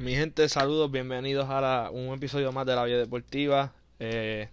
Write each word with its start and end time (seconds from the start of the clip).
Mi 0.00 0.14
gente, 0.14 0.48
saludos, 0.48 0.90
bienvenidos 0.90 1.46
a 1.50 1.90
un 1.90 2.14
episodio 2.14 2.52
más 2.52 2.64
de 2.64 2.74
la 2.74 2.84
Vida 2.86 2.96
Deportiva. 2.96 3.74
Eh, 3.98 4.48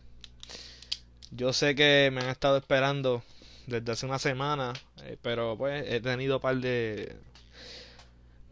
yo 1.32 1.54
sé 1.54 1.73
que 1.73 2.11
me 2.11 2.20
han 2.20 2.27
estado 2.27 2.57
esperando 2.57 3.23
desde 3.65 3.89
hace 3.93 4.05
una 4.05 4.20
semana, 4.20 4.73
eh, 5.04 5.15
pero 5.21 5.57
pues 5.57 5.86
he 5.88 6.02
tenido 6.02 6.41
par 6.41 6.57
de 6.57 7.15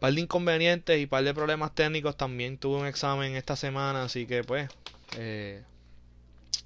par 0.00 0.14
de 0.14 0.22
inconvenientes 0.22 0.98
y 0.98 1.04
par 1.04 1.22
de 1.22 1.34
problemas 1.34 1.74
técnicos. 1.74 2.16
También 2.16 2.56
tuve 2.56 2.80
un 2.80 2.86
examen 2.86 3.36
esta 3.36 3.56
semana, 3.56 4.04
así 4.04 4.26
que 4.26 4.42
pues 4.42 4.70
eh, 5.18 5.62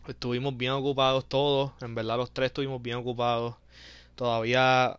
estuvimos 0.06 0.56
bien 0.56 0.70
ocupados 0.70 1.28
todos. 1.28 1.72
En 1.80 1.96
verdad 1.96 2.16
los 2.18 2.30
tres 2.30 2.46
estuvimos 2.50 2.80
bien 2.80 2.98
ocupados. 2.98 3.56
Todavía 4.14 4.96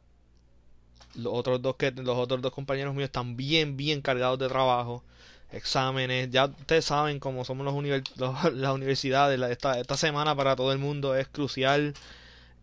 los 1.16 1.34
otros 1.34 1.62
dos 1.62 1.76
que 1.76 1.92
los 1.92 2.18
otros 2.18 2.42
dos 2.42 2.54
compañeros 2.54 2.94
míos 2.94 3.08
están 3.08 3.36
bien 3.38 3.78
bien 3.78 4.02
cargados 4.02 4.40
de 4.40 4.48
trabajo 4.48 5.04
exámenes. 5.52 6.30
Ya 6.32 6.46
ustedes 6.46 6.86
saben 6.86 7.20
cómo 7.20 7.46
somos 7.46 7.66
los, 7.66 8.18
las 8.54 8.74
universidades. 8.74 9.40
Esta, 9.52 9.80
esta 9.80 9.98
semana 9.98 10.36
para 10.36 10.56
todo 10.56 10.72
el 10.72 10.80
mundo 10.80 11.16
es 11.16 11.28
crucial. 11.28 11.94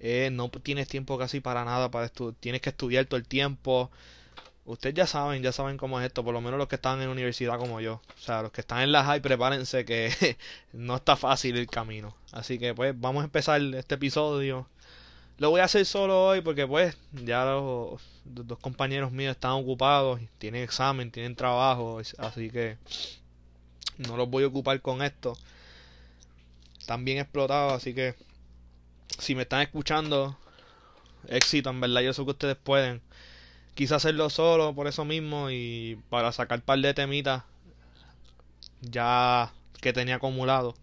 Eh, 0.01 0.31
no 0.33 0.49
tienes 0.51 0.89
tiempo 0.89 1.19
casi 1.19 1.41
para 1.41 1.65
nada 1.65 1.91
para 1.91 2.09
tienes 2.41 2.61
que 2.61 2.71
estudiar 2.71 3.07
todo 3.07 3.19
el 3.19 3.27
tiempo. 3.27 3.91
Ustedes 4.65 4.95
ya 4.95 5.07
saben 5.07 5.43
ya 5.43 5.51
saben 5.53 5.79
cómo 5.79 5.99
es 5.99 6.07
esto 6.07 6.23
por 6.25 6.35
lo 6.35 6.41
menos 6.41 6.59
los 6.59 6.69
que 6.69 6.77
están 6.77 7.01
en 7.03 7.09
universidad 7.09 7.59
como 7.59 7.81
yo. 7.81 7.95
O 8.17 8.21
sea 8.21 8.43
los 8.43 8.53
que 8.53 8.61
están 8.61 8.83
en 8.83 8.93
la 8.93 9.05
high 9.05 9.21
prepárense 9.21 9.85
que 9.85 10.37
no 10.73 10.97
está 10.97 11.17
fácil 11.17 11.57
el 11.57 11.67
camino. 11.69 12.15
Así 12.33 12.59
que 12.59 12.75
pues 12.75 12.95
vamos 12.99 13.23
a 13.23 13.25
empezar 13.25 13.61
este 13.75 13.97
episodio 13.97 14.69
lo 15.39 15.51
voy 15.51 15.61
a 15.61 15.65
hacer 15.65 15.87
solo 15.87 16.27
hoy 16.27 16.41
porque 16.41 16.67
pues 16.67 16.97
ya 17.13 17.45
los, 17.45 18.03
dos 18.25 18.59
compañeros 18.59 19.13
míos 19.13 19.33
están 19.33 19.53
ocupados, 19.53 20.21
tienen 20.39 20.63
examen, 20.63 21.11
tienen 21.11 21.37
trabajo, 21.37 22.01
así 22.19 22.51
que 22.51 22.77
no 23.99 24.17
los 24.17 24.29
voy 24.29 24.45
a 24.45 24.49
ocupar 24.49 24.81
con 24.81 25.03
esto. 25.03 25.37
Están 26.79 27.05
bien 27.05 27.19
explotados, 27.19 27.73
así 27.73 27.95
que 27.95 28.15
si 29.19 29.35
me 29.35 29.43
están 29.43 29.63
escuchando, 29.63 30.37
éxito, 31.29 31.71
en 31.71 31.81
verdad 31.81 32.01
yo 32.03 32.13
sé 32.13 32.25
que 32.25 32.31
ustedes 32.31 32.57
pueden. 32.57 33.01
Quise 33.75 33.95
hacerlo 33.95 34.31
solo 34.31 34.75
por 34.75 34.89
eso 34.89 35.05
mismo 35.05 35.51
y 35.51 36.01
para 36.11 36.33
sacar 36.33 36.63
par 36.63 36.81
de 36.81 36.95
temitas 36.95 37.45
ya 38.81 39.53
que 39.81 39.93
tenía 39.93 40.17
acumulado. 40.17 40.75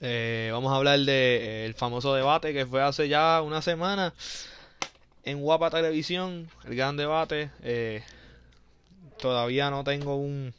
Eh, 0.00 0.50
vamos 0.52 0.72
a 0.72 0.76
hablar 0.76 0.98
del 0.98 1.06
de, 1.06 1.66
eh, 1.66 1.74
famoso 1.74 2.14
debate 2.14 2.52
que 2.52 2.66
fue 2.66 2.82
hace 2.82 3.08
ya 3.08 3.40
una 3.42 3.62
semana 3.62 4.12
en 5.24 5.40
Guapa 5.40 5.70
Televisión, 5.70 6.48
el 6.64 6.76
gran 6.76 6.96
debate. 6.96 7.50
Eh, 7.62 8.02
todavía 9.18 9.70
no 9.70 9.84
tengo 9.84 10.16
un, 10.16 10.52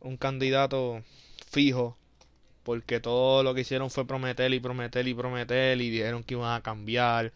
un 0.00 0.16
candidato 0.16 1.02
fijo 1.50 1.96
porque 2.64 3.00
todo 3.00 3.42
lo 3.42 3.54
que 3.54 3.62
hicieron 3.62 3.90
fue 3.90 4.06
prometer 4.06 4.52
y 4.54 4.60
prometer 4.60 5.08
y 5.08 5.14
prometer 5.14 5.80
y 5.80 5.90
dijeron 5.90 6.24
que 6.24 6.34
iban 6.34 6.54
a 6.54 6.62
cambiar. 6.62 7.32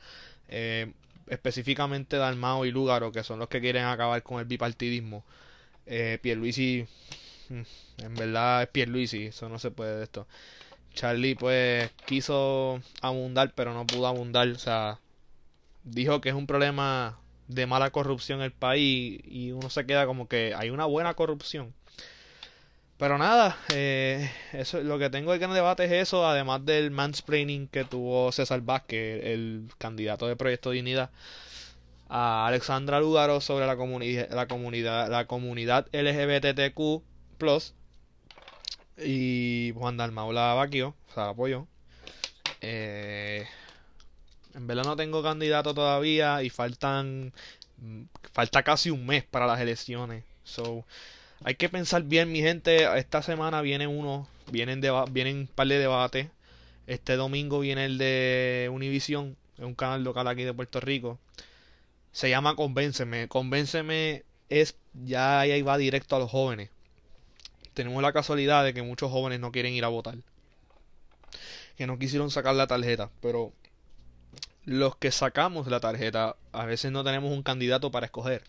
Eh, 0.49 0.93
específicamente 1.29 2.17
Dalmao 2.19 2.67
y 2.67 2.73
Lúgaro, 2.73 3.13
que 3.13 3.25
son 3.25 3.39
los 3.39 3.49
que 3.49 3.61
quieren 3.61 3.85
acabar 3.85 4.23
con 4.23 4.41
el 4.41 4.47
bipartidismo. 4.47 5.25
Eh, 5.87 6.19
Pierluisi, 6.23 6.87
mm, 7.51 7.63
en 8.05 8.15
verdad 8.17 8.63
es 8.65 8.69
Pierluisi, 8.71 9.27
eso 9.27 9.49
no 9.49 9.59
se 9.59 9.71
puede 9.71 9.99
de 9.99 10.05
esto. 10.05 10.27
Charlie 10.95 11.35
pues 11.35 11.91
quiso 12.07 12.81
abundar 13.01 13.53
pero 13.55 13.75
no 13.75 13.87
pudo 13.87 14.07
abundar, 14.07 14.49
o 14.49 14.59
sea, 14.59 14.99
dijo 15.85 16.21
que 16.21 16.31
es 16.31 16.35
un 16.35 16.47
problema 16.47 17.19
de 17.49 17.67
mala 17.67 17.91
corrupción 17.91 18.41
en 18.41 18.47
el 18.47 18.53
país 18.53 19.21
y 19.25 19.53
uno 19.53 19.71
se 19.71 19.87
queda 19.87 20.07
como 20.07 20.29
que 20.29 20.55
hay 20.57 20.71
una 20.71 20.87
buena 20.87 21.15
corrupción. 21.15 21.75
Pero 23.01 23.17
nada, 23.17 23.57
eh, 23.73 24.31
eso, 24.53 24.83
lo 24.83 24.99
que 24.99 25.09
tengo 25.09 25.33
de 25.33 25.39
gran 25.39 25.55
debate 25.55 25.87
es 25.87 25.93
eso, 25.93 26.27
además 26.29 26.67
del 26.67 26.91
mansplaining 26.91 27.67
que 27.67 27.85
tuvo 27.85 28.31
César 28.31 28.61
Vázquez, 28.61 29.25
el 29.25 29.69
candidato 29.79 30.27
de 30.29 30.37
Proyecto 30.37 30.71
Dignidad, 30.71 31.11
a 32.11 32.47
Alexandra 32.47 33.01
Lugaro 33.01 33.41
sobre 33.41 33.67
la, 33.67 33.77
comunidad 33.77 34.31
la 34.31 34.49
comunidad 34.49 35.09
la 35.11 35.27
comunidad 35.27 35.87
LGBTQ+, 35.93 37.03
y 38.99 39.73
Juan 39.77 39.97
Dalmau 39.97 40.33
la 40.33 40.55
vaquio, 40.55 40.95
o 41.11 41.15
sea, 41.15 41.31
apoyo. 41.31 41.67
Eh, 42.61 43.47
en 44.55 44.67
verdad 44.67 44.85
no 44.85 44.97
tengo 44.97 45.23
candidato 45.23 45.75
todavía 45.75 46.43
y 46.43 46.51
faltan 46.51 47.33
falta 48.33 48.63
casi 48.63 48.91
un 48.91 49.07
mes 49.07 49.25
para 49.25 49.47
las 49.47 49.61
elecciones. 49.61 50.25
So, 50.45 50.85
hay 51.45 51.55
que 51.55 51.69
pensar 51.69 52.03
bien, 52.03 52.33
mi 52.33 52.41
gente. 52.41 52.87
Esta 52.99 53.23
semana 53.23 53.63
viene 53.63 53.87
uno, 53.87 54.29
vienen 54.51 54.83
vienen 55.11 55.37
un 55.39 55.47
par 55.47 55.69
de 55.69 55.79
debates. 55.79 56.29
Este 56.87 57.17
domingo 57.17 57.61
viene 57.61 57.87
el 57.87 57.99
de 57.99 58.69
Univision, 58.73 59.37
es 59.59 59.65
un 59.65 59.75
canal 59.75 60.03
local 60.03 60.27
aquí 60.29 60.43
de 60.43 60.53
Puerto 60.55 60.81
Rico. 60.81 61.19
Se 62.13 62.29
llama 62.29 62.57
Convénceme. 62.57 63.29
Convénceme 63.29 64.25
es 64.49 64.77
ya 65.05 65.41
ahí 65.41 65.63
va 65.63 65.79
directo 65.79 66.17
a 66.17 66.19
los 66.19 66.31
jóvenes 66.31 66.71
tenemos 67.81 68.03
la 68.03 68.13
casualidad 68.13 68.63
de 68.63 68.75
que 68.75 68.83
muchos 68.83 69.11
jóvenes 69.11 69.41
no 69.41 69.53
quieren 69.53 69.73
ir 69.73 69.87
a 69.87 69.89
votar. 69.89 70.19
Que 71.77 71.87
no 71.87 71.99
quisieron 71.99 72.31
sacar 72.31 72.55
la 72.55 72.67
tarjeta. 72.67 73.11
Pero 73.23 73.55
los 74.67 74.97
que 74.97 75.11
sacamos 75.11 75.67
la 75.69 75.81
tarjeta, 75.81 76.37
a 76.53 76.67
veces 76.67 76.93
no 76.93 77.03
tenemos 77.05 77.33
un 77.33 77.43
candidato 77.43 77.91
para 77.91 78.07
escoger. 78.07 78.45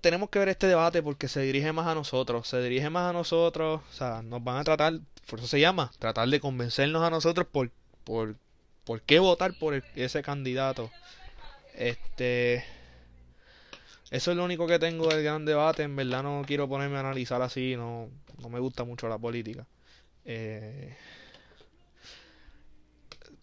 tenemos 0.00 0.30
que 0.30 0.38
ver 0.38 0.48
este 0.48 0.66
debate 0.66 1.02
porque 1.02 1.28
se 1.28 1.40
dirige 1.42 1.70
más 1.74 1.86
a 1.86 1.94
nosotros. 1.94 2.48
Se 2.48 2.62
dirige 2.62 2.88
más 2.88 3.10
a 3.10 3.12
nosotros. 3.12 3.82
O 3.90 3.92
sea, 3.92 4.22
nos 4.22 4.42
van 4.42 4.56
a 4.56 4.64
tratar. 4.64 4.94
Por 5.28 5.40
eso 5.40 5.48
se 5.48 5.60
llama. 5.60 5.92
Tratar 5.98 6.26
de 6.28 6.40
convencernos 6.40 7.02
a 7.02 7.10
nosotros 7.10 7.46
por, 7.52 7.70
por, 8.04 8.36
por 8.84 9.02
qué 9.02 9.18
votar 9.18 9.52
por 9.58 9.74
ese 9.94 10.22
candidato. 10.22 10.90
Este 11.74 12.64
eso 14.10 14.30
es 14.30 14.36
lo 14.36 14.44
único 14.44 14.66
que 14.66 14.78
tengo 14.78 15.08
del 15.08 15.22
gran 15.24 15.44
debate. 15.44 15.82
En 15.82 15.96
verdad 15.96 16.22
no 16.22 16.42
quiero 16.46 16.68
ponerme 16.68 16.96
a 16.96 17.00
analizar 17.00 17.42
así. 17.42 17.74
No, 17.76 18.08
no 18.40 18.48
me 18.48 18.60
gusta 18.60 18.84
mucho 18.84 19.08
la 19.08 19.18
política. 19.18 19.66
Eh, 20.24 20.96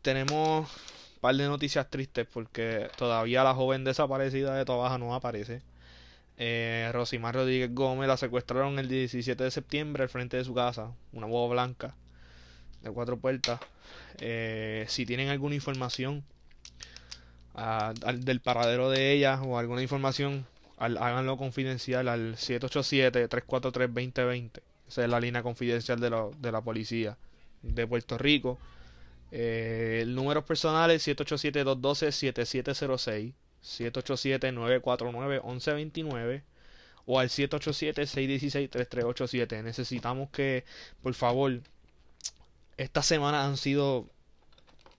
tenemos 0.01 0.69
un 1.15 1.19
par 1.21 1.35
de 1.35 1.47
noticias 1.47 1.89
tristes 1.89 2.27
porque 2.31 2.89
todavía 2.97 3.43
la 3.43 3.53
joven 3.53 3.83
desaparecida 3.83 4.55
de 4.55 4.65
Tobaja 4.65 4.97
no 4.97 5.15
aparece. 5.15 5.61
Eh, 6.37 6.89
Rosimar 6.93 7.35
Rodríguez 7.35 7.73
Gómez 7.73 8.07
la 8.07 8.17
secuestraron 8.17 8.79
el 8.79 8.87
17 8.87 9.43
de 9.43 9.51
septiembre 9.51 10.03
al 10.03 10.09
frente 10.09 10.37
de 10.37 10.45
su 10.45 10.53
casa. 10.53 10.91
Una 11.11 11.27
boba 11.27 11.53
blanca 11.53 11.95
de 12.81 12.91
cuatro 12.91 13.17
puertas. 13.17 13.59
Eh, 14.19 14.85
si 14.87 15.05
tienen 15.05 15.29
alguna 15.29 15.55
información 15.55 16.23
ah, 17.55 17.93
del 18.17 18.41
paradero 18.41 18.89
de 18.89 19.11
ella 19.13 19.41
o 19.41 19.57
alguna 19.57 19.81
información 19.81 20.45
háganlo 20.77 21.37
confidencial 21.37 22.07
al 22.07 22.35
787-343-2020. 22.35 24.61
Esa 24.87 25.03
es 25.03 25.09
la 25.09 25.19
línea 25.19 25.41
confidencial 25.43 25.99
de, 25.99 26.09
de 26.39 26.51
la 26.51 26.61
policía 26.61 27.17
de 27.61 27.87
Puerto 27.87 28.17
Rico. 28.17 28.57
Eh, 29.31 29.99
el 30.03 30.13
número 30.13 30.45
personal 30.45 30.91
es 30.91 31.07
787-212-7706, 31.07 33.33
787-949-1129 33.63 36.43
o 37.05 37.19
al 37.19 37.29
787-616-3387. 37.29 39.63
Necesitamos 39.63 40.29
que, 40.29 40.63
por 41.01 41.13
favor, 41.15 41.59
estas 42.77 43.05
semanas 43.05 43.45
han 43.47 43.57
sido 43.57 44.07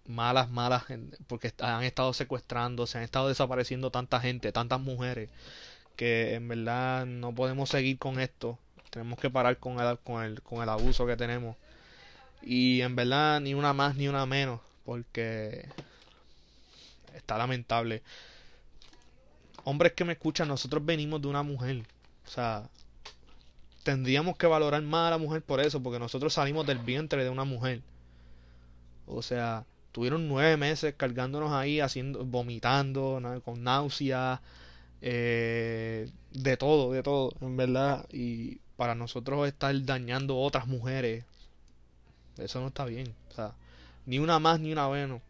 malas, 0.06 0.50
malas, 0.50 0.84
porque 1.26 1.52
han 1.60 1.84
estado 1.84 2.12
secuestrando, 2.12 2.86
se 2.86 2.98
han 2.98 3.04
estado 3.04 3.28
desapareciendo 3.28 3.90
tanta 3.90 4.20
gente, 4.20 4.52
tantas 4.52 4.80
mujeres 4.80 5.30
que 5.96 6.34
en 6.34 6.48
verdad 6.48 7.06
no 7.06 7.34
podemos 7.34 7.70
seguir 7.70 7.98
con 7.98 8.20
esto. 8.20 8.58
Tenemos 8.90 9.18
que 9.18 9.30
parar 9.30 9.58
con 9.58 9.80
el, 9.80 9.98
con 9.98 10.22
el, 10.24 10.42
con 10.42 10.62
el 10.62 10.68
abuso 10.68 11.06
que 11.06 11.16
tenemos. 11.16 11.56
Y 12.42 12.80
en 12.82 12.96
verdad 12.96 13.40
ni 13.40 13.54
una 13.54 13.72
más 13.72 13.96
ni 13.96 14.08
una 14.08 14.26
menos, 14.26 14.60
porque 14.84 15.68
está 17.14 17.38
lamentable. 17.38 18.02
Hombres 19.64 19.92
que 19.92 20.04
me 20.04 20.12
escuchan, 20.12 20.48
nosotros 20.48 20.84
venimos 20.84 21.22
de 21.22 21.28
una 21.28 21.42
mujer. 21.42 21.84
O 22.26 22.30
sea, 22.30 22.68
tendríamos 23.82 24.36
que 24.36 24.46
valorar 24.46 24.82
más 24.82 25.08
a 25.08 25.10
la 25.10 25.18
mujer 25.18 25.42
por 25.42 25.60
eso, 25.60 25.82
porque 25.82 25.98
nosotros 25.98 26.34
salimos 26.34 26.66
del 26.66 26.78
vientre 26.78 27.24
de 27.24 27.30
una 27.30 27.44
mujer. 27.44 27.80
O 29.06 29.22
sea, 29.22 29.64
tuvieron 29.94 30.26
nueve 30.26 30.56
meses 30.56 30.92
cargándonos 30.96 31.52
ahí, 31.52 31.78
haciendo, 31.78 32.24
vomitando, 32.24 33.22
con 33.44 33.62
náuseas, 33.62 34.40
eh, 35.00 36.10
de 36.32 36.56
todo, 36.56 36.90
de 36.92 37.04
todo, 37.04 37.32
en 37.40 37.56
verdad. 37.56 38.04
Y 38.12 38.56
para 38.76 38.96
nosotros 38.96 39.46
estar 39.46 39.72
dañando 39.84 40.36
otras 40.36 40.66
mujeres, 40.66 41.24
eso 42.38 42.60
no 42.60 42.66
está 42.66 42.84
bien. 42.86 43.14
O 43.30 43.34
sea, 43.34 43.54
ni 44.04 44.18
una 44.18 44.40
más 44.40 44.58
ni 44.58 44.72
una 44.72 44.88
menos. 44.88 45.22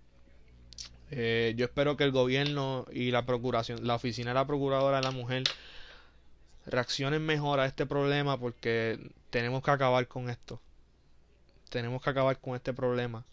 Eh, 1.11 1.53
yo 1.59 1.67
espero 1.67 1.99
que 1.99 2.05
el 2.05 2.13
gobierno 2.13 2.87
y 2.91 3.11
la 3.11 3.27
procuración, 3.27 3.87
la 3.87 3.97
oficina 3.97 4.31
de 4.31 4.35
la 4.35 4.47
procuradora 4.47 4.97
de 4.97 5.03
la 5.03 5.11
mujer, 5.11 5.45
reaccionen 6.65 7.21
mejor 7.27 7.61
a 7.61 7.67
este 7.67 7.85
problema 7.85 8.41
porque 8.41 8.99
tenemos 9.29 9.63
que 9.63 9.71
acabar 9.73 10.09
con 10.09 10.31
esto. 10.31 10.59
Tenemos 11.69 12.01
que 12.01 12.09
acabar 12.09 12.39
con 12.39 12.57
este 12.57 12.73
problema. 12.73 13.27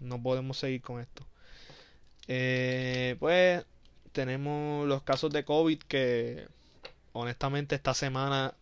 No 0.00 0.22
podemos 0.22 0.58
seguir 0.58 0.82
con 0.82 1.00
esto. 1.00 1.26
Eh, 2.28 3.16
pues 3.18 3.64
tenemos 4.12 4.86
los 4.86 5.02
casos 5.02 5.30
de 5.30 5.44
COVID 5.44 5.78
que 5.80 6.46
honestamente 7.12 7.74
esta 7.74 7.94
semana 7.94 8.54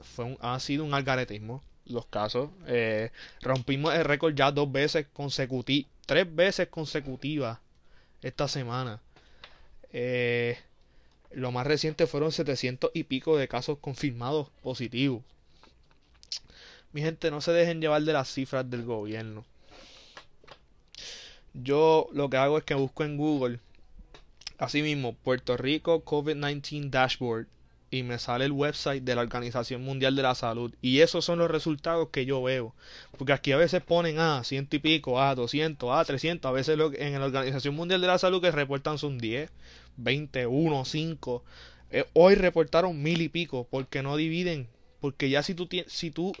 fue 0.00 0.36
ha 0.40 0.58
sido 0.60 0.84
un 0.84 0.94
algaretismo. 0.94 1.62
Los 1.86 2.06
casos. 2.06 2.50
Eh, 2.66 3.10
rompimos 3.42 3.94
el 3.94 4.04
récord 4.04 4.34
ya 4.34 4.50
dos 4.50 4.70
veces 4.70 5.06
consecutivas. 5.12 5.90
Tres 6.06 6.34
veces 6.34 6.68
consecutivas 6.68 7.58
esta 8.22 8.48
semana. 8.48 9.00
Eh, 9.92 10.58
lo 11.30 11.52
más 11.52 11.66
reciente 11.66 12.06
fueron 12.06 12.32
700 12.32 12.90
y 12.94 13.04
pico 13.04 13.36
de 13.36 13.48
casos 13.48 13.78
confirmados 13.78 14.50
positivos. 14.62 15.22
Mi 16.92 17.02
gente, 17.02 17.30
no 17.30 17.40
se 17.40 17.52
dejen 17.52 17.80
llevar 17.80 18.02
de 18.02 18.12
las 18.12 18.32
cifras 18.32 18.68
del 18.70 18.84
gobierno. 18.84 19.44
Yo 21.62 22.08
lo 22.12 22.28
que 22.28 22.36
hago 22.36 22.58
es 22.58 22.64
que 22.64 22.74
busco 22.74 23.04
en 23.04 23.16
Google, 23.16 23.60
así 24.58 24.82
mismo, 24.82 25.14
Puerto 25.14 25.56
Rico 25.56 26.04
COVID-19 26.04 26.90
Dashboard, 26.90 27.46
y 27.90 28.02
me 28.02 28.18
sale 28.18 28.44
el 28.44 28.52
website 28.52 29.04
de 29.04 29.14
la 29.14 29.22
Organización 29.22 29.82
Mundial 29.82 30.16
de 30.16 30.22
la 30.22 30.34
Salud. 30.34 30.74
Y 30.82 31.00
esos 31.00 31.24
son 31.24 31.38
los 31.38 31.50
resultados 31.50 32.08
que 32.10 32.26
yo 32.26 32.42
veo. 32.42 32.74
Porque 33.16 33.32
aquí 33.32 33.52
a 33.52 33.56
veces 33.56 33.82
ponen 33.82 34.18
a 34.18 34.42
ciento 34.44 34.76
y 34.76 34.80
pico, 34.80 35.20
a 35.20 35.34
200, 35.34 35.90
a 35.96 36.04
300. 36.04 36.48
A 36.48 36.52
veces 36.52 36.78
en 36.98 37.18
la 37.18 37.26
Organización 37.26 37.74
Mundial 37.74 38.00
de 38.00 38.06
la 38.08 38.18
Salud 38.18 38.42
que 38.42 38.50
reportan 38.50 38.98
son 38.98 39.18
10, 39.18 39.50
20, 39.96 40.46
1, 40.46 40.84
5. 40.84 41.44
hoy 42.14 42.34
reportaron 42.34 43.02
mil 43.02 43.22
y 43.22 43.28
pico 43.28 43.66
porque 43.70 44.02
no 44.02 44.16
dividen. 44.16 44.68
Porque 45.00 45.30
ya 45.30 45.42
si 45.42 45.54
tú, 45.54 45.68
si 45.86 46.10
tú, 46.10 46.32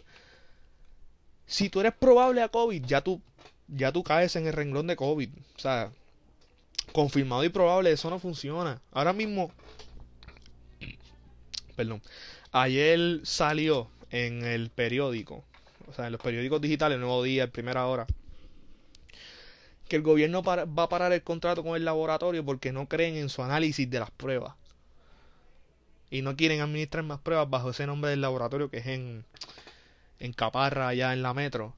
si 1.46 1.68
tú 1.68 1.80
eres 1.80 1.92
probable 1.92 2.42
a 2.42 2.48
COVID, 2.48 2.84
ya 2.84 3.02
tú, 3.02 3.20
ya 3.68 3.92
tú 3.92 4.02
caes 4.02 4.36
en 4.36 4.46
el 4.46 4.52
renglón 4.52 4.86
de 4.86 4.96
COVID. 4.96 5.30
O 5.56 5.58
sea, 5.58 5.90
confirmado 6.92 7.44
y 7.44 7.48
probable, 7.48 7.92
eso 7.92 8.10
no 8.10 8.18
funciona. 8.18 8.80
Ahora 8.92 9.12
mismo 9.12 9.50
perdón, 11.76 12.02
ayer 12.52 13.20
salió 13.24 13.88
en 14.10 14.44
el 14.44 14.70
periódico, 14.70 15.44
o 15.88 15.92
sea, 15.92 16.06
en 16.06 16.12
los 16.12 16.20
periódicos 16.20 16.60
digitales, 16.60 16.98
Nuevo 16.98 17.22
Día, 17.22 17.48
Primera 17.48 17.86
Hora, 17.86 18.06
que 19.88 19.96
el 19.96 20.02
gobierno 20.02 20.42
va 20.42 20.82
a 20.82 20.88
parar 20.88 21.12
el 21.12 21.22
contrato 21.22 21.62
con 21.62 21.76
el 21.76 21.84
laboratorio 21.84 22.44
porque 22.44 22.72
no 22.72 22.88
creen 22.88 23.16
en 23.16 23.28
su 23.28 23.42
análisis 23.42 23.88
de 23.88 24.00
las 24.00 24.10
pruebas. 24.10 24.54
Y 26.10 26.22
no 26.22 26.36
quieren 26.36 26.60
administrar 26.60 27.04
más 27.04 27.20
pruebas 27.20 27.50
bajo 27.50 27.70
ese 27.70 27.86
nombre 27.86 28.10
del 28.10 28.20
laboratorio 28.20 28.70
que 28.70 28.78
es 28.78 28.86
en, 28.86 29.24
en 30.18 30.32
Caparra, 30.32 30.88
allá 30.88 31.12
en 31.12 31.22
la 31.22 31.34
metro. 31.34 31.74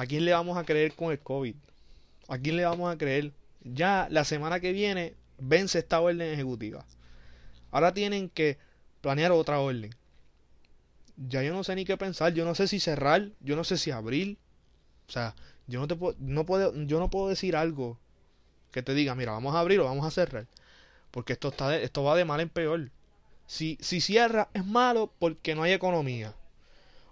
¿A 0.00 0.06
quién 0.06 0.24
le 0.24 0.32
vamos 0.32 0.56
a 0.56 0.64
creer 0.64 0.94
con 0.94 1.12
el 1.12 1.18
COVID? 1.18 1.54
¿A 2.28 2.38
quién 2.38 2.56
le 2.56 2.64
vamos 2.64 2.90
a 2.90 2.96
creer? 2.96 3.34
Ya 3.62 4.08
la 4.10 4.24
semana 4.24 4.58
que 4.58 4.72
viene 4.72 5.14
vence 5.36 5.80
esta 5.80 6.00
orden 6.00 6.22
ejecutiva. 6.22 6.86
Ahora 7.70 7.92
tienen 7.92 8.30
que 8.30 8.56
planear 9.02 9.30
otra 9.30 9.60
orden. 9.60 9.94
Ya 11.18 11.42
yo 11.42 11.52
no 11.52 11.64
sé 11.64 11.74
ni 11.76 11.84
qué 11.84 11.98
pensar. 11.98 12.32
Yo 12.32 12.46
no 12.46 12.54
sé 12.54 12.66
si 12.66 12.80
cerrar. 12.80 13.28
Yo 13.40 13.56
no 13.56 13.62
sé 13.62 13.76
si 13.76 13.90
abrir. 13.90 14.38
O 15.06 15.12
sea, 15.12 15.34
yo 15.66 15.80
no 15.80 15.86
te 15.86 15.96
puedo, 15.96 16.16
no 16.18 16.46
puedo, 16.46 16.74
yo 16.86 16.98
no 16.98 17.10
puedo 17.10 17.28
decir 17.28 17.54
algo 17.54 17.98
que 18.70 18.82
te 18.82 18.94
diga, 18.94 19.14
mira, 19.14 19.32
vamos 19.32 19.54
a 19.54 19.60
abrir 19.60 19.80
o 19.80 19.84
vamos 19.84 20.06
a 20.06 20.10
cerrar. 20.10 20.46
Porque 21.10 21.34
esto 21.34 21.48
está 21.48 21.76
esto 21.76 22.04
va 22.04 22.16
de 22.16 22.24
mal 22.24 22.40
en 22.40 22.48
peor. 22.48 22.90
Si, 23.46 23.76
si 23.82 24.00
cierra 24.00 24.48
es 24.54 24.64
malo 24.64 25.12
porque 25.18 25.54
no 25.54 25.62
hay 25.62 25.72
economía. 25.72 26.34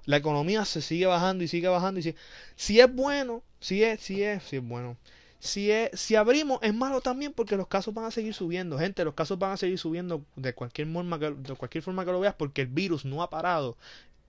La 0.09 0.17
economía 0.17 0.65
se 0.65 0.81
sigue 0.81 1.05
bajando 1.05 1.45
y 1.45 1.49
sigue 1.49 1.69
bajando 1.69 2.01
y. 2.01 2.15
Si 2.57 2.81
es 2.81 2.95
bueno, 2.95 3.43
si 3.61 3.85
es, 3.85 4.01
si 4.01 4.23
es, 4.23 4.43
si 4.43 4.57
es 4.57 4.67
bueno. 4.67 4.97
Si, 5.39 5.71
si 5.93 6.17
abrimos 6.17 6.61
es 6.63 6.73
malo 6.73 7.03
también 7.03 7.35
porque 7.35 7.59
los 7.59 7.67
casos 7.67 7.93
van 7.93 8.07
a 8.07 8.11
seguir 8.11 8.33
subiendo. 8.33 8.79
Gente, 8.79 9.05
los 9.05 9.13
casos 9.13 9.39
van 9.39 9.53
a 9.53 9.59
seguir 9.59 9.79
subiendo 9.79 10.25
de 10.35 10.55
cualquier, 10.55 10.91
forma 10.91 11.19
que, 11.19 11.33
de 11.33 11.55
cualquier 11.57 11.85
forma 11.85 12.07
que 12.07 12.13
lo 12.13 12.21
veas 12.21 12.35
porque 12.39 12.63
el 12.63 12.69
virus 12.69 13.05
no 13.05 13.23
ha 13.23 13.29
parado 13.29 13.77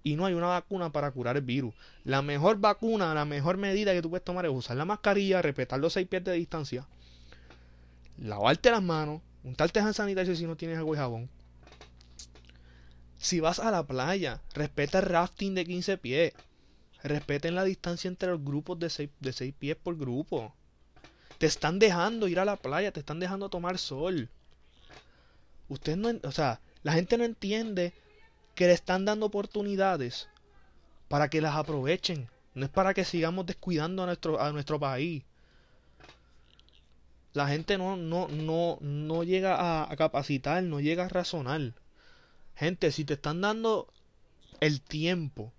y 0.04 0.18
no 0.18 0.26
hay 0.26 0.34
una 0.34 0.48
vacuna 0.48 0.92
para 0.92 1.12
curar 1.12 1.38
el 1.38 1.44
virus. 1.44 1.74
La 2.04 2.22
mejor 2.22 2.60
vacuna, 2.60 3.14
la 3.14 3.24
mejor 3.24 3.56
medida 3.56 3.94
que 3.94 4.02
tú 4.02 4.10
puedes 4.10 4.26
tomar 4.26 4.46
es 4.46 4.52
usar 4.52 4.76
la 4.76 4.84
mascarilla, 4.84 5.42
respetar 5.42 5.80
los 5.80 5.94
seis 5.94 6.10
pies 6.10 6.26
de 6.26 6.34
distancia, 6.34 6.86
lavarte 8.18 8.70
las 8.70 8.84
manos, 8.84 9.22
untarte 9.46 9.80
hand 9.80 9.94
sanitario 9.94 10.36
si 10.36 10.46
no 10.46 10.58
tienes 10.58 10.78
agua 10.78 10.98
y 10.98 11.00
jabón. 11.00 11.39
Si 13.20 13.42
vas 13.42 13.60
a 13.60 13.70
la 13.70 13.86
playa, 13.86 14.42
respeta 14.54 15.00
el 15.00 15.06
rafting 15.06 15.54
de 15.54 15.66
15 15.66 15.98
pies. 15.98 16.34
Respeten 17.04 17.54
la 17.54 17.66
distancia 17.66 18.08
entre 18.08 18.30
los 18.30 18.44
grupos 18.44 18.80
de 18.80 18.90
6, 18.90 19.10
de 19.20 19.34
6 19.34 19.54
pies 19.60 19.76
por 19.76 19.98
grupo. 19.98 20.56
Te 21.38 21.46
están 21.46 21.80
dejando 21.80 22.30
ir 22.30 22.40
a 22.40 22.46
la 22.46 22.56
playa, 22.56 22.94
te 22.94 23.02
están 23.02 23.20
dejando 23.20 23.50
tomar 23.50 23.78
sol. 23.78 24.30
Usted 25.68 25.98
no, 25.98 26.12
o 26.24 26.32
sea, 26.32 26.62
la 26.82 26.94
gente 26.94 27.18
no 27.18 27.26
entiende 27.26 27.94
que 28.56 28.68
le 28.68 28.74
están 28.74 29.04
dando 29.04 29.26
oportunidades 29.26 30.30
para 31.10 31.30
que 31.30 31.42
las 31.42 31.56
aprovechen. 31.56 32.30
No 32.54 32.66
es 32.66 32.72
para 32.72 32.94
que 32.94 33.04
sigamos 33.04 33.46
descuidando 33.46 34.04
a 34.04 34.06
nuestro, 34.06 34.42
a 34.42 34.52
nuestro 34.54 34.80
país. 34.80 35.24
La 37.34 37.50
gente 37.50 37.78
no, 37.78 37.98
no, 37.98 38.30
no, 38.30 38.78
no 38.80 39.24
llega 39.24 39.92
a 39.92 39.96
capacitar, 39.98 40.64
no 40.64 40.80
llega 40.80 41.06
a 41.06 41.10
razonar. 41.10 41.74
Gente, 42.60 42.92
si 42.92 43.06
te 43.06 43.14
están 43.14 43.40
dando 43.40 43.88
el 44.60 44.82
tiempo 44.82 45.54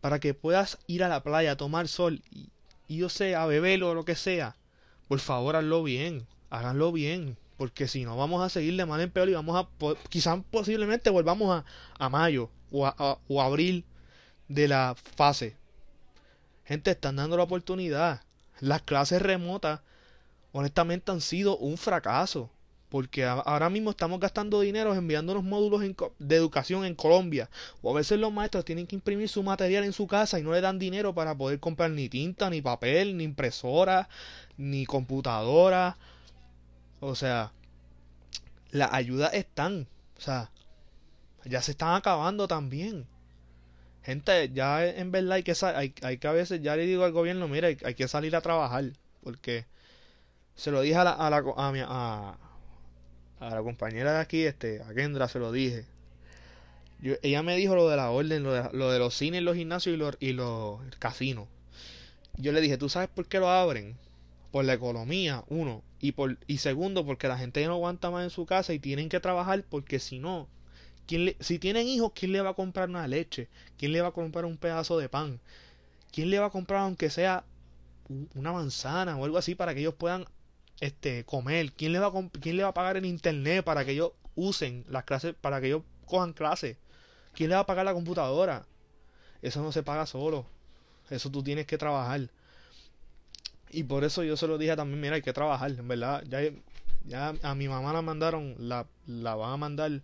para 0.00 0.20
que 0.20 0.34
puedas 0.34 0.78
ir 0.86 1.02
a 1.02 1.08
la 1.08 1.24
playa 1.24 1.50
a 1.50 1.56
tomar 1.56 1.88
sol 1.88 2.22
y, 2.30 2.48
yo 2.96 3.08
sé, 3.08 3.34
a 3.34 3.44
beber 3.44 3.82
o 3.82 3.92
lo 3.92 4.04
que 4.04 4.14
sea, 4.14 4.54
por 5.08 5.18
favor 5.18 5.56
hazlo 5.56 5.82
bien, 5.82 6.28
háganlo 6.50 6.92
bien, 6.92 7.36
porque 7.56 7.88
si 7.88 8.04
no 8.04 8.16
vamos 8.16 8.40
a 8.40 8.50
seguir 8.50 8.76
de 8.76 8.86
mal 8.86 9.00
en 9.00 9.10
peor 9.10 9.28
y 9.28 9.34
vamos 9.34 9.56
a, 9.56 9.68
quizás 10.08 10.38
posiblemente 10.52 11.10
volvamos 11.10 11.50
a, 11.50 11.64
a 11.98 12.08
mayo 12.08 12.50
o 12.70 12.86
a, 12.86 13.18
o 13.26 13.42
abril 13.42 13.84
de 14.46 14.68
la 14.68 14.94
fase. 15.16 15.56
Gente, 16.66 16.92
están 16.92 17.16
dando 17.16 17.36
la 17.36 17.42
oportunidad. 17.42 18.22
Las 18.60 18.82
clases 18.82 19.20
remotas, 19.20 19.80
honestamente, 20.52 21.10
han 21.10 21.20
sido 21.20 21.56
un 21.56 21.76
fracaso. 21.76 22.48
Porque 22.94 23.24
ahora 23.24 23.70
mismo 23.70 23.90
estamos 23.90 24.20
gastando 24.20 24.60
dinero 24.60 24.94
enviando 24.94 25.34
los 25.34 25.42
módulos 25.42 25.82
de 26.20 26.36
educación 26.36 26.84
en 26.84 26.94
Colombia. 26.94 27.50
O 27.82 27.90
a 27.90 27.96
veces 27.96 28.20
los 28.20 28.32
maestros 28.32 28.64
tienen 28.64 28.86
que 28.86 28.94
imprimir 28.94 29.28
su 29.28 29.42
material 29.42 29.82
en 29.82 29.92
su 29.92 30.06
casa 30.06 30.38
y 30.38 30.44
no 30.44 30.52
le 30.52 30.60
dan 30.60 30.78
dinero 30.78 31.12
para 31.12 31.36
poder 31.36 31.58
comprar 31.58 31.90
ni 31.90 32.08
tinta, 32.08 32.48
ni 32.50 32.62
papel, 32.62 33.16
ni 33.16 33.24
impresora, 33.24 34.08
ni 34.56 34.86
computadora. 34.86 35.96
O 37.00 37.16
sea, 37.16 37.50
las 38.70 38.92
ayudas 38.92 39.34
están. 39.34 39.88
O 40.16 40.20
sea, 40.20 40.52
ya 41.44 41.62
se 41.62 41.72
están 41.72 41.96
acabando 41.96 42.46
también. 42.46 43.08
Gente, 44.04 44.52
ya 44.54 44.86
en 44.86 45.10
verdad 45.10 45.32
hay 45.32 45.42
que, 45.42 45.56
hay, 45.62 45.94
hay 46.00 46.18
que 46.18 46.28
a 46.28 46.32
veces, 46.32 46.62
ya 46.62 46.76
le 46.76 46.86
digo 46.86 47.02
al 47.02 47.10
gobierno, 47.10 47.48
mira, 47.48 47.66
hay, 47.66 47.94
que 47.96 48.06
salir 48.06 48.36
a 48.36 48.40
trabajar. 48.40 48.84
Porque 49.20 49.66
se 50.54 50.70
lo 50.70 50.80
dije 50.80 50.94
a 50.94 51.02
la, 51.02 51.10
a, 51.10 51.28
la, 51.28 51.42
a, 51.56 51.72
mi, 51.72 51.80
a, 51.82 52.38
a 53.40 53.50
la 53.54 53.62
compañera 53.62 54.14
de 54.14 54.20
aquí, 54.20 54.42
este, 54.44 54.82
a 54.82 54.94
Kendra 54.94 55.28
se 55.28 55.38
lo 55.38 55.52
dije. 55.52 55.86
Ella 57.22 57.42
me 57.42 57.56
dijo 57.56 57.74
lo 57.74 57.88
de 57.88 57.96
la 57.96 58.10
orden, 58.10 58.42
lo 58.42 58.52
de, 58.52 58.70
lo 58.72 58.90
de 58.90 58.98
los 58.98 59.14
cines, 59.14 59.42
los 59.42 59.56
gimnasios 59.56 59.94
y 59.94 59.98
los, 59.98 60.16
y 60.20 60.32
los 60.32 60.80
casinos. 60.98 61.48
Yo 62.36 62.52
le 62.52 62.60
dije, 62.60 62.78
¿tú 62.78 62.88
sabes 62.88 63.08
por 63.08 63.26
qué 63.26 63.38
lo 63.40 63.48
abren? 63.50 63.96
por 64.54 64.64
la 64.64 64.74
economía, 64.74 65.42
uno, 65.48 65.82
y 65.98 66.12
por 66.12 66.38
y 66.46 66.58
segundo 66.58 67.04
porque 67.04 67.26
la 67.26 67.36
gente 67.36 67.66
no 67.66 67.72
aguanta 67.72 68.12
más 68.12 68.22
en 68.22 68.30
su 68.30 68.46
casa 68.46 68.72
y 68.72 68.78
tienen 68.78 69.08
que 69.08 69.18
trabajar 69.18 69.64
porque 69.68 69.98
si 69.98 70.20
no, 70.20 70.46
¿quién 71.08 71.34
si 71.40 71.58
tienen 71.58 71.88
hijos, 71.88 72.12
¿quién 72.14 72.30
le 72.30 72.40
va 72.40 72.50
a 72.50 72.54
comprar 72.54 72.88
una 72.88 73.08
leche? 73.08 73.48
¿Quién 73.76 73.90
le 73.90 74.00
va 74.00 74.10
a 74.10 74.12
comprar 74.12 74.44
un 74.44 74.56
pedazo 74.56 74.96
de 74.96 75.08
pan? 75.08 75.40
¿Quién 76.12 76.30
le 76.30 76.38
va 76.38 76.46
a 76.46 76.50
comprar 76.50 76.82
aunque 76.82 77.10
sea 77.10 77.44
una 78.36 78.52
manzana 78.52 79.16
o 79.16 79.24
algo 79.24 79.38
así 79.38 79.56
para 79.56 79.74
que 79.74 79.80
ellos 79.80 79.94
puedan 79.94 80.24
este 80.80 81.24
comer? 81.24 81.72
¿Quién 81.72 81.92
le 81.92 81.98
va 81.98 82.06
a 82.08 82.30
quién 82.40 82.56
le 82.56 82.62
va 82.62 82.70
a 82.70 82.74
pagar 82.74 82.96
el 82.96 83.06
internet 83.06 83.64
para 83.64 83.84
que 83.84 83.92
ellos 83.92 84.12
usen 84.34 84.84
las 84.88 85.04
clases 85.04 85.34
para 85.34 85.60
que 85.60 85.68
ellos 85.68 85.82
cojan 86.06 86.32
clases? 86.32 86.76
¿Quién 87.34 87.50
le 87.50 87.56
va 87.56 87.62
a 87.62 87.66
pagar 87.66 87.84
la 87.84 87.94
computadora? 87.94 88.66
Eso 89.42 89.62
no 89.62 89.72
se 89.72 89.82
paga 89.82 90.06
solo. 90.06 90.46
Eso 91.10 91.30
tú 91.30 91.42
tienes 91.42 91.66
que 91.66 91.78
trabajar. 91.78 92.30
Y 93.70 93.82
por 93.82 94.04
eso 94.04 94.22
yo 94.22 94.36
se 94.36 94.46
lo 94.46 94.56
dije 94.56 94.76
también, 94.76 95.00
mira, 95.00 95.16
hay 95.16 95.22
que 95.22 95.32
trabajar, 95.32 95.70
en 95.72 95.88
verdad. 95.88 96.24
Ya, 96.28 96.40
ya 97.04 97.34
a 97.42 97.54
mi 97.54 97.68
mamá 97.68 97.92
la 97.92 98.02
mandaron, 98.02 98.54
la, 98.58 98.86
la 99.06 99.34
van 99.34 99.52
a 99.52 99.56
mandar, 99.56 100.00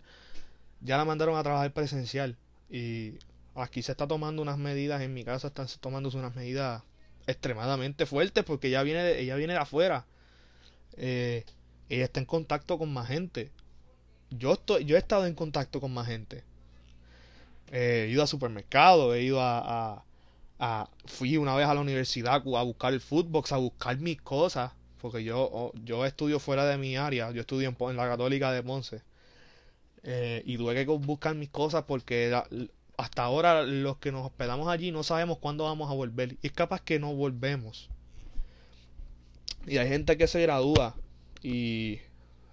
ya 0.81 0.97
la 0.97 1.05
mandaron 1.05 1.37
a 1.37 1.43
trabajar 1.43 1.71
presencial. 1.73 2.37
Y 2.69 3.13
aquí 3.55 3.81
se 3.81 3.93
está 3.93 4.07
tomando 4.07 4.41
unas 4.41 4.57
medidas, 4.57 5.01
en 5.01 5.13
mi 5.13 5.23
casa 5.23 5.47
están 5.47 5.67
tomándose 5.79 6.17
unas 6.17 6.35
medidas 6.35 6.83
extremadamente 7.27 8.05
fuertes 8.05 8.43
porque 8.43 8.67
ella 8.67 8.83
viene 8.83 9.19
ella 9.19 9.35
viene 9.35 9.53
de 9.53 9.59
afuera. 9.59 10.05
Eh, 10.97 11.45
ella 11.89 12.05
está 12.05 12.19
en 12.19 12.25
contacto 12.25 12.77
con 12.77 12.93
más 12.93 13.07
gente. 13.07 13.51
yo, 14.29 14.53
estoy, 14.53 14.85
yo 14.85 14.95
he 14.95 14.99
estado 14.99 15.25
en 15.25 15.35
contacto 15.35 15.81
con 15.81 15.93
más 15.93 16.07
gente. 16.07 16.43
he 17.71 18.07
ido 18.11 18.23
a 18.23 18.27
supermercados, 18.27 19.15
he 19.15 19.23
ido 19.23 19.41
a, 19.41 20.03
a, 20.59 20.89
Fui 21.05 21.37
una 21.37 21.55
vez 21.55 21.67
a 21.67 21.73
la 21.73 21.81
universidad 21.81 22.35
a 22.35 22.63
buscar 22.63 22.93
el 22.93 23.01
footbox, 23.01 23.51
a 23.51 23.57
buscar 23.57 23.97
mis 23.99 24.21
cosas. 24.21 24.71
Porque 25.01 25.23
yo, 25.23 25.49
oh, 25.51 25.71
yo 25.83 26.05
estudio 26.05 26.39
fuera 26.39 26.65
de 26.65 26.77
mi 26.77 26.95
área. 26.95 27.31
Yo 27.31 27.41
estudio 27.41 27.75
en, 27.79 27.97
la 27.97 28.07
Católica 28.07 28.51
de 28.51 28.61
Ponce. 28.63 29.01
Eh, 30.03 30.43
y 30.45 30.57
tuve 30.57 30.75
que 30.75 30.85
buscar 30.85 31.35
mis 31.35 31.49
cosas 31.49 31.83
porque 31.83 32.33
hasta 32.97 33.23
ahora 33.23 33.63
los 33.63 33.97
que 33.97 34.11
nos 34.11 34.25
hospedamos 34.25 34.67
allí 34.67 34.91
no 34.91 35.03
sabemos 35.03 35.39
cuándo 35.39 35.63
vamos 35.65 35.89
a 35.89 35.93
volver. 35.93 36.37
Y 36.41 36.47
es 36.47 36.53
capaz 36.53 36.81
que 36.81 36.99
no 36.99 37.15
volvemos. 37.15 37.89
Y 39.65 39.77
hay 39.77 39.87
gente 39.87 40.17
que 40.17 40.27
se 40.27 40.41
gradúa. 40.41 40.95
Y 41.43 41.99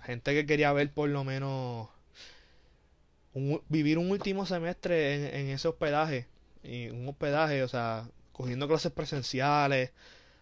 gente 0.02 0.34
que 0.34 0.46
quería 0.46 0.72
ver 0.72 0.92
por 0.92 1.08
lo 1.08 1.24
menos 1.24 1.88
vivir 3.68 3.98
un 3.98 4.10
último 4.10 4.46
semestre 4.46 5.40
en, 5.40 5.48
ese 5.48 5.68
hospedaje. 5.68 6.26
Y 6.62 6.88
un 6.88 7.08
hospedaje, 7.08 7.62
o 7.62 7.68
sea, 7.68 8.08
cogiendo 8.32 8.68
clases 8.68 8.92
presenciales, 8.92 9.92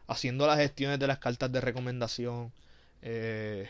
haciendo 0.06 0.46
las 0.46 0.58
gestiones 0.58 0.98
de 0.98 1.06
las 1.06 1.18
cartas 1.18 1.52
de 1.52 1.60
recomendación, 1.60 2.52
eh, 3.02 3.68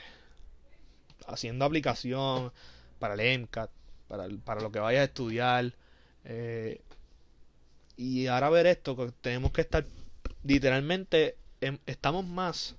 haciendo 1.27 1.65
aplicación 1.65 2.53
para 2.99 3.15
el 3.15 3.41
MCAT, 3.41 3.71
para, 4.09 4.29
para 4.45 4.61
lo 4.61 4.71
que 4.71 4.79
vayas 4.79 5.01
a 5.03 5.05
estudiar. 5.05 5.73
Eh, 6.25 6.81
y 7.97 8.27
ahora 8.27 8.51
ver 8.51 8.67
esto, 8.67 8.97
que 8.97 9.13
tenemos 9.21 9.53
que 9.53 9.63
estar 9.63 9.87
literalmente, 10.45 11.37
estamos 11.87 12.25
más 12.25 12.77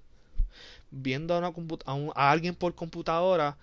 viendo 0.92 1.34
a, 1.34 1.40
una 1.40 2.14
a, 2.16 2.32
alguien 2.32 2.56
por 2.56 2.76
computadora 2.76 3.58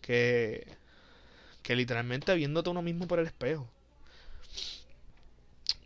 que, 0.00 0.66
literalmente 1.68 2.34
viéndote 2.34 2.70
uno 2.70 2.82
mismo 2.82 3.06
por 3.06 3.18
el 3.18 3.26
espejo. 3.26 3.68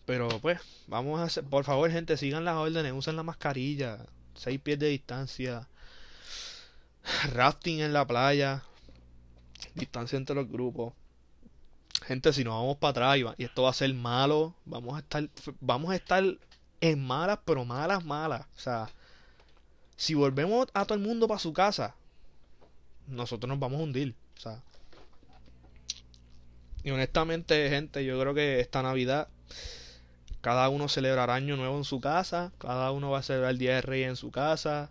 Pero 0.04 0.28
pues, 0.40 0.61
vamos 0.87 1.21
a 1.21 1.25
hacer, 1.25 1.45
por 1.45 1.64
favor 1.64 1.90
gente, 1.90 2.16
sigan 2.16 2.45
las 2.45 2.57
órdenes, 2.57 2.92
usen 2.92 3.16
la 3.16 3.23
mascarilla, 3.23 3.99
6 4.35 4.61
pies 4.61 4.78
de 4.78 4.88
distancia, 4.88 5.68
rafting 7.33 7.80
en 7.80 7.92
la 7.92 8.07
playa, 8.07 8.62
distancia 9.75 10.16
entre 10.16 10.35
los 10.35 10.49
grupos. 10.49 10.95
Gente, 12.07 12.33
si 12.33 12.45
nos 12.45 12.54
vamos 12.54 12.78
para 12.78 12.90
atrás 12.90 13.35
y 13.37 13.42
esto 13.42 13.64
va 13.64 13.71
a 13.71 13.75
ser 13.75 13.92
malo, 13.92 14.54
vamos 14.64 14.97
a 14.97 15.00
estar, 15.00 15.28
vamos 15.61 15.90
a 15.90 15.97
estar 15.97 16.25
en 16.80 17.04
malas, 17.04 17.38
pero 17.44 17.64
malas, 17.64 18.04
malas. 18.04 18.47
O 18.56 18.61
sea, 18.61 18.90
si 19.97 20.14
volvemos 20.14 20.68
a 20.75 20.85
todo 20.85 20.94
el 20.94 21.04
mundo 21.04 21.28
para 21.28 21.40
su 21.40 21.52
casa, 21.52 21.94
nosotros 23.06 23.49
nos 23.49 23.58
vamos 23.58 23.80
a 23.80 23.85
hundir. 23.85 24.14
O 24.37 24.40
sea. 24.40 24.62
Y 26.85 26.90
honestamente, 26.90 27.68
gente, 27.68 28.04
yo 28.04 28.18
creo 28.20 28.35
que 28.35 28.61
esta 28.61 28.82
Navidad 28.82 29.28
cada 30.40 30.68
uno 30.68 30.88
celebrará 30.88 31.35
Año 31.35 31.56
Nuevo 31.56 31.76
en 31.76 31.85
su 31.85 32.00
casa, 32.00 32.52
cada 32.58 32.92
uno 32.92 33.11
va 33.11 33.18
a 33.18 33.23
celebrar 33.23 33.50
el 33.50 33.58
Día 33.58 33.75
de 33.75 33.82
Reyes 33.82 34.08
en 34.08 34.16
su 34.16 34.30
casa, 34.30 34.90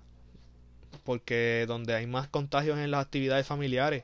porque 1.03 1.65
donde 1.67 1.96
hay 1.96 2.06
más 2.06 2.27
contagios 2.27 2.77
en 2.77 2.91
las 2.91 3.06
actividades 3.06 3.48
familiares. 3.48 4.03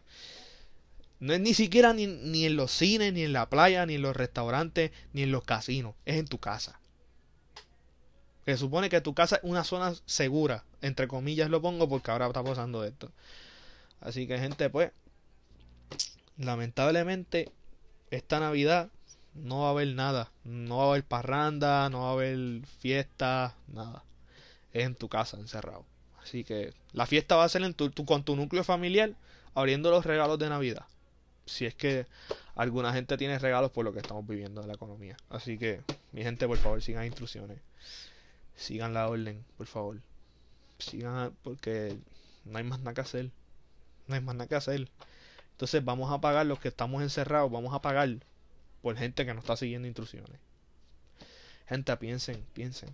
No 1.19 1.33
es 1.33 1.39
ni 1.39 1.53
siquiera 1.53 1.93
ni, 1.93 2.07
ni 2.07 2.45
en 2.45 2.55
los 2.55 2.71
cines, 2.71 3.13
ni 3.13 3.23
en 3.23 3.33
la 3.33 3.49
playa, 3.49 3.85
ni 3.85 3.95
en 3.95 4.01
los 4.01 4.15
restaurantes, 4.15 4.91
ni 5.13 5.23
en 5.23 5.31
los 5.31 5.43
casinos, 5.43 5.95
es 6.05 6.17
en 6.17 6.27
tu 6.27 6.37
casa. 6.37 6.79
Se 8.45 8.57
supone 8.57 8.89
que 8.89 9.01
tu 9.01 9.13
casa 9.13 9.37
es 9.37 9.43
una 9.43 9.63
zona 9.63 9.93
segura, 10.05 10.65
entre 10.81 11.07
comillas 11.07 11.49
lo 11.49 11.61
pongo 11.61 11.87
porque 11.87 12.11
ahora 12.11 12.27
está 12.27 12.43
pasando 12.43 12.83
esto. 12.83 13.11
Así 14.01 14.27
que 14.27 14.37
gente, 14.37 14.69
pues, 14.69 14.91
lamentablemente, 16.37 17.49
esta 18.11 18.39
Navidad 18.41 18.89
no 19.33 19.61
va 19.61 19.67
a 19.67 19.71
haber 19.71 19.87
nada. 19.95 20.29
No 20.43 20.77
va 20.77 20.83
a 20.83 20.87
haber 20.89 21.05
parranda, 21.05 21.89
no 21.89 22.01
va 22.01 22.09
a 22.09 22.13
haber 22.13 22.65
fiesta, 22.79 23.55
nada. 23.67 24.03
Es 24.73 24.85
en 24.85 24.95
tu 24.95 25.07
casa, 25.07 25.37
encerrado. 25.37 25.85
Así 26.21 26.43
que 26.43 26.73
la 26.91 27.05
fiesta 27.05 27.37
va 27.37 27.45
a 27.45 27.49
ser 27.49 27.63
en 27.63 27.73
con 27.73 28.23
tu 28.23 28.35
núcleo 28.35 28.63
familiar, 28.65 29.13
abriendo 29.53 29.89
los 29.89 30.05
regalos 30.05 30.37
de 30.37 30.49
Navidad. 30.49 30.85
Si 31.45 31.65
es 31.65 31.75
que 31.75 32.07
alguna 32.55 32.93
gente 32.93 33.17
tiene 33.17 33.39
regalos 33.39 33.71
por 33.71 33.85
lo 33.85 33.93
que 33.93 33.99
estamos 33.99 34.27
viviendo 34.27 34.61
en 34.61 34.67
la 34.67 34.73
economía. 34.73 35.15
Así 35.29 35.57
que, 35.57 35.81
mi 36.11 36.23
gente, 36.23 36.45
por 36.45 36.57
favor, 36.57 36.81
sigan 36.81 37.05
instrucciones 37.05 37.59
sigan 38.55 38.93
la 38.93 39.07
orden, 39.07 39.43
por 39.57 39.67
favor. 39.67 40.01
Sigan, 40.79 41.35
porque 41.43 41.97
no 42.45 42.57
hay 42.57 42.63
más 42.63 42.79
nada 42.79 42.93
que 42.93 43.01
hacer. 43.01 43.31
No 44.07 44.15
hay 44.15 44.21
más 44.21 44.35
nada 44.35 44.47
que 44.47 44.55
hacer. 44.55 44.89
Entonces 45.51 45.83
vamos 45.83 46.11
a 46.11 46.19
pagar 46.19 46.45
los 46.45 46.59
que 46.59 46.67
estamos 46.67 47.01
encerrados, 47.01 47.51
vamos 47.51 47.73
a 47.73 47.81
pagar 47.81 48.09
por 48.81 48.97
gente 48.97 49.25
que 49.25 49.33
no 49.33 49.39
está 49.39 49.55
siguiendo 49.55 49.87
instrucciones. 49.87 50.39
Gente, 51.67 51.95
piensen, 51.97 52.43
piensen. 52.53 52.91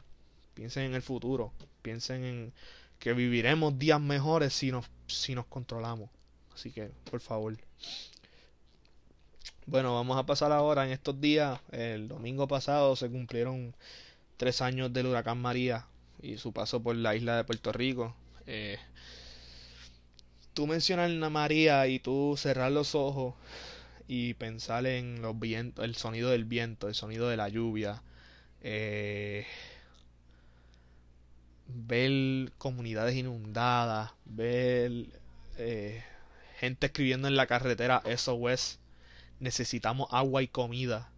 Piensen 0.54 0.84
en 0.84 0.96
el 0.96 1.02
futuro. 1.02 1.52
Piensen 1.82 2.24
en 2.24 2.54
que 3.00 3.14
viviremos 3.14 3.80
días 3.80 4.00
mejores 4.00 4.54
si 4.54 4.72
nos, 4.72 4.86
si 5.08 5.34
nos 5.34 5.46
controlamos. 5.46 6.10
Así 6.54 6.72
que, 6.72 6.92
por 7.10 7.22
favor. 7.22 7.58
Bueno, 9.66 9.96
vamos 9.96 10.18
a 10.18 10.26
pasar 10.26 10.52
ahora 10.52 10.86
en 10.86 10.92
estos 10.92 11.20
días. 11.20 11.60
El 11.72 12.08
domingo 12.08 12.48
pasado 12.48 12.96
se 12.96 13.10
cumplieron 13.10 13.74
tres 14.40 14.62
años 14.62 14.94
del 14.94 15.08
huracán 15.08 15.38
María 15.42 15.86
y 16.22 16.38
su 16.38 16.54
paso 16.54 16.82
por 16.82 16.96
la 16.96 17.14
isla 17.14 17.36
de 17.36 17.44
Puerto 17.44 17.74
Rico. 17.74 18.16
Eh, 18.48 18.80
tú 20.54 20.66
mencionas 20.66 21.12
a 21.12 21.30
María 21.30 21.88
y 21.88 22.00
tú 22.00 22.36
cerrar 22.38 22.72
los 22.72 22.96
ojos 22.96 23.36
y 24.08 24.36
pensar 24.36 24.86
en 24.86 25.22
los 25.22 25.38
vientos, 25.38 25.84
el 25.84 25.96
sonido 25.96 26.30
del 26.30 26.46
viento, 26.46 26.88
el 26.88 26.96
sonido 26.96 27.28
de 27.28 27.36
la 27.36 27.50
lluvia, 27.50 28.02
eh, 28.62 29.46
ver 31.68 32.54
comunidades 32.58 33.16
inundadas, 33.18 34.12
ver 34.24 35.08
eh, 35.58 36.02
gente 36.60 36.86
escribiendo 36.88 37.28
en 37.28 37.36
la 37.36 37.46
carretera 37.46 38.02
SOS, 38.16 38.80
necesitamos 39.42 40.08
agua 40.12 40.42
y 40.44 40.48
comida, 40.48 41.12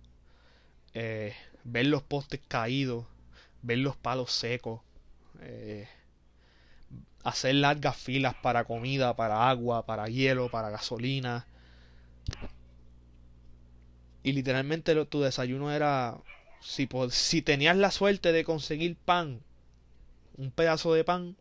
eh, 0.95 1.35
ver 1.63 1.85
los 1.85 2.03
postes 2.03 2.41
caídos, 2.47 3.05
ver 3.61 3.79
los 3.79 3.95
palos 3.95 4.31
secos, 4.31 4.81
eh, 5.41 5.87
hacer 7.23 7.55
largas 7.55 7.97
filas 7.97 8.35
para 8.35 8.65
comida, 8.65 9.15
para 9.15 9.49
agua, 9.49 9.85
para 9.85 10.07
hielo, 10.07 10.49
para 10.49 10.69
gasolina. 10.69 11.45
Y 14.23 14.33
literalmente 14.33 15.05
tu 15.05 15.21
desayuno 15.21 15.71
era, 15.71 16.17
si, 16.61 16.87
si 17.09 17.41
tenías 17.41 17.75
la 17.75 17.91
suerte 17.91 18.31
de 18.31 18.43
conseguir 18.43 18.95
pan, 18.95 19.41
un 20.37 20.51
pedazo 20.51 20.93
de 20.93 21.03
pan 21.03 21.35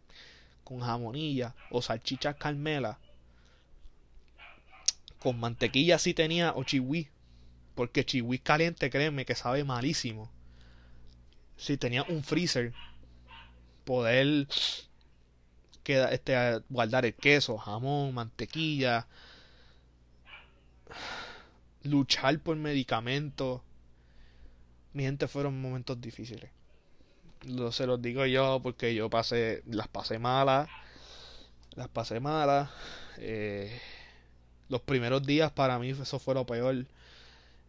con 0.64 0.80
jamonilla 0.80 1.54
o 1.70 1.82
salchichas 1.82 2.36
carmela, 2.36 2.98
con 5.18 5.38
mantequilla 5.38 5.98
si 5.98 6.14
tenía 6.14 6.52
o 6.54 6.64
chihui, 6.64 7.08
porque 7.74 8.04
chihui 8.04 8.38
caliente, 8.38 8.88
créeme 8.88 9.26
que 9.26 9.34
sabe 9.34 9.64
malísimo 9.64 10.30
si 11.60 11.76
tenía 11.76 12.04
un 12.04 12.24
freezer, 12.24 12.72
poder 13.84 14.48
este, 15.84 16.62
guardar 16.70 17.04
el 17.04 17.14
queso, 17.14 17.58
jamón, 17.58 18.14
mantequilla, 18.14 19.06
luchar 21.82 22.38
por 22.40 22.56
medicamentos. 22.56 23.60
Mi 24.94 25.02
gente 25.02 25.28
fueron 25.28 25.60
momentos 25.60 26.00
difíciles. 26.00 26.50
Lo, 27.42 27.72
se 27.72 27.86
los 27.86 28.00
digo 28.00 28.24
yo 28.24 28.60
porque 28.62 28.94
yo 28.94 29.10
pasé, 29.10 29.62
las 29.66 29.88
pasé 29.88 30.18
malas, 30.18 30.68
las 31.74 31.88
pasé 31.88 32.20
malas. 32.20 32.70
Eh, 33.18 33.78
los 34.70 34.80
primeros 34.80 35.26
días 35.26 35.52
para 35.52 35.78
mí 35.78 35.90
eso 35.90 36.18
fue 36.18 36.34
lo 36.34 36.46
peor. 36.46 36.86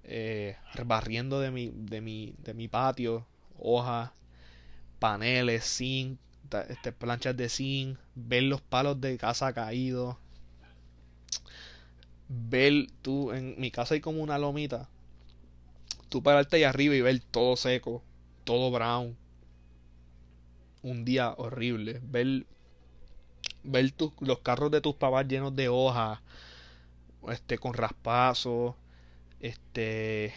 Eh, 0.04 0.56
barriendo 0.86 1.42
de 1.42 1.52
mi, 1.52 1.72
de 1.76 2.00
mi, 2.02 2.34
de 2.40 2.54
mi 2.54 2.68
patio, 2.68 3.28
hojas, 3.62 4.12
paneles, 5.00 5.64
zinc, 5.64 6.20
este, 6.70 6.92
planchas 6.92 7.38
de 7.38 7.50
zinc, 7.50 7.98
ver 8.16 8.44
los 8.44 8.62
palos 8.62 9.00
de 9.00 9.18
casa 9.18 9.54
caídos, 9.54 10.18
ver 12.28 12.88
tú, 13.02 13.32
en 13.32 13.60
mi 13.60 13.72
casa 13.72 13.94
hay 13.94 14.02
como 14.02 14.22
una 14.22 14.38
lomita, 14.38 14.90
tú 16.10 16.22
pararte 16.22 16.58
ahí 16.58 16.64
arriba 16.64 16.96
y 16.96 17.02
ver 17.02 17.20
todo 17.20 17.56
seco, 17.56 18.04
todo 18.44 18.72
brown, 18.72 19.16
un 20.82 21.06
día 21.06 21.34
horrible, 21.38 22.02
ver, 22.04 22.46
ver 23.64 23.94
los 24.20 24.40
carros 24.40 24.72
de 24.72 24.82
tus 24.82 24.96
papás 24.96 25.28
llenos 25.28 25.56
de 25.56 25.70
hojas, 25.70 26.20
este, 27.30 27.58
con 27.58 27.74
raspazos, 27.74 28.76
este 29.40 30.34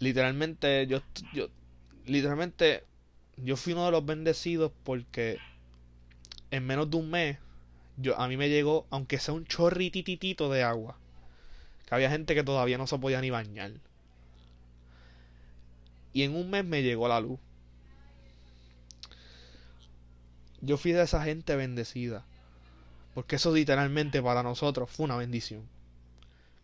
literalmente 0.00 0.86
yo, 0.86 1.02
yo 1.32 1.48
literalmente 2.06 2.84
yo 3.36 3.56
fui 3.56 3.72
uno 3.74 3.86
de 3.86 3.92
los 3.92 4.04
bendecidos 4.04 4.72
porque 4.84 5.38
en 6.50 6.66
menos 6.66 6.90
de 6.90 6.96
un 6.96 7.10
mes 7.10 7.38
Yo, 7.98 8.18
a 8.20 8.28
mí 8.28 8.36
me 8.36 8.48
llegó, 8.48 8.86
aunque 8.90 9.18
sea 9.18 9.34
un 9.34 9.44
chorrititito 9.46 10.50
de 10.50 10.62
agua. 10.64 10.98
Que 11.86 11.94
había 11.94 12.10
gente 12.10 12.34
que 12.34 12.44
todavía 12.44 12.78
no 12.78 12.86
se 12.86 12.98
podía 12.98 13.20
ni 13.20 13.30
bañar. 13.30 13.72
Y 16.12 16.22
en 16.22 16.36
un 16.36 16.50
mes 16.50 16.64
me 16.64 16.82
llegó 16.82 17.08
la 17.08 17.20
luz. 17.20 17.40
Yo 20.60 20.76
fui 20.76 20.92
de 20.92 21.02
esa 21.02 21.22
gente 21.24 21.56
bendecida. 21.56 22.24
Porque 23.14 23.36
eso 23.36 23.52
literalmente 23.52 24.22
para 24.22 24.42
nosotros 24.42 24.90
fue 24.90 25.04
una 25.04 25.16
bendición. 25.16 25.68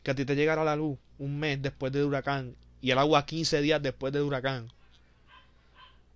Que 0.03 0.13
a 0.13 0.15
ti 0.15 0.25
te 0.25 0.37
llegara 0.37 0.65
la 0.65 0.77
luz 0.77 0.99
un 1.19 1.39
mes 1.39 1.61
después 1.63 1.93
del 1.93 2.05
huracán 2.05 2.57
y 2.81 2.91
el 2.91 2.99
agua 2.99 3.27
15 3.27 3.61
días 3.61 3.83
después 3.83 4.13
del 4.13 4.23
huracán. 4.23 4.71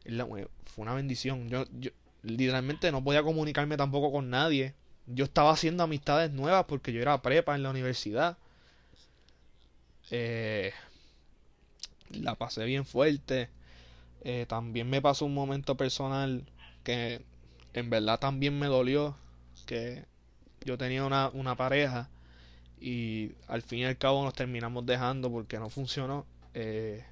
Fue 0.04 0.82
una 0.82 0.94
bendición. 0.94 1.48
Yo, 1.48 1.64
yo 1.78 1.90
literalmente 2.22 2.92
no 2.92 3.02
podía 3.02 3.22
comunicarme 3.22 3.76
tampoco 3.76 4.12
con 4.12 4.30
nadie. 4.30 4.74
Yo 5.06 5.24
estaba 5.24 5.50
haciendo 5.52 5.82
amistades 5.82 6.30
nuevas 6.30 6.64
porque 6.66 6.92
yo 6.92 7.00
era 7.00 7.20
prepa 7.22 7.54
en 7.54 7.62
la 7.62 7.70
universidad. 7.70 8.38
Eh, 10.10 10.72
la 12.10 12.34
pasé 12.34 12.64
bien 12.64 12.84
fuerte. 12.84 13.48
Eh, 14.22 14.46
también 14.48 14.88
me 14.90 15.00
pasó 15.00 15.24
un 15.24 15.34
momento 15.34 15.76
personal 15.76 16.44
que 16.84 17.22
en 17.72 17.90
verdad 17.90 18.18
también 18.18 18.58
me 18.58 18.66
dolió. 18.66 19.16
Que 19.66 20.04
yo 20.64 20.76
tenía 20.76 21.04
una, 21.04 21.28
una 21.30 21.56
pareja 21.56 22.10
y 22.80 23.32
al 23.48 23.62
fin 23.62 23.80
y 23.80 23.84
al 23.84 23.98
cabo 23.98 24.24
nos 24.24 24.34
terminamos 24.34 24.86
dejando 24.86 25.30
porque 25.30 25.58
no 25.58 25.70
funcionó. 25.70 26.26
Eh, 26.54 27.04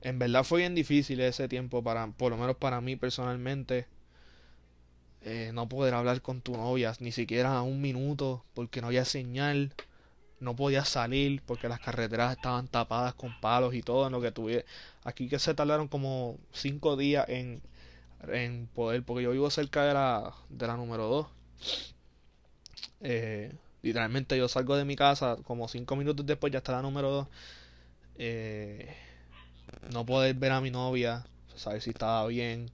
en 0.00 0.18
verdad 0.18 0.42
fue 0.44 0.60
bien 0.60 0.74
difícil 0.74 1.20
ese 1.20 1.48
tiempo 1.48 1.82
para, 1.82 2.06
por 2.08 2.30
lo 2.32 2.36
menos 2.38 2.56
para 2.56 2.80
mí 2.80 2.96
personalmente, 2.96 3.86
eh, 5.22 5.50
no 5.52 5.68
poder 5.68 5.94
hablar 5.94 6.22
con 6.22 6.40
tu 6.40 6.56
novia 6.56 6.92
ni 7.00 7.12
siquiera 7.12 7.60
un 7.62 7.80
minuto 7.80 8.44
porque 8.54 8.80
no 8.80 8.86
había 8.88 9.04
señal, 9.04 9.72
no 10.40 10.56
podía 10.56 10.84
salir 10.84 11.42
porque 11.46 11.68
las 11.68 11.80
carreteras 11.80 12.32
estaban 12.32 12.68
tapadas 12.68 13.14
con 13.14 13.34
palos 13.40 13.74
y 13.74 13.82
todo 13.82 14.06
en 14.06 14.12
lo 14.12 14.20
que 14.22 14.32
tuve. 14.32 14.66
Aquí 15.04 15.28
que 15.28 15.38
se 15.40 15.54
tardaron 15.54 15.88
como 15.88 16.38
cinco 16.52 16.96
días 16.96 17.26
en, 17.28 17.62
en 18.28 18.68
poder, 18.74 19.02
porque 19.04 19.24
yo 19.24 19.32
vivo 19.32 19.50
cerca 19.50 19.84
de 19.84 19.94
la, 19.94 20.34
de 20.50 20.66
la 20.68 20.76
número 20.76 21.08
2. 21.08 21.26
Eh, 23.00 23.52
literalmente 23.82 24.36
yo 24.36 24.48
salgo 24.48 24.76
de 24.76 24.84
mi 24.84 24.96
casa 24.96 25.36
como 25.44 25.68
cinco 25.68 25.96
minutos 25.96 26.26
después 26.26 26.52
ya 26.52 26.58
está 26.58 26.72
la 26.72 26.82
número 26.82 27.10
2. 27.10 27.28
Eh, 28.18 28.94
no 29.92 30.06
poder 30.06 30.34
ver 30.34 30.52
a 30.52 30.60
mi 30.60 30.70
novia, 30.70 31.24
saber 31.56 31.82
si 31.82 31.90
estaba 31.90 32.26
bien. 32.26 32.70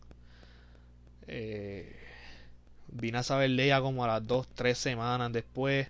Eh, 1.26 1.96
vine 2.88 3.18
a 3.18 3.22
saber 3.22 3.50
de 3.50 3.64
ella 3.64 3.80
como 3.80 4.04
a 4.04 4.08
las 4.08 4.26
dos, 4.26 4.48
tres 4.54 4.78
semanas 4.78 5.32
después. 5.32 5.88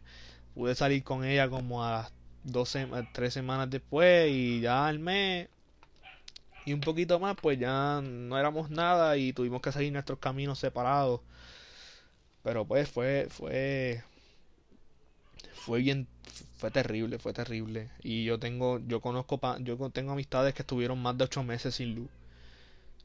Pude 0.54 0.75
salir 0.75 1.02
con 1.04 1.25
ella 1.25 1.49
como 1.49 1.85
a 1.85 1.90
las 1.92 2.12
dos, 2.44 2.76
tres 3.12 3.35
semanas 3.35 3.71
después 3.71 4.30
y 4.30 4.61
ya 4.61 4.87
al 4.87 4.99
mes 4.99 5.49
y 6.66 6.73
un 6.73 6.80
poquito 6.80 7.18
más, 7.21 7.37
pues 7.40 7.59
ya 7.59 8.00
no 8.02 8.38
éramos 8.38 8.71
nada 8.71 9.16
y 9.16 9.33
tuvimos 9.33 9.61
que 9.62 9.73
seguir 9.73 9.92
nuestros 9.92 10.18
caminos 10.18 10.59
separados. 10.59 11.21
Pero 12.42 12.64
pues 12.66 12.88
fue, 12.88 13.27
fue, 13.31 14.03
fue 15.54 15.80
bien, 15.80 16.06
fue 16.58 16.70
terrible, 16.70 17.18
fue 17.18 17.32
terrible. 17.32 17.90
Y 18.02 18.24
yo 18.24 18.38
tengo, 18.38 18.80
yo 18.86 19.00
conozco, 19.00 19.40
yo 19.60 19.90
tengo 19.90 20.12
amistades 20.12 20.54
que 20.54 20.62
estuvieron 20.62 21.00
más 21.00 21.16
de 21.18 21.24
ocho 21.24 21.42
meses 21.42 21.76
sin 21.76 21.94
luz. 21.94 22.10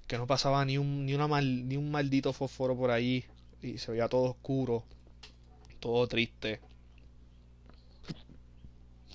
Que 0.07 0.17
no 0.17 0.27
pasaba 0.27 0.65
ni 0.65 0.77
un, 0.77 1.05
ni 1.05 1.13
una 1.13 1.41
ni 1.41 1.77
un 1.77 1.89
maldito 1.91 2.33
fósforo 2.33 2.75
por 2.75 2.91
ahí. 2.91 3.23
Y 3.61 3.77
se 3.77 3.91
veía 3.91 4.09
todo 4.09 4.23
oscuro, 4.31 4.83
todo 5.79 6.07
triste. 6.07 6.61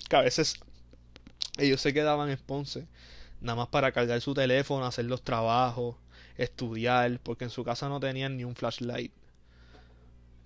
Que 0.09 0.17
a 0.17 0.21
veces 0.23 0.55
ellos 1.59 1.81
se 1.81 1.93
quedaban 1.93 2.31
en 2.31 2.39
Ponce 2.39 2.87
nada 3.41 3.57
más 3.57 3.69
para 3.69 3.93
cargar 3.93 4.21
su 4.21 4.35
teléfono, 4.35 4.87
hacer 4.87 5.07
los 5.07 5.23
trabajos, 5.23 5.97
estudiar, 6.39 7.21
porque 7.23 7.45
en 7.45 7.51
su 7.51 7.65
casa 7.65 7.89
no 7.89 8.01
tenían 8.01 8.37
ni 8.37 8.45
un 8.45 8.55
flashlight. 8.57 9.13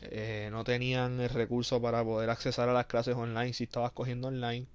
Eh, 0.03 0.49
no 0.53 0.65
tenían 0.65 1.21
el 1.21 1.29
recurso 1.29 1.83
para 1.83 2.05
poder 2.05 2.31
accesar 2.31 2.69
a 2.69 2.73
las 2.73 2.87
clases 2.87 3.17
online 3.17 3.53
si 3.53 3.65
estabas 3.65 3.93
cogiendo 3.93 4.29
online. 4.29 4.67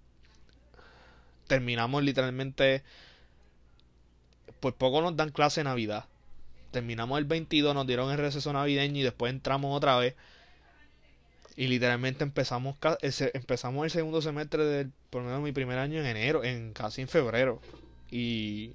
Terminamos 1.48 2.04
literalmente. 2.04 2.84
Pues 4.60 4.74
poco 4.76 5.02
nos 5.02 5.16
dan 5.16 5.30
clase 5.30 5.62
de 5.62 5.66
Navidad. 5.66 6.06
Terminamos 6.72 7.20
el 7.20 7.26
22, 7.26 7.76
nos 7.76 7.86
dieron 7.86 8.12
el 8.12 8.18
receso 8.18 8.52
navideño 8.52 9.00
y 9.00 9.04
después 9.04 9.32
entramos 9.32 9.76
otra 9.76 9.98
vez. 9.98 10.16
Y 11.56 11.68
literalmente 11.68 12.24
empezamos, 12.24 12.78
empezamos 13.34 13.86
el 13.86 13.92
segundo 13.92 14.22
semestre 14.22 14.66
del, 14.66 14.92
por 15.12 15.22
lo 15.22 15.28
menos 15.28 15.44
mi 15.44 15.52
primer 15.52 15.78
año 15.78 16.00
en 16.00 16.08
enero, 16.08 16.44
en 16.44 16.74
casi 16.74 17.02
en 17.02 17.08
febrero. 17.08 17.62
Y 18.10 18.74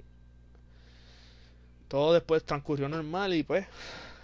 todo 1.89 2.13
después 2.13 2.45
transcurrió 2.45 2.87
normal 2.87 3.33
y 3.33 3.43
pues 3.43 3.65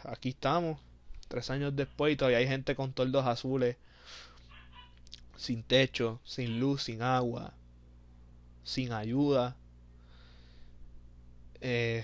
aquí 0.05 0.29
estamos 0.29 0.79
tres 1.27 1.49
años 1.49 1.75
después 1.75 2.13
y 2.13 2.15
todavía 2.17 2.39
hay 2.39 2.47
gente 2.47 2.75
con 2.75 2.93
toldos 2.93 3.25
azules, 3.25 3.77
sin 5.37 5.63
techo, 5.63 6.19
sin 6.23 6.59
luz, 6.59 6.83
sin 6.83 7.01
agua, 7.01 7.53
sin 8.63 8.93
ayuda. 8.93 9.55
Eh, 11.61 12.03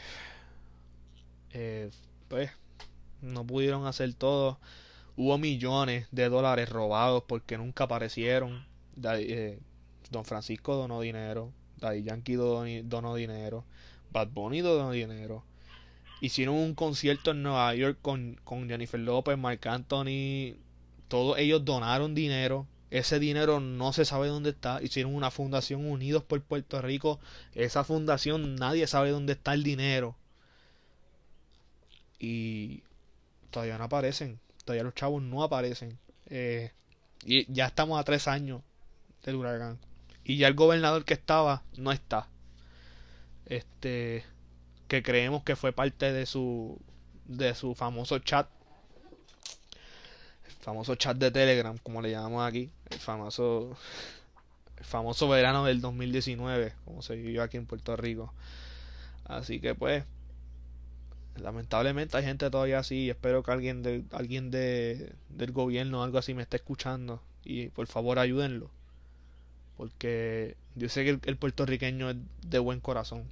eh, 1.51 1.91
pues 2.27 2.51
no 3.21 3.45
pudieron 3.45 3.85
hacer 3.85 4.13
todo. 4.13 4.59
Hubo 5.15 5.37
millones 5.37 6.07
de 6.11 6.29
dólares 6.29 6.69
robados 6.69 7.23
porque 7.27 7.57
nunca 7.57 7.85
aparecieron. 7.85 8.65
Eh, 9.03 9.59
Don 10.09 10.25
Francisco 10.25 10.75
donó 10.75 11.01
dinero. 11.01 11.51
Daddy 11.77 12.03
Yankee 12.03 12.35
donó 12.35 13.15
dinero. 13.15 13.65
Bad 14.11 14.29
Bunny 14.29 14.61
donó 14.61 14.91
dinero 14.91 15.43
hicieron 16.21 16.55
un 16.55 16.75
concierto 16.75 17.31
en 17.31 17.43
Nueva 17.43 17.73
York 17.75 17.97
con, 18.01 18.39
con 18.43 18.69
Jennifer 18.69 18.99
López, 18.99 19.37
Marc 19.37 19.65
Anthony, 19.65 20.55
todos 21.07 21.37
ellos 21.39 21.65
donaron 21.65 22.15
dinero. 22.15 22.67
Ese 22.91 23.19
dinero 23.19 23.59
no 23.59 23.91
se 23.91 24.05
sabe 24.05 24.27
dónde 24.27 24.51
está. 24.51 24.81
Hicieron 24.81 25.15
una 25.15 25.31
fundación 25.31 25.85
Unidos 25.85 26.23
por 26.23 26.41
Puerto 26.41 26.81
Rico. 26.81 27.19
Esa 27.55 27.83
fundación 27.83 28.55
nadie 28.55 28.85
sabe 28.85 29.09
dónde 29.09 29.33
está 29.33 29.53
el 29.53 29.63
dinero. 29.63 30.15
Y 32.19 32.83
todavía 33.49 33.77
no 33.77 33.85
aparecen. 33.85 34.39
Todavía 34.63 34.83
los 34.83 34.93
chavos 34.93 35.23
no 35.23 35.41
aparecen. 35.43 35.97
Eh, 36.27 36.71
y 37.25 37.51
ya 37.51 37.65
estamos 37.65 37.99
a 37.99 38.03
tres 38.03 38.27
años 38.27 38.61
del 39.23 39.35
huracán. 39.35 39.79
Y 40.23 40.37
ya 40.37 40.47
el 40.47 40.53
gobernador 40.53 41.03
que 41.03 41.13
estaba 41.13 41.63
no 41.77 41.91
está. 41.91 42.27
Este 43.45 44.23
que 44.91 45.01
creemos 45.01 45.41
que 45.43 45.55
fue 45.55 45.71
parte 45.71 46.11
de 46.11 46.25
su 46.25 46.77
de 47.23 47.55
su 47.55 47.75
famoso 47.75 48.19
chat. 48.19 48.49
El 50.45 50.51
famoso 50.51 50.95
chat 50.95 51.15
de 51.15 51.31
Telegram 51.31 51.77
como 51.77 52.01
le 52.01 52.11
llamamos 52.11 52.45
aquí. 52.45 52.69
El 52.89 52.99
famoso 52.99 53.77
el 54.75 54.83
famoso 54.83 55.29
verano 55.29 55.63
del 55.63 55.79
2019 55.79 56.73
como 56.83 57.01
se 57.01 57.15
vivió 57.15 57.41
aquí 57.41 57.55
en 57.55 57.67
Puerto 57.67 57.95
Rico. 57.95 58.33
Así 59.23 59.61
que 59.61 59.75
pues 59.75 60.03
lamentablemente 61.37 62.17
hay 62.17 62.25
gente 62.25 62.49
todavía 62.49 62.79
así 62.79 63.09
espero 63.09 63.43
que 63.43 63.51
alguien 63.51 63.83
de 63.83 64.03
alguien 64.11 64.51
de, 64.51 65.13
del 65.29 65.53
gobierno 65.53 66.01
o 66.01 66.03
algo 66.03 66.17
así 66.17 66.33
me 66.33 66.41
esté 66.41 66.57
escuchando 66.57 67.21
y 67.45 67.69
por 67.69 67.87
favor 67.87 68.19
ayúdenlo 68.19 68.69
porque 69.77 70.57
yo 70.75 70.89
sé 70.89 71.05
que 71.05 71.17
el 71.29 71.37
puertorriqueño 71.37 72.09
es 72.09 72.17
de 72.41 72.59
buen 72.59 72.81
corazón 72.81 73.23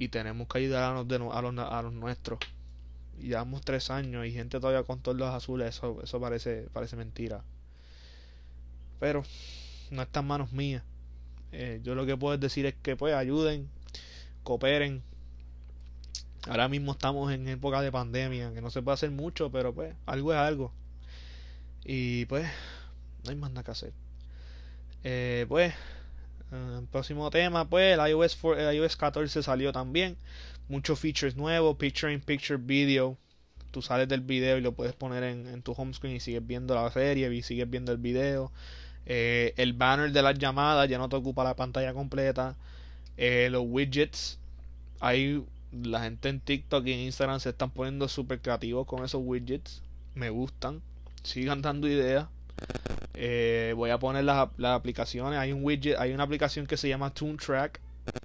y 0.00 0.08
tenemos 0.08 0.48
que 0.48 0.56
ayudar 0.56 0.84
a 0.84 0.94
los, 0.94 1.06
los, 1.06 1.34
a 1.34 1.82
nuestros. 1.92 2.38
Llevamos 3.18 3.60
tres 3.60 3.90
años 3.90 4.24
y 4.24 4.32
gente 4.32 4.58
todavía 4.58 4.82
con 4.82 5.00
todos 5.00 5.18
los 5.18 5.28
azules, 5.28 5.76
eso, 5.76 6.00
eso 6.02 6.18
parece, 6.18 6.68
parece 6.72 6.96
mentira. 6.96 7.44
Pero 8.98 9.24
no 9.90 10.00
está 10.00 10.20
en 10.20 10.26
manos 10.26 10.52
mías. 10.52 10.82
Eh, 11.52 11.80
yo 11.82 11.94
lo 11.94 12.06
que 12.06 12.16
puedo 12.16 12.38
decir 12.38 12.64
es 12.64 12.74
que 12.82 12.96
pues 12.96 13.14
ayuden, 13.14 13.68
cooperen. 14.42 15.02
Ahora 16.48 16.68
mismo 16.68 16.92
estamos 16.92 17.30
en 17.30 17.46
época 17.46 17.82
de 17.82 17.92
pandemia, 17.92 18.54
que 18.54 18.62
no 18.62 18.70
se 18.70 18.80
puede 18.80 18.94
hacer 18.94 19.10
mucho, 19.10 19.52
pero 19.52 19.74
pues 19.74 19.94
algo 20.06 20.32
es 20.32 20.38
algo. 20.38 20.72
Y 21.84 22.24
pues 22.24 22.48
no 23.24 23.30
hay 23.32 23.36
más 23.36 23.50
nada 23.50 23.64
que 23.64 23.70
hacer. 23.72 23.92
Eh, 25.04 25.44
pues 25.46 25.74
Uh, 26.52 26.84
próximo 26.86 27.30
tema, 27.30 27.68
pues 27.68 27.96
el 27.96 28.10
iOS, 28.10 28.38
el 28.56 28.74
iOS 28.74 28.96
14 28.96 29.42
salió 29.42 29.72
también. 29.72 30.16
Muchos 30.68 30.98
features 30.98 31.36
nuevos, 31.36 31.76
Picture 31.76 32.12
in 32.12 32.20
Picture 32.20 32.58
Video. 32.60 33.16
Tú 33.70 33.82
sales 33.82 34.08
del 34.08 34.20
video 34.20 34.58
y 34.58 34.60
lo 34.60 34.72
puedes 34.72 34.94
poner 34.94 35.22
en, 35.22 35.62
tu 35.62 35.72
home 35.72 35.94
screen 35.94 36.16
y 36.16 36.20
sigues 36.20 36.44
viendo 36.44 36.74
la 36.74 36.90
serie 36.90 37.32
y 37.32 37.42
sigues 37.42 37.70
viendo 37.70 37.92
el 37.92 37.98
video. 37.98 38.50
Eh, 39.06 39.54
el 39.56 39.74
banner 39.74 40.10
de 40.10 40.22
las 40.22 40.38
llamadas 40.38 40.88
ya 40.88 40.98
no 40.98 41.08
te 41.08 41.16
ocupa 41.16 41.44
la 41.44 41.54
pantalla 41.54 41.94
completa. 41.94 42.56
Eh, 43.16 43.48
los 43.50 43.62
widgets. 43.66 44.38
Hay 44.98 45.44
la 45.72 46.02
gente 46.02 46.28
en 46.28 46.40
TikTok 46.40 46.86
y 46.86 46.92
en 46.92 47.00
Instagram 47.00 47.38
se 47.38 47.50
están 47.50 47.70
poniendo 47.70 48.08
súper 48.08 48.40
creativos 48.40 48.86
con 48.86 49.04
esos 49.04 49.20
widgets. 49.24 49.82
Me 50.14 50.30
gustan. 50.30 50.82
sigan 51.22 51.62
dando 51.62 51.86
ideas. 51.86 52.26
Eh, 53.14 53.72
voy 53.76 53.90
a 53.90 53.98
poner 53.98 54.24
las, 54.24 54.48
aplicaciones. 54.62 55.38
Hay 55.38 55.52
un 55.52 55.64
widget, 55.64 55.98
hay 55.98 56.12
una 56.12 56.24
aplicación 56.24 56.66
que 56.66 56.76
se 56.76 56.88
llama 56.88 57.12
TuneTrack 57.12 57.80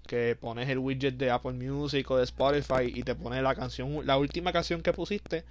que 0.08 0.38
pones 0.40 0.70
el 0.70 0.80
widget 0.80 1.16
de 1.16 1.32
Apple 1.32 1.54
Music 1.54 2.10
o 2.10 2.18
de 2.18 2.24
Spotify 2.24 2.92
y 2.94 3.04
te 3.04 3.16
pone 3.16 3.42
la 3.42 3.56
canción, 3.56 4.06
la 4.06 4.18
última 4.18 4.52
canción 4.54 4.82
que 4.82 4.94
pusiste, 4.94 5.44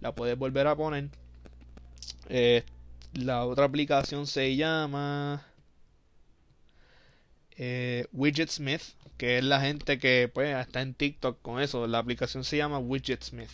la 0.00 0.14
puedes 0.14 0.36
volver 0.36 0.66
a 0.66 0.76
poner. 0.76 1.08
Eh, 2.28 2.64
la 3.14 3.44
otra 3.44 3.64
aplicación 3.64 4.26
se 4.26 4.56
llama 4.56 5.46
eh, 7.56 8.06
Widget 8.12 8.50
Smith, 8.50 8.82
que 9.18 9.38
es 9.38 9.44
la 9.44 9.60
gente 9.60 9.98
que 9.98 10.30
pues 10.32 10.56
está 10.56 10.82
en 10.82 10.94
TikTok 10.94 11.40
con 11.42 11.60
eso. 11.60 11.86
La 11.86 11.98
aplicación 11.98 12.44
se 12.44 12.56
llama 12.56 12.78
Widget 12.78 13.22
Smith. 13.22 13.50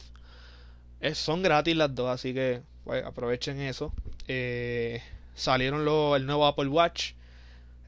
son 1.14 1.42
gratis 1.42 1.76
las 1.76 1.94
dos, 1.94 2.08
así 2.10 2.32
que 2.34 2.62
pues, 2.84 3.04
aprovechen 3.04 3.60
eso. 3.60 3.92
Eh, 4.28 5.02
salieron 5.36 5.84
lo, 5.84 6.16
el 6.16 6.26
nuevo 6.26 6.46
Apple 6.46 6.68
Watch, 6.68 7.12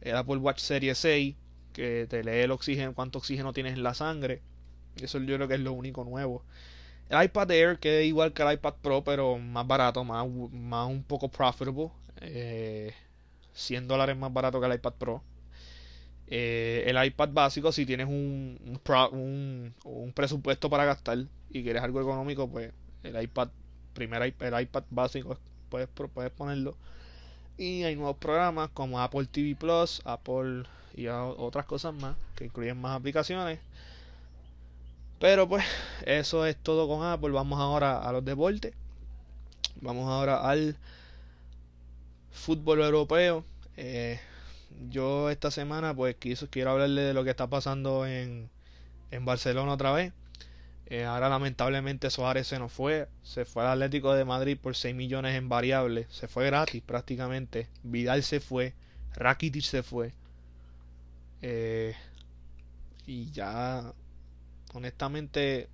el 0.02 0.14
Apple 0.14 0.36
Watch 0.36 0.60
Series 0.60 0.98
6 0.98 1.34
que 1.72 2.06
te 2.08 2.24
lee 2.24 2.42
el 2.42 2.50
oxígeno, 2.50 2.94
cuánto 2.94 3.18
oxígeno 3.18 3.52
tienes 3.52 3.74
en 3.74 3.82
la 3.82 3.94
sangre. 3.94 4.42
Eso 5.00 5.18
yo 5.20 5.36
creo 5.36 5.48
que 5.48 5.54
es 5.54 5.60
lo 5.60 5.72
único 5.72 6.04
nuevo. 6.04 6.42
El 7.08 7.22
iPad 7.24 7.50
Air, 7.52 7.78
que 7.78 8.00
es 8.00 8.06
igual 8.06 8.32
que 8.32 8.42
el 8.42 8.52
iPad 8.54 8.74
Pro, 8.82 9.04
pero 9.04 9.38
más 9.38 9.66
barato, 9.66 10.04
más, 10.04 10.26
más 10.52 10.88
un 10.88 11.02
poco 11.04 11.28
profitable. 11.28 11.90
Eh, 12.20 12.92
100 13.54 13.88
dólares 13.88 14.16
más 14.16 14.32
barato 14.32 14.60
que 14.60 14.66
el 14.66 14.74
iPad 14.74 14.92
Pro. 14.94 15.22
Eh, 16.26 16.84
el 16.86 17.02
iPad 17.02 17.30
básico, 17.32 17.72
si 17.72 17.86
tienes 17.86 18.06
un, 18.08 18.58
un, 19.12 19.74
un, 19.84 20.12
presupuesto 20.12 20.68
para 20.68 20.84
gastar 20.84 21.18
y 21.50 21.62
quieres 21.62 21.82
algo 21.82 22.00
económico, 22.02 22.50
pues 22.50 22.72
el 23.04 23.22
iPad, 23.22 23.48
primer 23.94 24.22
el 24.22 24.60
iPad 24.60 24.82
básico, 24.90 25.38
puedes, 25.70 25.88
puedes 25.88 26.30
ponerlo. 26.32 26.76
Y 27.58 27.82
hay 27.82 27.96
nuevos 27.96 28.16
programas 28.16 28.70
como 28.72 29.00
Apple 29.00 29.26
TV 29.26 29.56
Plus, 29.56 30.00
Apple 30.04 30.62
y 30.94 31.08
otras 31.08 31.66
cosas 31.66 31.92
más 31.92 32.16
que 32.36 32.44
incluyen 32.44 32.80
más 32.80 32.96
aplicaciones. 32.96 33.58
Pero 35.18 35.48
pues 35.48 35.64
eso 36.06 36.46
es 36.46 36.56
todo 36.56 36.86
con 36.88 37.04
Apple. 37.04 37.30
Vamos 37.30 37.58
ahora 37.58 37.98
a 37.98 38.12
los 38.12 38.24
deportes. 38.24 38.72
Vamos 39.80 40.08
ahora 40.08 40.48
al 40.48 40.76
fútbol 42.30 42.80
europeo. 42.80 43.44
Eh, 43.76 44.20
yo 44.90 45.28
esta 45.30 45.50
semana 45.50 45.94
pues 45.94 46.16
quiero 46.16 46.70
hablarle 46.70 47.02
de 47.02 47.14
lo 47.14 47.24
que 47.24 47.30
está 47.30 47.48
pasando 47.48 48.06
en, 48.06 48.48
en 49.10 49.24
Barcelona 49.24 49.72
otra 49.72 49.92
vez. 49.92 50.12
Eh, 50.90 51.04
ahora 51.04 51.28
lamentablemente 51.28 52.10
Suárez 52.10 52.46
se 52.46 52.58
nos 52.58 52.72
fue. 52.72 53.08
Se 53.22 53.44
fue 53.44 53.62
al 53.62 53.72
Atlético 53.72 54.14
de 54.14 54.24
Madrid 54.24 54.56
por 54.60 54.74
6 54.74 54.94
millones 54.94 55.34
en 55.36 55.48
variables. 55.48 56.06
Se 56.10 56.28
fue 56.28 56.46
gratis 56.46 56.82
prácticamente. 56.82 57.68
Vidal 57.82 58.22
se 58.22 58.40
fue. 58.40 58.74
Rakitic 59.14 59.62
se 59.62 59.82
fue. 59.82 60.12
Eh, 61.42 61.94
y 63.06 63.30
ya, 63.32 63.92
honestamente, 64.72 65.68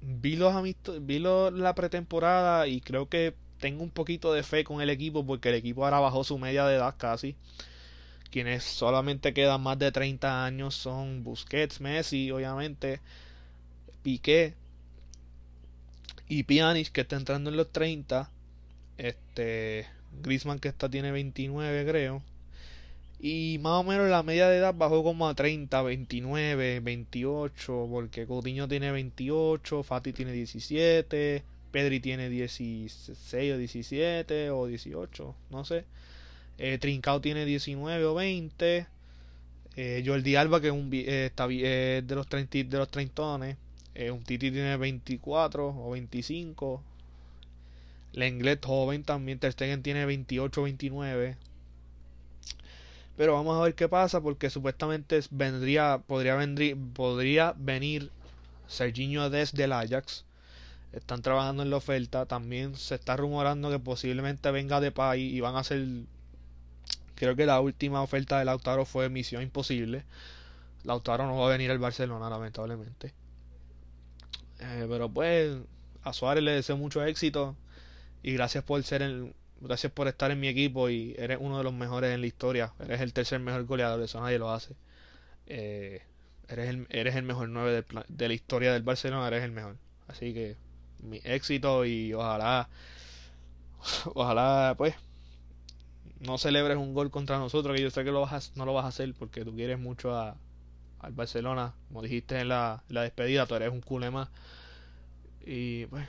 vi, 0.00 0.36
los 0.36 0.54
vi 1.00 1.18
la 1.18 1.74
pretemporada 1.74 2.68
y 2.68 2.80
creo 2.80 3.08
que 3.08 3.34
tengo 3.58 3.82
un 3.82 3.90
poquito 3.90 4.32
de 4.32 4.42
fe 4.42 4.64
con 4.64 4.80
el 4.80 4.90
equipo 4.90 5.26
porque 5.26 5.48
el 5.48 5.56
equipo 5.56 5.84
ahora 5.84 6.00
bajó 6.00 6.24
su 6.24 6.38
media 6.38 6.66
de 6.66 6.76
edad 6.76 6.94
casi. 6.96 7.36
Quienes 8.30 8.64
solamente 8.64 9.34
quedan 9.34 9.62
más 9.62 9.78
de 9.78 9.92
30 9.92 10.44
años 10.44 10.74
son 10.74 11.24
Busquets, 11.24 11.80
Messi, 11.80 12.30
obviamente, 12.30 13.00
Piqué 14.06 14.54
y 16.28 16.44
Pjanic 16.44 16.92
que 16.92 17.00
está 17.00 17.16
entrando 17.16 17.50
en 17.50 17.56
los 17.56 17.72
30. 17.72 18.30
Este, 18.98 19.84
Griezmann 20.22 20.60
que 20.60 20.68
está 20.68 20.88
tiene 20.88 21.10
29 21.10 21.84
creo. 21.84 22.22
Y 23.18 23.58
más 23.62 23.80
o 23.80 23.82
menos 23.82 24.08
la 24.08 24.22
media 24.22 24.48
de 24.48 24.58
edad 24.58 24.74
bajó 24.76 25.02
como 25.02 25.26
a 25.26 25.34
30, 25.34 25.82
29, 25.82 26.78
28, 26.78 27.88
porque 27.90 28.26
Coutinho 28.26 28.68
tiene 28.68 28.92
28, 28.92 29.82
Fati 29.82 30.12
tiene 30.12 30.30
17, 30.30 31.42
Pedri 31.72 31.98
tiene 31.98 32.28
16 32.28 33.54
o 33.54 33.58
17 33.58 34.50
o 34.50 34.66
18, 34.66 35.34
no 35.50 35.64
sé. 35.64 35.84
Eh, 36.58 36.78
Trincao 36.78 37.20
tiene 37.20 37.44
19 37.44 38.04
o 38.04 38.14
20. 38.14 38.86
Eh, 39.74 40.02
Jordi 40.06 40.36
Alba, 40.36 40.60
que 40.60 40.68
es 40.68 40.72
un, 40.72 40.90
eh, 40.92 41.26
está, 41.26 41.48
de 41.48 42.04
los 42.06 42.28
30, 42.28 42.70
de 42.70 42.78
los 42.78 42.88
30 42.88 43.22
eh, 43.98 44.10
un 44.10 44.22
Titi 44.22 44.50
tiene 44.50 44.76
24 44.76 45.68
o 45.68 45.90
25. 45.90 46.82
Lenglet 48.12 48.64
joven 48.64 49.02
también, 49.04 49.38
Ter 49.38 49.52
Stegen 49.52 49.82
tiene 49.82 50.04
28 50.04 50.60
o 50.60 50.64
29. 50.64 51.36
Pero 53.16 53.32
vamos 53.32 53.58
a 53.58 53.62
ver 53.62 53.74
qué 53.74 53.88
pasa 53.88 54.20
porque 54.20 54.50
supuestamente 54.50 55.18
vendría, 55.30 56.02
podría, 56.06 56.34
venir, 56.36 56.76
podría 56.92 57.54
venir 57.56 58.10
Serginho 58.68 59.30
desde 59.30 59.56
del 59.56 59.72
Ajax. 59.72 60.26
Están 60.92 61.22
trabajando 61.22 61.62
en 61.62 61.70
la 61.70 61.76
oferta. 61.78 62.26
También 62.26 62.76
se 62.76 62.96
está 62.96 63.16
rumorando 63.16 63.70
que 63.70 63.78
posiblemente 63.78 64.50
venga 64.50 64.80
de 64.80 64.92
país 64.92 65.32
y 65.32 65.40
van 65.40 65.56
a 65.56 65.60
hacer. 65.60 65.86
Creo 67.14 67.34
que 67.34 67.46
la 67.46 67.60
última 67.60 68.02
oferta 68.02 68.38
de 68.38 68.44
Lautaro 68.44 68.84
fue 68.84 69.08
misión 69.08 69.42
imposible. 69.42 70.04
Lautaro 70.84 71.26
no 71.26 71.38
va 71.38 71.46
a 71.46 71.50
venir 71.52 71.70
al 71.70 71.78
Barcelona, 71.78 72.28
lamentablemente. 72.28 73.14
Eh, 74.60 74.86
pero 74.88 75.08
pues 75.08 75.56
a 76.02 76.12
Suárez 76.12 76.42
le 76.42 76.52
deseo 76.52 76.76
mucho 76.76 77.04
éxito. 77.04 77.56
Y 78.22 78.32
gracias 78.34 78.64
por 78.64 78.82
ser 78.82 79.02
el, 79.02 79.34
Gracias 79.60 79.90
por 79.90 80.06
estar 80.06 80.30
en 80.30 80.38
mi 80.38 80.48
equipo 80.48 80.90
y 80.90 81.14
eres 81.18 81.38
uno 81.40 81.56
de 81.58 81.64
los 81.64 81.72
mejores 81.72 82.14
en 82.14 82.20
la 82.20 82.26
historia. 82.26 82.74
Eres 82.78 83.00
el 83.00 83.12
tercer 83.12 83.40
mejor 83.40 83.64
goleador, 83.64 84.02
eso 84.02 84.20
nadie 84.20 84.38
lo 84.38 84.50
hace. 84.50 84.74
Eh, 85.46 86.02
eres, 86.48 86.68
el, 86.68 86.86
eres 86.90 87.16
el 87.16 87.22
mejor 87.22 87.48
9 87.48 87.84
de, 88.08 88.28
la 88.28 88.34
historia 88.34 88.72
del 88.72 88.82
Barcelona, 88.82 89.26
eres 89.28 89.44
el 89.44 89.52
mejor. 89.52 89.76
Así 90.08 90.34
que 90.34 90.56
mi 91.00 91.20
éxito 91.24 91.86
y 91.86 92.12
ojalá, 92.12 92.68
ojalá 94.14 94.74
pues 94.76 94.94
no 96.20 96.36
celebres 96.38 96.76
un 96.76 96.92
gol 96.92 97.10
contra 97.10 97.38
nosotros, 97.38 97.76
que 97.76 97.82
yo 97.82 97.90
sé 97.90 98.04
que 98.04 98.10
lo 98.10 98.20
vas 98.22 98.52
no 98.56 98.66
lo 98.66 98.74
vas 98.74 98.84
a 98.84 98.88
hacer 98.88 99.14
porque 99.18 99.44
tú 99.44 99.54
quieres 99.54 99.78
mucho 99.78 100.14
a, 100.14 100.36
al 101.00 101.12
Barcelona. 101.12 101.74
Como 101.88 102.02
dijiste 102.02 102.40
en 102.40 102.48
la, 102.48 102.82
la 102.88 103.02
despedida, 103.02 103.46
tú 103.46 103.54
eres 103.54 103.70
un 103.70 103.80
culema. 103.80 104.30
Y 105.44 105.86
pues, 105.86 106.06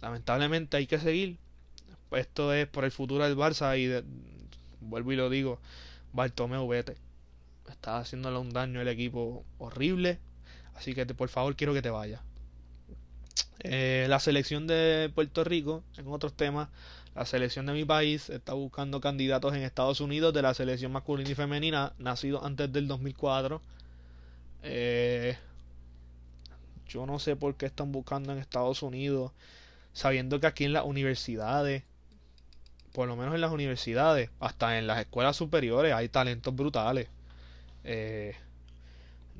lamentablemente 0.00 0.76
hay 0.76 0.86
que 0.86 0.98
seguir 0.98 1.38
esto 2.16 2.52
es 2.52 2.66
por 2.68 2.84
el 2.84 2.90
futuro 2.90 3.24
del 3.24 3.36
Barça 3.36 3.78
y 3.78 4.04
vuelvo 4.80 5.12
y 5.12 5.16
lo 5.16 5.30
digo, 5.30 5.58
Bartomeu 6.12 6.66
vete. 6.68 6.96
Está 7.68 7.98
haciéndole 7.98 8.38
un 8.38 8.50
daño 8.50 8.80
al 8.80 8.88
equipo 8.88 9.44
horrible, 9.58 10.18
así 10.74 10.94
que 10.94 11.06
por 11.06 11.28
favor 11.28 11.56
quiero 11.56 11.72
que 11.74 11.82
te 11.82 11.90
vayas. 11.90 12.20
Eh, 13.60 14.06
la 14.08 14.18
selección 14.18 14.66
de 14.66 15.10
Puerto 15.14 15.44
Rico, 15.44 15.84
en 15.96 16.08
otros 16.08 16.34
temas, 16.34 16.68
la 17.14 17.24
selección 17.26 17.66
de 17.66 17.72
mi 17.72 17.84
país 17.84 18.30
está 18.30 18.54
buscando 18.54 19.00
candidatos 19.00 19.54
en 19.54 19.62
Estados 19.62 20.00
Unidos 20.00 20.34
de 20.34 20.42
la 20.42 20.54
selección 20.54 20.92
masculina 20.92 21.30
y 21.30 21.34
femenina 21.34 21.92
nacido 21.98 22.44
antes 22.44 22.72
del 22.72 22.88
2004. 22.88 23.62
Eh, 24.62 25.36
yo 26.88 27.06
no 27.06 27.18
sé 27.18 27.36
por 27.36 27.56
qué 27.56 27.66
están 27.66 27.92
buscando 27.92 28.32
en 28.32 28.38
Estados 28.38 28.82
Unidos, 28.82 29.32
sabiendo 29.92 30.40
que 30.40 30.46
aquí 30.46 30.64
en 30.64 30.72
las 30.72 30.84
universidades 30.84 31.84
por 32.92 33.08
lo 33.08 33.16
menos 33.16 33.34
en 33.34 33.40
las 33.40 33.52
universidades, 33.52 34.30
hasta 34.38 34.78
en 34.78 34.86
las 34.86 35.00
escuelas 35.00 35.36
superiores, 35.36 35.94
hay 35.94 36.08
talentos 36.08 36.54
brutales. 36.54 37.08
Eh, 37.84 38.36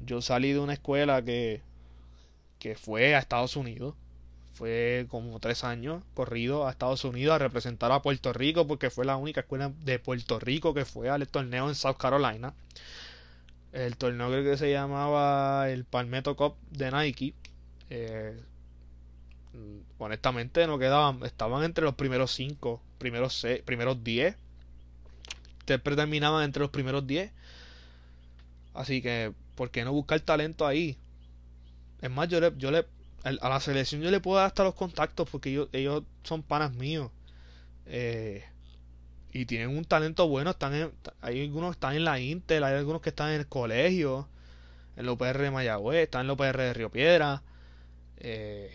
yo 0.05 0.23
salí 0.23 0.53
de 0.53 0.59
una 0.59 0.73
escuela 0.73 1.23
que, 1.23 1.61
que 2.59 2.75
fue 2.75 3.15
a 3.15 3.19
Estados 3.19 3.57
Unidos. 3.57 3.95
Fue 4.55 5.07
como 5.09 5.41
tres 5.41 5.65
años 5.65 6.03
corrido 6.15 6.67
a 6.67 6.71
Estados 6.71 7.05
Unidos 7.05 7.35
a 7.35 7.39
representar 7.39 7.91
a 7.93 8.03
Puerto 8.03 8.33
Rico 8.33 8.67
porque 8.67 8.91
fue 8.91 9.05
la 9.05 9.17
única 9.17 9.41
escuela 9.41 9.73
de 9.85 9.99
Puerto 9.99 10.39
Rico 10.39 10.75
que 10.75 10.85
fue 10.85 11.09
al 11.09 11.27
torneo 11.29 11.69
en 11.69 11.75
South 11.75 11.97
Carolina. 11.97 12.55
El 13.73 13.97
torneo 13.97 14.31
que 14.43 14.57
se 14.57 14.71
llamaba 14.71 15.71
el 15.71 15.85
Palmetto 15.85 16.37
Cup 16.37 16.57
de 16.71 16.91
Nike. 16.91 17.35
Eh, 17.91 18.39
honestamente 19.99 20.67
no 20.67 20.79
quedaban, 20.79 21.25
estaban 21.25 21.65
entre 21.65 21.85
los 21.85 21.95
primeros 21.95 22.33
cinco 22.33 22.81
primeros, 23.03 23.35
seis, 23.35 23.61
primeros 23.63 24.03
10. 24.05 24.37
Siempre 25.67 25.97
terminaban 25.97 26.45
entre 26.45 26.61
los 26.61 26.71
primeros 26.71 27.07
10. 27.07 27.33
Así 28.75 29.03
que, 29.03 29.33
¿por 29.57 29.71
qué 29.71 29.85
no 29.85 29.93
buscar 29.93 30.21
talento 30.21 30.67
ahí? 30.67 30.97
Es 32.01 32.11
más, 32.11 32.29
yo 32.29 32.41
le, 32.41 32.53
yo 32.57 32.71
le, 32.71 32.87
a 33.25 33.49
la 33.49 33.61
selección 33.61 34.01
yo 34.01 34.11
le 34.11 34.21
puedo 34.21 34.39
dar 34.39 34.47
hasta 34.47 34.65
los 34.65 34.75
contactos 34.75 35.29
porque 35.29 35.51
ellos, 35.51 35.69
ellos 35.73 36.05
son 36.23 36.43
panas 36.43 36.73
míos. 36.75 37.11
Eh, 37.87 38.45
y 39.33 39.47
tienen 39.47 39.77
un 39.77 39.85
talento 39.85 40.29
bueno. 40.29 40.51
Están 40.51 40.93
hay 41.21 41.43
algunos 41.43 41.71
que 41.71 41.77
están 41.77 41.97
en 41.97 42.05
la 42.05 42.21
Intel, 42.21 42.65
hay 42.65 42.75
algunos 42.75 43.03
que 43.03 43.11
están 43.11 43.31
en 43.31 43.41
el 43.41 43.47
colegio, 43.47 44.29
en 44.97 45.07
la 45.07 45.13
UPR 45.13 45.39
de 45.39 45.51
Mayagüez, 45.51 46.03
están 46.05 46.23
en 46.23 46.27
la 46.29 46.33
UPR 46.35 46.59
de 46.59 46.75
Río 46.75 46.91
Piedra. 46.91 47.43
Eh, 48.19 48.71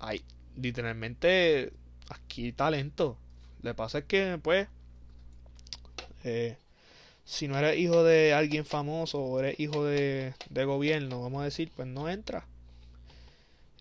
hay, 0.00 0.22
literalmente 0.56 1.72
aquí 2.10 2.52
talento. 2.52 3.18
Lo 3.62 3.70
que 3.70 3.74
pasa 3.74 3.98
es 3.98 4.04
que, 4.04 4.38
pues, 4.42 4.68
eh, 6.24 6.58
si 7.24 7.48
no 7.48 7.58
eres 7.58 7.78
hijo 7.78 8.04
de 8.04 8.34
alguien 8.34 8.64
famoso 8.64 9.20
o 9.20 9.40
eres 9.40 9.58
hijo 9.60 9.84
de, 9.84 10.34
de 10.50 10.64
gobierno, 10.64 11.22
vamos 11.22 11.42
a 11.42 11.44
decir, 11.44 11.70
pues 11.74 11.88
no 11.88 12.08
entra. 12.08 12.46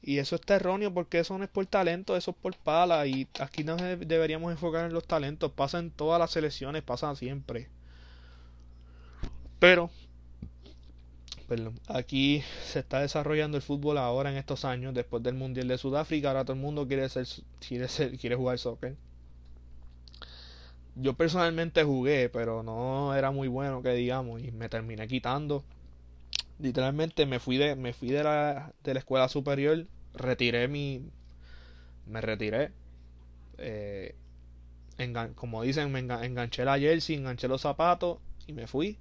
Y 0.07 0.19
eso 0.19 0.35
está 0.35 0.57
erróneo 0.57 0.93
porque 0.93 1.17
eso 1.17 1.35
no 1.35 1.43
es 1.43 1.49
por 1.49 1.65
talento, 1.65 2.15
eso 2.15 2.29
es 2.29 2.37
por 2.37 2.55
pala. 2.55 3.07
Y 3.07 3.27
aquí 3.39 3.63
no 3.63 3.75
deberíamos 3.75 4.51
enfocar 4.51 4.85
en 4.85 4.93
los 4.93 5.07
talentos. 5.07 5.51
Pasa 5.51 5.79
en 5.79 5.89
todas 5.89 6.19
las 6.19 6.29
selecciones, 6.29 6.83
pasa 6.83 7.15
siempre. 7.15 7.69
Pero, 9.57 9.89
aquí 11.87 12.43
se 12.67 12.79
está 12.79 12.99
desarrollando 12.99 13.57
el 13.57 13.63
fútbol 13.63 13.97
ahora 13.97 14.29
en 14.29 14.37
estos 14.37 14.63
años, 14.63 14.93
después 14.93 15.23
del 15.23 15.33
Mundial 15.33 15.67
de 15.69 15.79
Sudáfrica. 15.79 16.27
Ahora 16.27 16.45
todo 16.45 16.53
el 16.53 16.61
mundo 16.61 16.87
quiere, 16.87 17.09
ser, 17.09 17.25
quiere, 17.67 17.87
ser, 17.87 18.15
quiere 18.19 18.35
jugar 18.35 18.59
soccer. 18.59 18.95
Yo 20.93 21.15
personalmente 21.15 21.83
jugué, 21.83 22.29
pero 22.29 22.61
no 22.61 23.15
era 23.15 23.31
muy 23.31 23.47
bueno 23.47 23.81
que 23.81 23.89
digamos. 23.95 24.39
Y 24.43 24.51
me 24.51 24.69
terminé 24.69 25.07
quitando 25.07 25.63
literalmente 26.59 27.25
me 27.25 27.39
fui 27.39 27.57
de 27.57 27.75
me 27.75 27.91
fui 27.91 28.09
de 28.09 28.23
la, 28.23 28.73
de 28.83 28.93
la 28.93 28.99
escuela 28.99 29.27
superior 29.27 29.85
retiré 30.17 30.67
mi. 30.67 31.03
Me 32.07 32.21
retiré. 32.21 32.71
Eh, 33.57 34.15
como 35.35 35.63
dicen, 35.63 35.91
me 35.91 35.99
enganché 35.99 36.65
la 36.65 36.79
jersey, 36.79 37.15
enganché 37.17 37.47
los 37.47 37.61
zapatos 37.61 38.19
y 38.47 38.53
me 38.53 38.67
fui. 38.67 38.97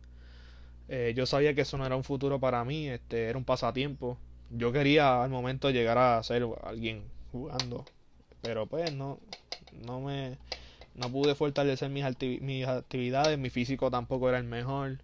Eh, 0.88 1.14
yo 1.16 1.27
sabía 1.27 1.55
que 1.55 1.62
eso 1.62 1.79
no 1.79 1.87
era 1.87 1.96
un 1.96 2.05
futuro 2.05 2.40
para 2.40 2.64
mí, 2.64 2.88
este 2.88 3.29
era 3.29 3.38
un 3.38 3.44
pasatiempo. 3.44 4.18
Yo 4.50 4.72
quería 4.72 5.22
al 5.24 5.31
momento 5.31 5.70
llegar 5.70 5.98
a 5.98 6.22
ser 6.22 6.46
alguien 6.64 7.05
jugando, 7.33 7.87
pero 8.42 8.66
pues 8.66 8.92
no, 8.92 9.20
no 9.87 10.00
me, 10.00 10.38
no 10.94 11.11
pude 11.11 11.35
fortalecer 11.35 11.90
mis, 11.90 12.05
mis 12.42 12.66
actividades, 12.66 13.38
mi 13.38 13.50
físico 13.50 13.90
tampoco 13.90 14.29
era 14.29 14.38
el 14.38 14.44
mejor, 14.44 14.98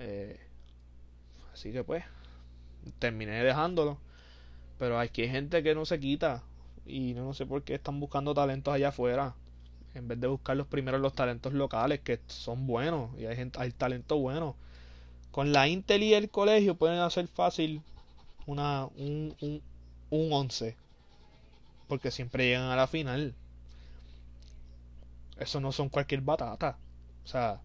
eh, 0.00 0.38
así 1.52 1.72
que 1.72 1.84
pues 1.84 2.04
terminé 2.98 3.44
dejándolo. 3.44 3.98
Pero 4.78 4.98
aquí 4.98 5.22
hay 5.22 5.28
gente 5.30 5.62
que 5.62 5.74
no 5.74 5.84
se 5.84 6.00
quita. 6.00 6.42
Y 6.86 7.14
no 7.14 7.34
sé 7.34 7.46
por 7.46 7.62
qué 7.62 7.74
están 7.74 8.00
buscando 8.00 8.34
talentos 8.34 8.74
allá 8.74 8.88
afuera. 8.88 9.34
En 9.94 10.08
vez 10.08 10.20
de 10.20 10.26
buscar 10.26 10.56
los 10.56 10.66
primeros 10.66 11.00
los 11.00 11.14
talentos 11.14 11.52
locales, 11.52 12.00
que 12.00 12.20
son 12.26 12.66
buenos. 12.66 13.10
Y 13.18 13.26
hay, 13.26 13.36
gente, 13.36 13.60
hay 13.60 13.70
talento 13.72 14.18
bueno. 14.18 14.56
Con 15.32 15.52
la 15.52 15.68
Intel 15.68 16.02
y 16.04 16.14
el 16.14 16.30
colegio 16.30 16.76
pueden 16.76 17.00
hacer 17.00 17.28
fácil 17.28 17.82
una, 18.46 18.86
un, 18.96 19.36
un, 19.40 19.62
un 20.10 20.32
11. 20.32 20.76
Porque 21.88 22.10
siempre 22.10 22.46
llegan 22.46 22.70
a 22.70 22.76
la 22.76 22.86
final. 22.86 23.34
Eso 25.38 25.60
no 25.60 25.72
son 25.72 25.88
cualquier 25.88 26.20
batata. 26.20 26.76
O 27.24 27.28
sea, 27.28 27.60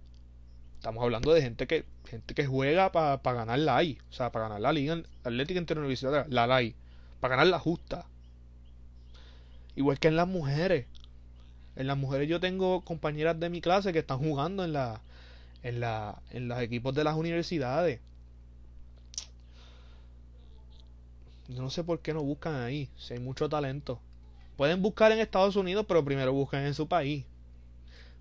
estamos 0.78 1.04
hablando 1.04 1.34
de 1.34 1.41
gente 1.41 1.67
que 1.67 1.86
gente 2.06 2.34
que 2.36 2.48
juega 2.48 2.91
para 2.91 3.17
ganar 3.17 3.60
la 3.60 3.78
AI. 3.78 4.00
O 4.10 4.13
sea, 4.13 4.32
para 4.32 4.45
ganar 4.45 4.62
la 4.62 4.74
Liga 4.74 5.02
Atlética 5.24 5.60
Interuniversitaria. 5.60 6.26
La 6.30 6.48
LAI 6.48 6.76
para 7.19 7.36
ganar 7.36 7.47
la 7.47 7.60
justa. 7.60 8.05
Igual 9.75 9.99
que 9.99 10.08
en 10.08 10.15
las 10.15 10.27
mujeres. 10.27 10.88
En 11.75 11.88
las 11.88 11.97
mujeres 11.97 12.27
yo 12.27 12.39
tengo 12.39 12.82
compañeras 12.82 13.39
de 13.39 13.49
mi 13.49 13.62
clase 13.62 13.93
que 13.93 13.99
están 13.99 14.19
jugando 14.19 14.63
en 14.63 14.73
la 14.73 15.01
en 15.63 15.79
la 15.79 16.21
en 16.32 16.47
los 16.47 16.60
equipos 16.60 16.93
de 16.93 17.03
las 17.03 17.15
universidades. 17.15 17.99
Yo 21.47 21.62
no 21.62 21.69
sé 21.69 21.84
por 21.84 21.99
qué 21.99 22.13
no 22.13 22.21
buscan 22.21 22.55
ahí, 22.55 22.89
si 22.97 23.13
hay 23.13 23.19
mucho 23.19 23.49
talento. 23.49 23.99
Pueden 24.55 24.82
buscar 24.82 25.12
en 25.12 25.19
Estados 25.19 25.55
Unidos, 25.55 25.86
pero 25.88 26.05
primero 26.05 26.34
buscan 26.34 26.65
en 26.65 26.73
su 26.73 26.88
país 26.88 27.25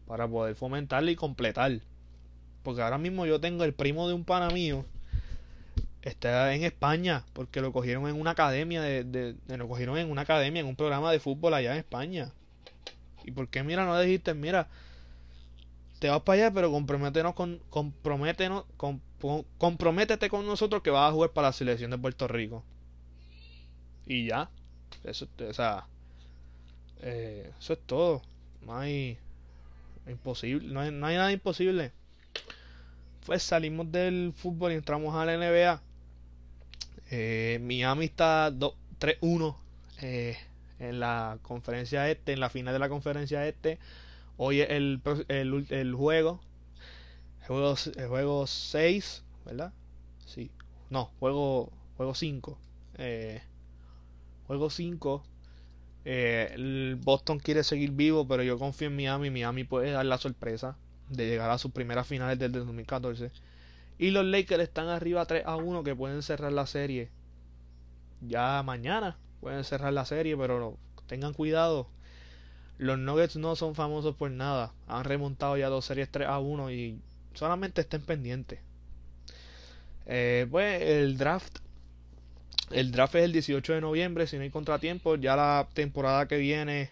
para 0.07 0.27
poder 0.27 0.55
fomentarlo 0.55 1.11
y 1.11 1.17
completar. 1.17 1.81
Porque 2.63 2.81
ahora 2.81 2.97
mismo 2.97 3.27
yo 3.27 3.41
tengo 3.41 3.65
el 3.65 3.75
primo 3.75 4.09
de 4.09 4.15
un 4.15 4.25
pana 4.25 4.49
mío 4.49 4.85
está 6.09 6.55
en 6.55 6.65
España 6.65 7.25
porque 7.33 7.61
lo 7.61 7.73
cogieron 7.73 8.09
en 8.09 8.21
una 8.21 8.33
academia 8.33 8.83
de, 8.83 9.05
de, 9.05 9.57
lo 9.57 9.69
cogieron 9.69 9.99
en 9.99 10.11
una 10.11 10.23
academia 10.23 10.61
en 10.61 10.67
un 10.67 10.77
programa 10.77 11.13
de 11.13 11.21
fútbol 11.21 11.55
allá 11.55 11.73
en 11.73 11.79
España. 11.79 12.33
Y 13.25 13.31
por 13.31 13.49
qué 13.49 13.63
mira 13.63 13.85
no 13.85 13.99
dijiste 14.01 14.35
mira 14.35 14.69
te 15.99 16.09
vas 16.09 16.23
para 16.23 16.45
allá 16.45 16.55
pero 16.55 16.71
comprométenos 16.71 17.35
con 17.35 17.61
comprométenos 17.71 18.65
con, 18.77 19.03
comprométete 19.59 20.29
con 20.29 20.47
nosotros 20.47 20.83
que 20.83 20.91
vas 20.91 21.11
a 21.11 21.13
jugar 21.13 21.31
para 21.31 21.49
la 21.49 21.53
selección 21.53 21.91
de 21.91 21.99
Puerto 21.99 22.29
Rico 22.29 22.65
y 24.07 24.27
ya. 24.27 24.51
Eso 25.05 25.29
o 25.49 25.53
sea 25.53 25.87
eh, 27.03 27.53
eso 27.59 27.73
es 27.75 27.81
todo. 27.87 28.23
No 28.63 28.77
hay 28.79 29.19
imposible 30.07 30.67
no 30.69 30.81
hay, 30.81 30.91
no 30.91 31.07
hay 31.07 31.17
nada 31.17 31.33
imposible. 31.33 31.93
Pues 33.27 33.43
salimos 33.43 33.93
del 33.93 34.33
fútbol 34.35 34.73
y 34.73 34.77
entramos 34.77 35.15
a 35.15 35.25
la 35.27 35.37
NBA 35.37 35.83
eh, 37.11 37.59
Miami 37.63 38.07
está 38.07 38.51
3-1 38.51 39.57
eh, 40.03 40.37
en 40.79 41.01
la 41.01 41.39
conferencia 41.43 42.09
este, 42.11 42.33
en 42.33 42.41
la 42.41 42.51
final 42.51 42.73
de 42.75 42.79
la 42.81 42.89
conferencia 42.89 43.47
este. 43.47 43.79
Hoy 44.37 44.61
es 44.61 44.71
el, 44.71 45.01
el, 45.29 45.67
el 45.71 45.95
juego. 45.95 46.41
juego, 47.47 47.75
el 47.97 48.09
juego 48.09 48.47
6, 48.47 49.25
¿verdad? 49.45 49.73
Sí. 50.27 50.51
No, 50.91 51.11
juego 51.19 51.73
juego 51.99 52.15
5. 52.15 52.59
Eh, 52.99 53.43
juego 54.47 54.71
5. 54.71 55.25
Eh, 56.05 56.53
el 56.55 56.97
Boston 57.03 57.39
quiere 57.41 57.65
seguir 57.65 57.91
vivo, 57.93 58.27
pero 58.27 58.43
yo 58.43 58.59
confío 58.59 58.89
en 58.89 58.97
Miami. 58.97 59.31
Miami 59.31 59.65
puede 59.65 59.91
dar 59.91 60.07
la 60.07 60.19
sorpresa 60.19 60.77
de 61.11 61.27
llegar 61.27 61.51
a 61.51 61.59
sus 61.59 61.73
primeras 61.73 62.07
finales 62.07 62.39
desde 62.39 62.59
el 62.59 62.67
2014. 62.67 63.31
Y 63.99 64.13
los 64.13 64.25
Lakers 64.25 64.63
están 64.63 64.89
arriba 64.89 65.27
3 65.27 65.45
a 65.45 65.57
1 65.57 65.83
que 65.83 65.95
pueden 65.95 66.23
cerrar 66.23 66.53
la 66.53 66.67
serie. 66.67 67.11
Ya 68.21 68.63
mañana 68.63 69.19
pueden 69.41 69.65
cerrar 69.65 69.93
la 69.93 70.05
serie, 70.05 70.37
pero 70.37 70.77
tengan 71.07 71.35
cuidado. 71.35 71.89
Los 72.79 72.99
Nuggets 72.99 73.37
no 73.37 73.57
son 73.57 73.75
famosos 73.75 74.15
por 74.15 74.31
nada. 74.31 74.73
Han 74.87 75.05
remontado 75.05 75.57
ya 75.57 75.69
dos 75.69 75.85
series 75.85 76.11
3 76.11 76.29
a 76.29 76.39
1 76.39 76.71
y 76.71 77.01
solamente 77.35 77.81
estén 77.81 78.03
pendientes. 78.03 78.61
Eh, 80.07 80.47
pues 80.49 80.81
el 80.81 81.19
draft. 81.19 81.59
El 82.71 82.93
draft 82.93 83.17
es 83.17 83.25
el 83.25 83.33
18 83.33 83.75
de 83.75 83.81
noviembre, 83.81 84.27
si 84.29 84.37
no 84.37 84.43
hay 84.43 84.51
contratiempo. 84.51 85.17
Ya 85.17 85.35
la 85.35 85.69
temporada 85.75 86.29
que 86.29 86.37
viene. 86.37 86.91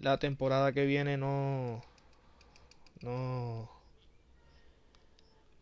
La 0.00 0.18
temporada 0.18 0.72
que 0.72 0.84
viene 0.84 1.16
no. 1.16 1.82
No 3.02 3.75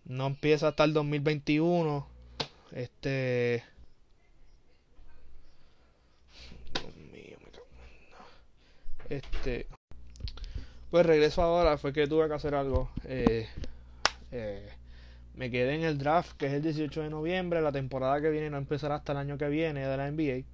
no 0.07 0.27
empieza 0.27 0.69
hasta 0.69 0.85
el 0.85 0.93
2021. 0.93 2.07
Este. 2.73 3.65
Dios 6.75 6.97
mío, 7.13 7.37
me 9.09 9.17
Este. 9.17 9.67
Pues 10.91 11.07
regreso 11.07 11.43
ahora, 11.43 11.77
fue 11.79 11.93
que 11.93 12.07
tuve 12.07 12.29
que 12.29 12.35
hacer 12.35 12.55
algo. 12.55 12.91
Eh, 13.05 13.49
eh, 14.31 14.69
me 15.35 15.51
quedé 15.51 15.75
en 15.75 15.83
el 15.83 15.99
draft, 15.99 16.37
que 16.37 16.47
es 16.47 16.53
el 16.53 16.63
18 16.63 17.03
de 17.03 17.11
noviembre. 17.11 17.61
La 17.61 17.73
temporada 17.73 18.21
que 18.21 18.31
viene 18.31 18.51
no 18.51 18.59
empezará 18.59 18.97
hasta 18.97 19.13
el 19.13 19.19
año 19.19 19.39
que 19.39 19.49
viene 19.49 19.87
de 19.87 19.97
la 19.97 20.11
NBA. 20.11 20.45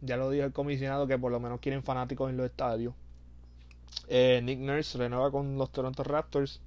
Ya 0.00 0.16
lo 0.16 0.30
dijo 0.30 0.44
el 0.44 0.52
comisionado 0.52 1.06
que 1.06 1.18
por 1.18 1.30
lo 1.30 1.40
menos 1.40 1.60
quieren 1.60 1.82
fanáticos 1.82 2.28
en 2.30 2.36
los 2.36 2.46
estadios. 2.46 2.94
Eh, 4.08 4.40
Nick 4.42 4.58
Nurse 4.58 4.98
renueva 4.98 5.30
con 5.30 5.56
los 5.56 5.70
Toronto 5.70 6.02
Raptors. 6.02 6.60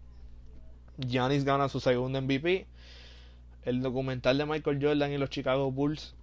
Giannis 0.98 1.44
gana 1.44 1.70
su 1.70 1.80
segundo 1.80 2.22
MVP. 2.22 2.66
El 3.64 3.82
documental 3.82 4.38
de 4.38 4.46
Michael 4.46 4.80
Jordan 4.82 5.12
y 5.12 5.18
los 5.18 5.30
Chicago 5.30 5.72
Bulls 5.72 6.16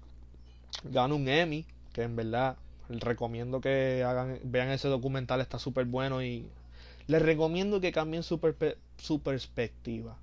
gana 0.84 1.14
un 1.14 1.28
Emmy, 1.28 1.66
que 1.92 2.02
en 2.02 2.16
verdad 2.16 2.56
recomiendo 2.88 3.60
que 3.60 4.02
hagan, 4.02 4.40
vean 4.42 4.70
ese 4.70 4.88
documental, 4.88 5.40
está 5.40 5.58
súper 5.58 5.86
bueno 5.86 6.22
y 6.22 6.48
les 7.06 7.22
recomiendo 7.22 7.80
que 7.80 7.92
cambien 7.92 8.22
su, 8.22 8.40
su 8.98 9.22
perspectiva. 9.22 10.16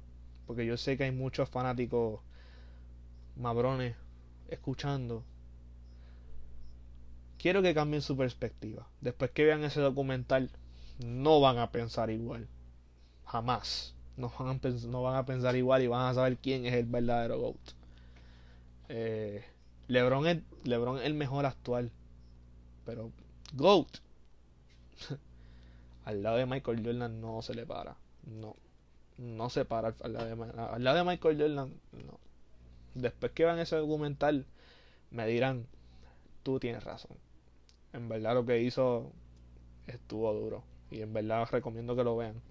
Porque 0.47 0.65
yo 0.65 0.75
sé 0.77 0.97
que 0.97 1.05
hay 1.05 1.11
muchos 1.11 1.49
fanáticos 1.49 2.19
mabrones 3.37 3.95
escuchando. 4.49 5.23
Quiero 7.37 7.61
que 7.61 7.73
cambien 7.73 8.01
su 8.01 8.17
perspectiva. 8.17 8.87
Después 8.99 9.31
que 9.31 9.45
vean 9.45 9.63
ese 9.63 9.79
documental, 9.79 10.49
no 10.99 11.39
van 11.39 11.57
a 11.57 11.71
pensar 11.71 12.09
igual. 12.09 12.47
Jamás 13.25 13.95
no 14.17 14.31
van, 14.37 14.59
a 14.63 14.69
no 14.87 15.01
van 15.01 15.15
a 15.15 15.25
pensar 15.25 15.55
igual 15.55 15.81
y 15.81 15.87
van 15.87 16.07
a 16.07 16.13
saber 16.13 16.37
quién 16.37 16.65
es 16.65 16.73
el 16.73 16.85
verdadero 16.85 17.39
GOAT. 17.39 17.57
Eh, 18.89 19.43
Lebron, 19.87 20.27
es, 20.27 20.39
Lebron 20.63 20.99
el 20.99 21.13
mejor 21.13 21.45
actual. 21.45 21.91
Pero 22.85 23.11
GOAT. 23.53 23.87
al 26.05 26.23
lado 26.23 26.37
de 26.37 26.45
Michael 26.45 26.85
Jordan 26.85 27.21
no 27.21 27.41
se 27.41 27.53
le 27.53 27.65
para. 27.65 27.95
No. 28.25 28.55
No 29.17 29.49
se 29.49 29.65
para 29.65 29.93
al 30.01 30.13
lado 30.13 30.35
de, 30.35 30.51
al 30.59 30.83
lado 30.83 30.97
de 30.97 31.03
Michael 31.03 31.39
Jordan. 31.39 31.73
No. 31.93 32.19
Después 32.95 33.31
que 33.31 33.45
vean 33.45 33.59
ese 33.59 33.77
documental, 33.77 34.45
me 35.11 35.25
dirán, 35.27 35.67
tú 36.43 36.59
tienes 36.59 36.83
razón. 36.83 37.17
En 37.93 38.09
verdad 38.09 38.33
lo 38.33 38.45
que 38.45 38.61
hizo 38.61 39.11
estuvo 39.87 40.33
duro. 40.33 40.63
Y 40.89 41.01
en 41.01 41.13
verdad 41.13 41.47
recomiendo 41.51 41.95
que 41.95 42.03
lo 42.03 42.17
vean. 42.17 42.41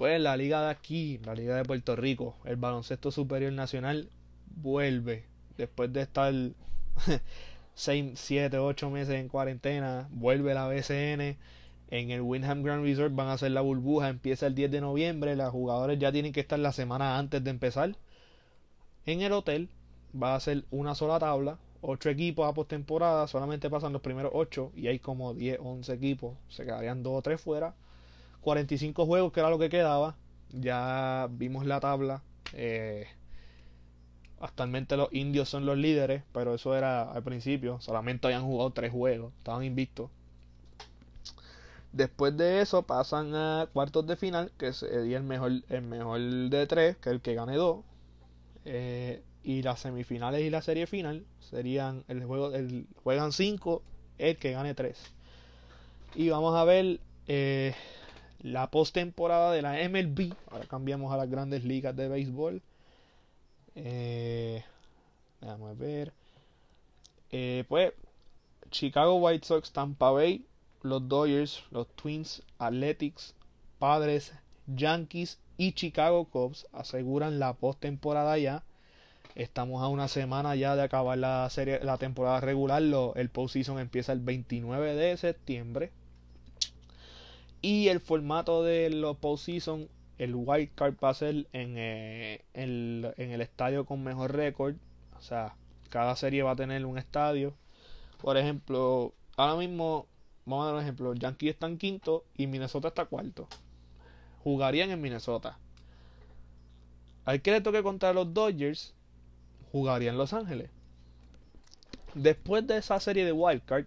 Pues 0.00 0.18
la 0.18 0.34
liga 0.34 0.62
de 0.62 0.70
aquí, 0.70 1.20
la 1.26 1.34
liga 1.34 1.56
de 1.56 1.62
Puerto 1.62 1.94
Rico, 1.94 2.34
el 2.46 2.56
baloncesto 2.56 3.10
superior 3.10 3.52
nacional 3.52 4.08
vuelve 4.46 5.26
después 5.58 5.92
de 5.92 6.00
estar 6.00 6.32
6, 7.74 8.12
7, 8.14 8.56
8 8.56 8.88
meses 8.88 9.16
en 9.16 9.28
cuarentena, 9.28 10.08
vuelve 10.10 10.54
la 10.54 10.68
BCN. 10.68 11.36
En 11.90 12.10
el 12.10 12.22
Windham 12.22 12.62
Grand 12.62 12.82
Resort 12.82 13.14
van 13.14 13.26
a 13.26 13.34
hacer 13.34 13.50
la 13.50 13.60
burbuja, 13.60 14.08
empieza 14.08 14.46
el 14.46 14.54
10 14.54 14.70
de 14.70 14.80
noviembre, 14.80 15.36
los 15.36 15.50
jugadores 15.50 15.98
ya 15.98 16.10
tienen 16.10 16.32
que 16.32 16.40
estar 16.40 16.58
la 16.58 16.72
semana 16.72 17.18
antes 17.18 17.44
de 17.44 17.50
empezar. 17.50 17.94
En 19.04 19.20
el 19.20 19.34
hotel 19.34 19.68
va 20.16 20.34
a 20.34 20.40
ser 20.40 20.64
una 20.70 20.94
sola 20.94 21.18
tabla, 21.18 21.58
8 21.82 22.08
equipos 22.08 22.48
a 22.48 22.54
postemporada, 22.54 23.28
solamente 23.28 23.68
pasan 23.68 23.92
los 23.92 24.00
primeros 24.00 24.32
8 24.34 24.72
y 24.74 24.86
hay 24.86 24.98
como 24.98 25.34
10, 25.34 25.58
11 25.62 25.92
equipos, 25.92 26.38
se 26.48 26.64
quedarían 26.64 27.02
2 27.02 27.18
o 27.18 27.20
3 27.20 27.38
fuera 27.38 27.74
45 28.40 29.06
juegos, 29.06 29.32
que 29.32 29.40
era 29.40 29.50
lo 29.50 29.58
que 29.58 29.68
quedaba. 29.68 30.16
Ya 30.52 31.28
vimos 31.30 31.66
la 31.66 31.80
tabla. 31.80 32.22
Eh, 32.52 33.06
actualmente 34.40 34.96
los 34.96 35.12
indios 35.12 35.48
son 35.48 35.66
los 35.66 35.76
líderes, 35.76 36.22
pero 36.32 36.54
eso 36.54 36.74
era 36.76 37.10
al 37.10 37.22
principio. 37.22 37.80
Solamente 37.80 38.26
habían 38.26 38.44
jugado 38.44 38.70
3 38.70 38.90
juegos, 38.90 39.32
estaban 39.38 39.64
invictos. 39.64 40.10
Después 41.92 42.36
de 42.36 42.60
eso 42.60 42.82
pasan 42.82 43.34
a 43.34 43.68
cuartos 43.72 44.06
de 44.06 44.16
final, 44.16 44.52
que 44.58 44.72
sería 44.72 45.16
el 45.16 45.24
mejor, 45.24 45.52
el 45.68 45.82
mejor 45.82 46.20
de 46.20 46.66
3, 46.66 46.96
que 46.96 47.08
es 47.08 47.14
el 47.14 47.20
que 47.20 47.34
gane 47.34 47.56
2. 47.56 47.84
Eh, 48.64 49.22
y 49.42 49.62
las 49.62 49.80
semifinales 49.80 50.42
y 50.42 50.50
la 50.50 50.62
serie 50.62 50.86
final 50.86 51.24
serían 51.40 52.04
el 52.08 52.24
juego, 52.24 52.54
el, 52.54 52.86
juegan 53.02 53.32
5, 53.32 53.82
el 54.18 54.36
que 54.36 54.52
gane 54.52 54.74
3. 54.74 54.96
Y 56.14 56.28
vamos 56.28 56.54
a 56.56 56.64
ver 56.64 57.00
eh, 57.26 57.74
la 58.40 58.70
postemporada 58.70 59.52
de 59.52 59.62
la 59.62 59.72
MLB. 59.88 60.34
Ahora 60.50 60.66
cambiamos 60.66 61.12
a 61.12 61.16
las 61.16 61.30
grandes 61.30 61.64
ligas 61.64 61.96
de 61.96 62.08
béisbol. 62.08 62.62
Eh, 63.74 64.64
a 65.42 65.56
ver. 65.74 66.12
Eh, 67.30 67.64
pues 67.68 67.92
Chicago 68.70 69.16
White 69.16 69.46
Sox, 69.46 69.72
Tampa 69.72 70.10
Bay, 70.10 70.44
los 70.82 71.08
Dodgers, 71.08 71.62
los 71.70 71.88
Twins, 71.94 72.42
Athletics, 72.58 73.34
Padres, 73.78 74.32
Yankees 74.66 75.38
y 75.56 75.72
Chicago 75.72 76.24
Cubs 76.24 76.66
aseguran 76.72 77.38
la 77.38 77.54
postemporada 77.54 78.38
ya. 78.38 78.64
Estamos 79.34 79.82
a 79.82 79.88
una 79.88 80.08
semana 80.08 80.56
ya 80.56 80.74
de 80.74 80.82
acabar 80.82 81.18
la 81.18 81.48
serie, 81.50 81.80
la 81.82 81.98
temporada 81.98 82.40
regular. 82.40 82.82
Lo, 82.82 83.14
el 83.14 83.28
postseason 83.30 83.78
empieza 83.78 84.12
el 84.12 84.20
29 84.20 84.94
de 84.94 85.16
septiembre. 85.16 85.92
Y 87.62 87.88
el 87.88 88.00
formato 88.00 88.62
de 88.62 88.90
los 88.90 89.16
postseason, 89.16 89.88
el 90.18 90.34
wild 90.34 90.70
card 90.74 90.94
va 91.02 91.10
a 91.10 91.14
ser 91.14 91.46
en, 91.52 91.74
eh, 91.76 92.44
el, 92.54 93.12
en 93.16 93.30
el 93.32 93.40
estadio 93.40 93.84
con 93.84 94.02
mejor 94.02 94.34
récord. 94.34 94.76
O 95.18 95.20
sea, 95.20 95.54
cada 95.90 96.16
serie 96.16 96.42
va 96.42 96.52
a 96.52 96.56
tener 96.56 96.84
un 96.86 96.96
estadio. 96.96 97.54
Por 98.20 98.36
ejemplo, 98.36 99.12
ahora 99.36 99.56
mismo, 99.56 100.06
vamos 100.46 100.64
a 100.64 100.66
dar 100.66 100.74
un 100.76 100.82
ejemplo: 100.82 101.14
Yankees 101.14 101.50
está 101.50 101.66
en 101.66 101.78
quinto 101.78 102.24
y 102.36 102.46
Minnesota 102.46 102.88
está 102.88 103.04
cuarto. 103.04 103.46
Jugarían 104.42 104.90
en 104.90 105.00
Minnesota. 105.00 105.58
Al 107.26 107.42
que 107.42 107.52
le 107.52 107.60
toque 107.60 107.82
contra 107.82 108.14
los 108.14 108.32
Dodgers, 108.32 108.94
jugaría 109.70 110.10
en 110.10 110.18
Los 110.18 110.32
Ángeles. 110.32 110.70
Después 112.14 112.66
de 112.66 112.78
esa 112.78 112.98
serie 112.98 113.24
de 113.24 113.32
wildcard, 113.32 113.86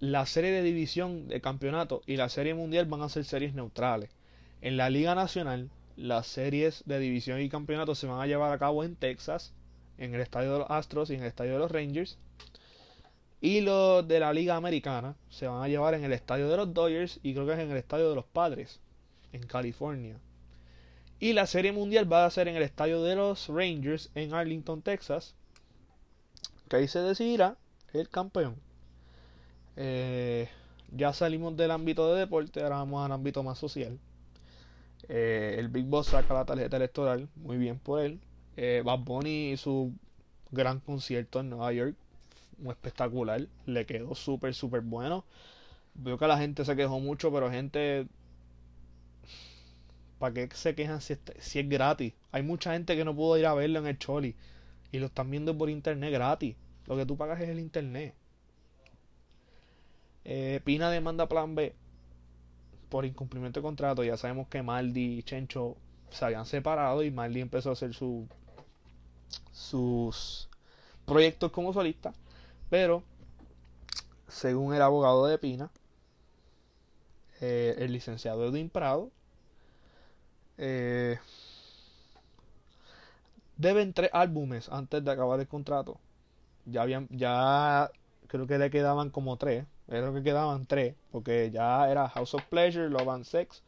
la 0.00 0.24
serie 0.24 0.50
de 0.50 0.62
división 0.62 1.28
de 1.28 1.42
campeonato 1.42 2.00
y 2.06 2.16
la 2.16 2.30
serie 2.30 2.54
mundial 2.54 2.86
van 2.86 3.02
a 3.02 3.10
ser 3.10 3.26
series 3.26 3.52
neutrales. 3.52 4.10
En 4.62 4.78
la 4.78 4.88
Liga 4.88 5.14
Nacional, 5.14 5.70
las 5.94 6.26
series 6.26 6.82
de 6.86 6.98
división 6.98 7.38
y 7.40 7.50
campeonato 7.50 7.94
se 7.94 8.06
van 8.06 8.18
a 8.20 8.26
llevar 8.26 8.50
a 8.50 8.58
cabo 8.58 8.82
en 8.82 8.96
Texas, 8.96 9.52
en 9.98 10.14
el 10.14 10.22
estadio 10.22 10.54
de 10.54 10.58
los 10.60 10.70
Astros 10.70 11.10
y 11.10 11.14
en 11.14 11.20
el 11.20 11.26
estadio 11.26 11.52
de 11.52 11.58
los 11.58 11.70
Rangers. 11.70 12.18
Y 13.42 13.60
los 13.60 14.08
de 14.08 14.20
la 14.20 14.32
Liga 14.32 14.56
Americana 14.56 15.16
se 15.28 15.46
van 15.46 15.62
a 15.62 15.68
llevar 15.68 15.92
en 15.92 16.04
el 16.04 16.14
estadio 16.14 16.48
de 16.48 16.56
los 16.56 16.72
Dodgers 16.72 17.20
y 17.22 17.34
creo 17.34 17.46
que 17.46 17.52
es 17.52 17.58
en 17.58 17.70
el 17.70 17.76
estadio 17.76 18.08
de 18.08 18.14
los 18.14 18.24
Padres, 18.24 18.80
en 19.32 19.42
California. 19.42 20.18
Y 21.18 21.34
la 21.34 21.46
serie 21.46 21.72
mundial 21.72 22.10
va 22.10 22.24
a 22.24 22.30
ser 22.30 22.48
en 22.48 22.56
el 22.56 22.62
estadio 22.62 23.02
de 23.02 23.16
los 23.16 23.48
Rangers 23.48 24.10
en 24.14 24.32
Arlington, 24.32 24.80
Texas. 24.80 25.34
Que 26.70 26.76
ahí 26.76 26.88
se 26.88 27.00
decidirá 27.00 27.58
el 27.92 28.08
campeón. 28.08 28.56
Eh, 29.76 30.48
ya 30.96 31.12
salimos 31.12 31.56
del 31.56 31.70
ámbito 31.72 32.12
de 32.14 32.20
deporte, 32.20 32.62
ahora 32.62 32.76
vamos 32.76 33.04
al 33.04 33.12
ámbito 33.12 33.42
más 33.42 33.58
social. 33.58 33.98
Eh, 35.08 35.56
el 35.58 35.68
Big 35.68 35.86
Boss 35.86 36.08
saca 36.08 36.34
la 36.34 36.44
tarjeta 36.44 36.76
electoral, 36.76 37.28
muy 37.36 37.56
bien 37.58 37.78
por 37.78 38.00
él. 38.00 38.20
Eh, 38.56 38.82
Bad 38.84 39.00
Bunny 39.00 39.52
y 39.52 39.56
su 39.56 39.92
gran 40.50 40.80
concierto 40.80 41.40
en 41.40 41.50
Nueva 41.50 41.72
York, 41.72 41.96
muy 42.58 42.72
espectacular, 42.72 43.46
le 43.66 43.86
quedó 43.86 44.14
súper, 44.14 44.54
súper 44.54 44.82
bueno. 44.82 45.24
Veo 45.94 46.18
que 46.18 46.26
la 46.28 46.38
gente 46.38 46.64
se 46.64 46.76
quejó 46.76 47.00
mucho, 47.00 47.32
pero 47.32 47.50
gente, 47.50 48.06
¿para 50.20 50.32
qué 50.34 50.48
se 50.54 50.74
quejan 50.76 51.00
si, 51.00 51.16
si 51.38 51.58
es 51.58 51.68
gratis? 51.68 52.12
Hay 52.32 52.42
mucha 52.42 52.72
gente 52.74 52.94
que 52.96 53.04
no 53.04 53.14
pudo 53.14 53.36
ir 53.38 53.46
a 53.46 53.54
verlo 53.54 53.80
en 53.80 53.86
el 53.88 53.98
Choli 53.98 54.36
y 54.92 54.98
lo 54.98 55.06
están 55.06 55.30
viendo 55.30 55.56
por 55.56 55.70
internet 55.70 56.12
gratis. 56.12 56.56
Lo 56.86 56.96
que 56.96 57.06
tú 57.06 57.16
pagas 57.16 57.40
es 57.40 57.48
el 57.48 57.60
internet. 57.60 58.14
Eh, 60.24 60.60
Pina 60.64 60.90
demanda 60.90 61.28
Plan 61.28 61.54
B 61.54 61.74
por 62.88 63.06
incumplimiento 63.06 63.60
de 63.60 63.64
contrato. 63.64 64.04
Ya 64.04 64.16
sabemos 64.16 64.48
que 64.48 64.62
Maldi 64.62 65.18
y 65.18 65.22
Chencho 65.22 65.76
se 66.10 66.24
habían 66.24 66.46
separado 66.46 67.02
y 67.02 67.10
Maldi 67.10 67.40
empezó 67.40 67.70
a 67.70 67.72
hacer 67.72 67.94
su, 67.94 68.26
sus 69.52 70.48
proyectos 71.06 71.52
como 71.52 71.72
solista. 71.72 72.12
Pero, 72.68 73.02
según 74.28 74.74
el 74.74 74.82
abogado 74.82 75.26
de 75.26 75.38
Pina, 75.38 75.70
eh, 77.40 77.76
el 77.78 77.92
licenciado 77.92 78.46
Edwin 78.46 78.68
Prado, 78.68 79.10
eh, 80.58 81.18
deben 83.56 83.92
tres 83.92 84.10
álbumes 84.12 84.68
antes 84.68 85.04
de 85.04 85.10
acabar 85.10 85.40
el 85.40 85.48
contrato. 85.48 85.98
Ya 86.66 86.82
habían, 86.82 87.08
ya 87.10 87.90
creo 88.26 88.46
que 88.46 88.58
le 88.58 88.70
quedaban 88.70 89.10
como 89.10 89.36
tres 89.36 89.66
era 89.90 90.06
lo 90.06 90.14
que 90.14 90.22
quedaban 90.22 90.66
tres, 90.66 90.94
porque 91.10 91.50
ya 91.50 91.90
era 91.90 92.08
House 92.08 92.34
of 92.34 92.44
Pleasure, 92.44 92.88
Love 92.88 93.08
and 93.08 93.24
Sex 93.24 93.62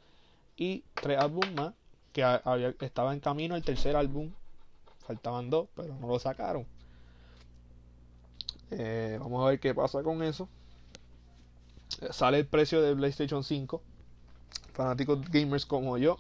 y 0.57 0.85
tres 0.95 1.19
álbumes 1.19 1.53
más, 1.55 1.75
que 2.13 2.23
había, 2.23 2.75
estaba 2.81 3.13
en 3.13 3.21
camino 3.21 3.57
el 3.57 3.65
tercer 3.65 3.97
álbum. 3.97 4.31
Faltaban 5.01 5.51
dos, 5.51 5.69
pero 5.75 5.95
no 5.97 6.07
lo 6.07 6.19
sacaron. 6.21 6.65
Eh, 8.71 9.19
vamos 9.21 9.45
a 9.45 9.51
ver 9.51 9.59
qué 9.59 9.75
pasa 9.75 10.03
con 10.03 10.23
eso. 10.23 10.49
Sale 12.11 12.39
el 12.39 12.47
precio 12.47 12.81
de 12.81 12.95
PlayStation 12.95 13.43
5. 13.43 13.83
Fanáticos 14.73 15.29
gamers 15.29 15.67
como 15.67 15.99
yo. 15.99 16.19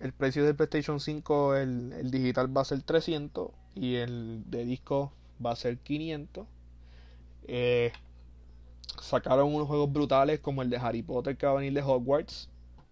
El 0.00 0.12
precio 0.12 0.44
del 0.44 0.56
PlayStation 0.56 0.98
5, 0.98 1.56
el, 1.56 1.92
el 1.92 2.10
digital 2.10 2.54
va 2.54 2.62
a 2.62 2.64
ser 2.64 2.82
300 2.82 3.50
y 3.74 3.96
el 3.96 4.42
de 4.50 4.64
disco 4.64 5.12
va 5.44 5.52
a 5.52 5.56
ser 5.56 5.78
500. 5.78 6.46
Eh, 7.44 7.92
sacaron 9.00 9.54
unos 9.54 9.68
juegos 9.68 9.92
brutales 9.92 10.40
como 10.40 10.62
el 10.62 10.70
de 10.70 10.76
Harry 10.76 11.02
Potter 11.02 11.36
que 11.36 11.46
va 11.46 11.52
a 11.52 11.56
venir 11.56 11.72
de 11.72 11.82
Hogwarts. 11.82 12.48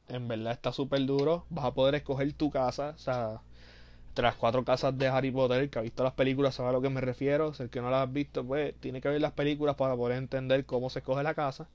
En 0.08 0.28
verdad 0.28 0.52
está 0.52 0.72
súper 0.72 1.04
duro. 1.06 1.44
Vas 1.50 1.66
a 1.66 1.74
poder 1.74 1.94
escoger 1.94 2.32
tu 2.32 2.50
casa. 2.50 2.94
O 2.96 2.98
sea, 2.98 3.40
entre 4.08 4.24
las 4.24 4.36
cuatro 4.36 4.64
casas 4.64 4.96
de 4.98 5.08
Harry 5.08 5.30
Potter, 5.30 5.60
el 5.62 5.70
que 5.70 5.78
ha 5.78 5.82
visto 5.82 6.02
las 6.02 6.14
películas 6.14 6.54
sabe 6.54 6.70
a 6.70 6.72
lo 6.72 6.80
que 6.80 6.90
me 6.90 7.00
refiero. 7.00 7.54
Si 7.54 7.62
el 7.62 7.70
que 7.70 7.80
no 7.80 7.90
las 7.90 8.02
ha 8.02 8.06
visto, 8.06 8.44
pues 8.44 8.74
tiene 8.80 9.00
que 9.00 9.08
ver 9.08 9.20
las 9.20 9.32
películas 9.32 9.76
para 9.76 9.96
poder 9.96 10.18
entender 10.18 10.64
cómo 10.64 10.90
se 10.90 11.00
escoge 11.00 11.22
la 11.22 11.34
casa. 11.34 11.68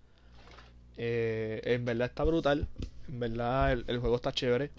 Eh, 0.97 1.61
en 1.65 1.85
verdad 1.85 2.07
está 2.07 2.23
brutal. 2.23 2.67
En 3.07 3.19
verdad 3.19 3.71
el, 3.73 3.99
juego 3.99 4.15
está 4.15 4.31
chévere. 4.31 4.71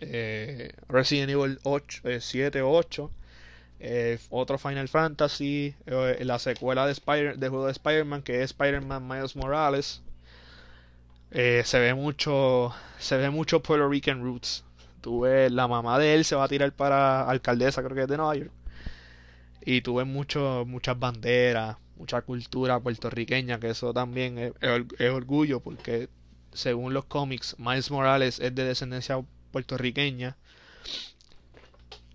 Eh, 0.00 0.72
Resident 0.88 1.30
Evil 1.30 1.58
8, 1.64 2.02
7 2.20 2.62
8 2.62 3.10
otro 4.30 4.58
Final 4.58 4.88
Fantasy, 4.88 5.74
eh, 5.86 6.18
la 6.24 6.38
secuela 6.38 6.86
de 6.86 6.92
Spider 6.92 7.38
del 7.38 7.50
juego 7.50 7.66
de 7.66 7.72
Spider-Man 7.72 8.22
que 8.22 8.42
es 8.42 8.50
Spider-Man 8.50 9.06
Miles 9.06 9.36
Morales. 9.36 10.02
Eh, 11.30 11.62
se 11.64 11.78
ve 11.78 11.94
mucho 11.94 12.74
se 12.98 13.16
ve 13.16 13.30
mucho 13.30 13.62
Puerto 13.62 13.88
Rican 13.88 14.22
roots. 14.22 14.64
Tuve 15.00 15.50
la 15.50 15.68
mamá 15.68 15.98
de 15.98 16.14
él 16.14 16.24
se 16.24 16.34
va 16.34 16.44
a 16.44 16.48
tirar 16.48 16.72
para 16.72 17.28
alcaldesa, 17.28 17.82
creo 17.82 17.94
que 17.94 18.02
es 18.02 18.08
de 18.08 18.16
Nueva 18.16 18.36
York. 18.36 18.50
Y 19.64 19.82
tuve 19.82 20.04
mucho 20.04 20.64
muchas 20.66 20.98
banderas, 20.98 21.76
mucha 21.96 22.22
cultura 22.22 22.80
puertorriqueña, 22.80 23.60
que 23.60 23.70
eso 23.70 23.92
también 23.92 24.38
es, 24.38 24.52
es 24.98 25.10
orgullo 25.10 25.60
porque 25.60 26.08
según 26.52 26.94
los 26.94 27.04
cómics 27.04 27.56
Miles 27.58 27.90
Morales 27.90 28.40
es 28.40 28.54
de 28.54 28.64
descendencia 28.64 29.20
puertorriqueña 29.52 30.36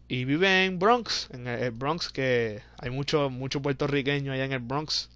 Y 0.08 0.26
vive 0.26 0.66
en 0.66 0.80
Bronx, 0.80 1.30
en 1.32 1.48
el 1.48 1.72
Bronx, 1.72 2.10
que 2.10 2.62
hay 2.78 2.90
mucho, 2.90 3.30
mucho 3.30 3.62
puertorriqueño 3.62 4.34
allá 4.34 4.46
en 4.46 4.52
el 4.52 4.60
Bronx. 4.60 5.10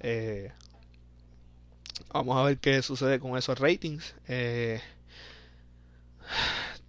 Eh, 0.00 0.50
vamos 2.12 2.36
a 2.36 2.42
ver 2.44 2.58
qué 2.58 2.82
sucede 2.82 3.20
con 3.20 3.36
esos 3.36 3.58
ratings. 3.58 4.14
Eh, 4.26 4.80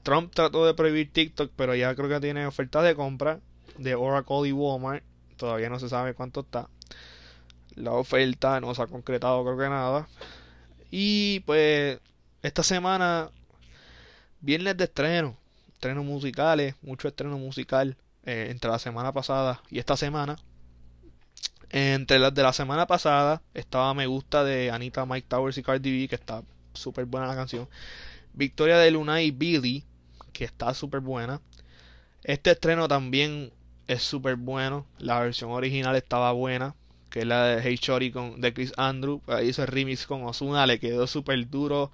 Trump 0.04 0.34
trató 0.34 0.66
de 0.66 0.74
prohibir 0.74 1.12
TikTok, 1.12 1.52
pero 1.56 1.76
ya 1.76 1.94
creo 1.94 2.10
que 2.10 2.20
tiene 2.20 2.46
oferta 2.46 2.82
de 2.82 2.96
compra 2.96 3.40
de 3.78 3.96
Oracle 3.96 4.48
y 4.48 4.52
Walmart. 4.52 5.04
Todavía 5.38 5.70
no 5.70 5.80
se 5.80 5.90
sabe 5.90 6.14
cuánto 6.14 6.42
está. 6.42 6.70
La 7.76 7.92
oferta 7.92 8.60
no 8.60 8.74
se 8.76 8.82
ha 8.82 8.88
concretado, 8.88 9.44
creo 9.44 9.58
que 9.58 9.70
nada. 9.70 10.08
Y 10.92 11.42
pues, 11.42 12.00
esta 12.42 12.64
semana, 12.64 13.30
viernes 14.42 14.78
de 14.78 14.86
estreno, 14.86 15.38
estrenos 15.80 16.04
musicales, 16.04 16.76
mucho 16.82 17.08
estreno 17.08 17.38
musical 17.38 17.96
eh, 18.26 18.48
entre 18.50 18.70
la 18.70 18.80
semana 18.80 19.14
pasada 19.14 19.62
y 19.72 19.80
esta 19.80 19.96
semana. 19.96 20.36
Entre 21.70 22.20
las 22.20 22.34
de 22.34 22.44
la 22.44 22.52
semana 22.52 22.86
pasada 22.86 23.42
estaba 23.54 23.94
Me 23.94 24.06
Gusta 24.06 24.44
de 24.44 24.72
Anita, 24.72 25.06
Mike 25.06 25.28
Towers 25.30 25.58
y 25.58 25.64
Cardi 25.64 26.02
B, 26.02 26.10
que 26.10 26.16
está 26.16 26.44
súper 26.74 27.06
buena 27.06 27.28
la 27.28 27.36
canción. 27.36 27.70
Victoria 28.34 28.78
de 28.78 28.92
Luna 28.92 29.22
y 29.22 29.32
Billy, 29.32 29.86
que 30.34 30.44
está 30.44 30.74
súper 30.74 31.00
buena. 31.00 31.40
Este 32.26 32.52
estreno 32.52 32.90
también 32.90 33.54
es 33.88 34.04
súper 34.04 34.36
bueno. 34.36 34.86
La 34.98 35.22
versión 35.22 35.52
original 35.52 35.96
estaba 35.96 36.34
buena, 36.34 36.76
que 37.10 37.20
es 37.20 37.26
la 37.26 37.46
de 37.46 37.62
Hey 37.62 37.80
Shorty 37.82 38.12
con, 38.12 38.42
de 38.42 38.54
Chris 38.54 38.74
Andrew. 38.76 39.22
Ahí 39.28 39.48
hizo 39.48 39.62
el 39.62 39.70
remix 39.70 40.06
con 40.06 40.26
Ozuna, 40.26 40.68
le 40.68 40.78
quedó 40.78 41.08
súper 41.08 41.50
duro. 41.50 41.90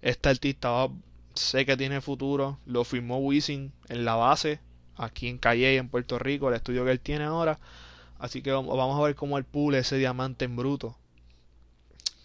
Este 0.00 0.30
artista 0.30 0.88
sé 1.34 1.66
que 1.66 1.76
tiene 1.76 2.00
futuro. 2.00 2.58
Lo 2.66 2.84
firmó 2.84 3.18
Wisin 3.18 3.72
en 3.88 4.04
la 4.04 4.14
base, 4.14 4.60
aquí 4.96 5.28
en 5.28 5.38
Calle, 5.38 5.76
en 5.76 5.88
Puerto 5.88 6.18
Rico, 6.18 6.48
el 6.48 6.54
estudio 6.54 6.84
que 6.84 6.90
él 6.92 7.00
tiene 7.00 7.24
ahora. 7.24 7.58
Así 8.18 8.42
que 8.42 8.52
vamos 8.52 9.00
a 9.00 9.02
ver 9.02 9.14
cómo 9.14 9.38
él 9.38 9.44
pule 9.44 9.78
ese 9.78 9.96
diamante 9.96 10.44
en 10.44 10.56
bruto. 10.56 10.96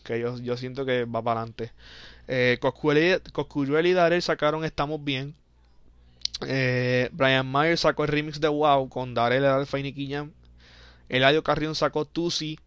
Que 0.03 0.19
yo, 0.19 0.37
yo 0.39 0.57
siento 0.57 0.85
que 0.85 1.05
va 1.05 1.21
para 1.21 1.41
adelante. 1.41 1.71
Eh, 2.27 2.57
Coscuyuel 2.59 3.85
y 3.87 3.93
Darel 3.93 4.21
sacaron 4.21 4.65
Estamos 4.65 5.03
Bien. 5.03 5.35
Eh, 6.45 7.09
Brian 7.13 7.49
Myers 7.49 7.81
sacó 7.81 8.03
el 8.03 8.09
remix 8.09 8.41
de 8.41 8.49
Wow 8.49 8.89
con 8.89 9.13
Darel, 9.13 9.45
Alfa 9.45 9.79
y 9.79 9.83
Nicky 9.83 10.11
Jam. 10.11 10.31
Eladio 11.07 11.43
Carrión 11.43 11.75
sacó 11.75 12.05
Tusi, 12.05 12.59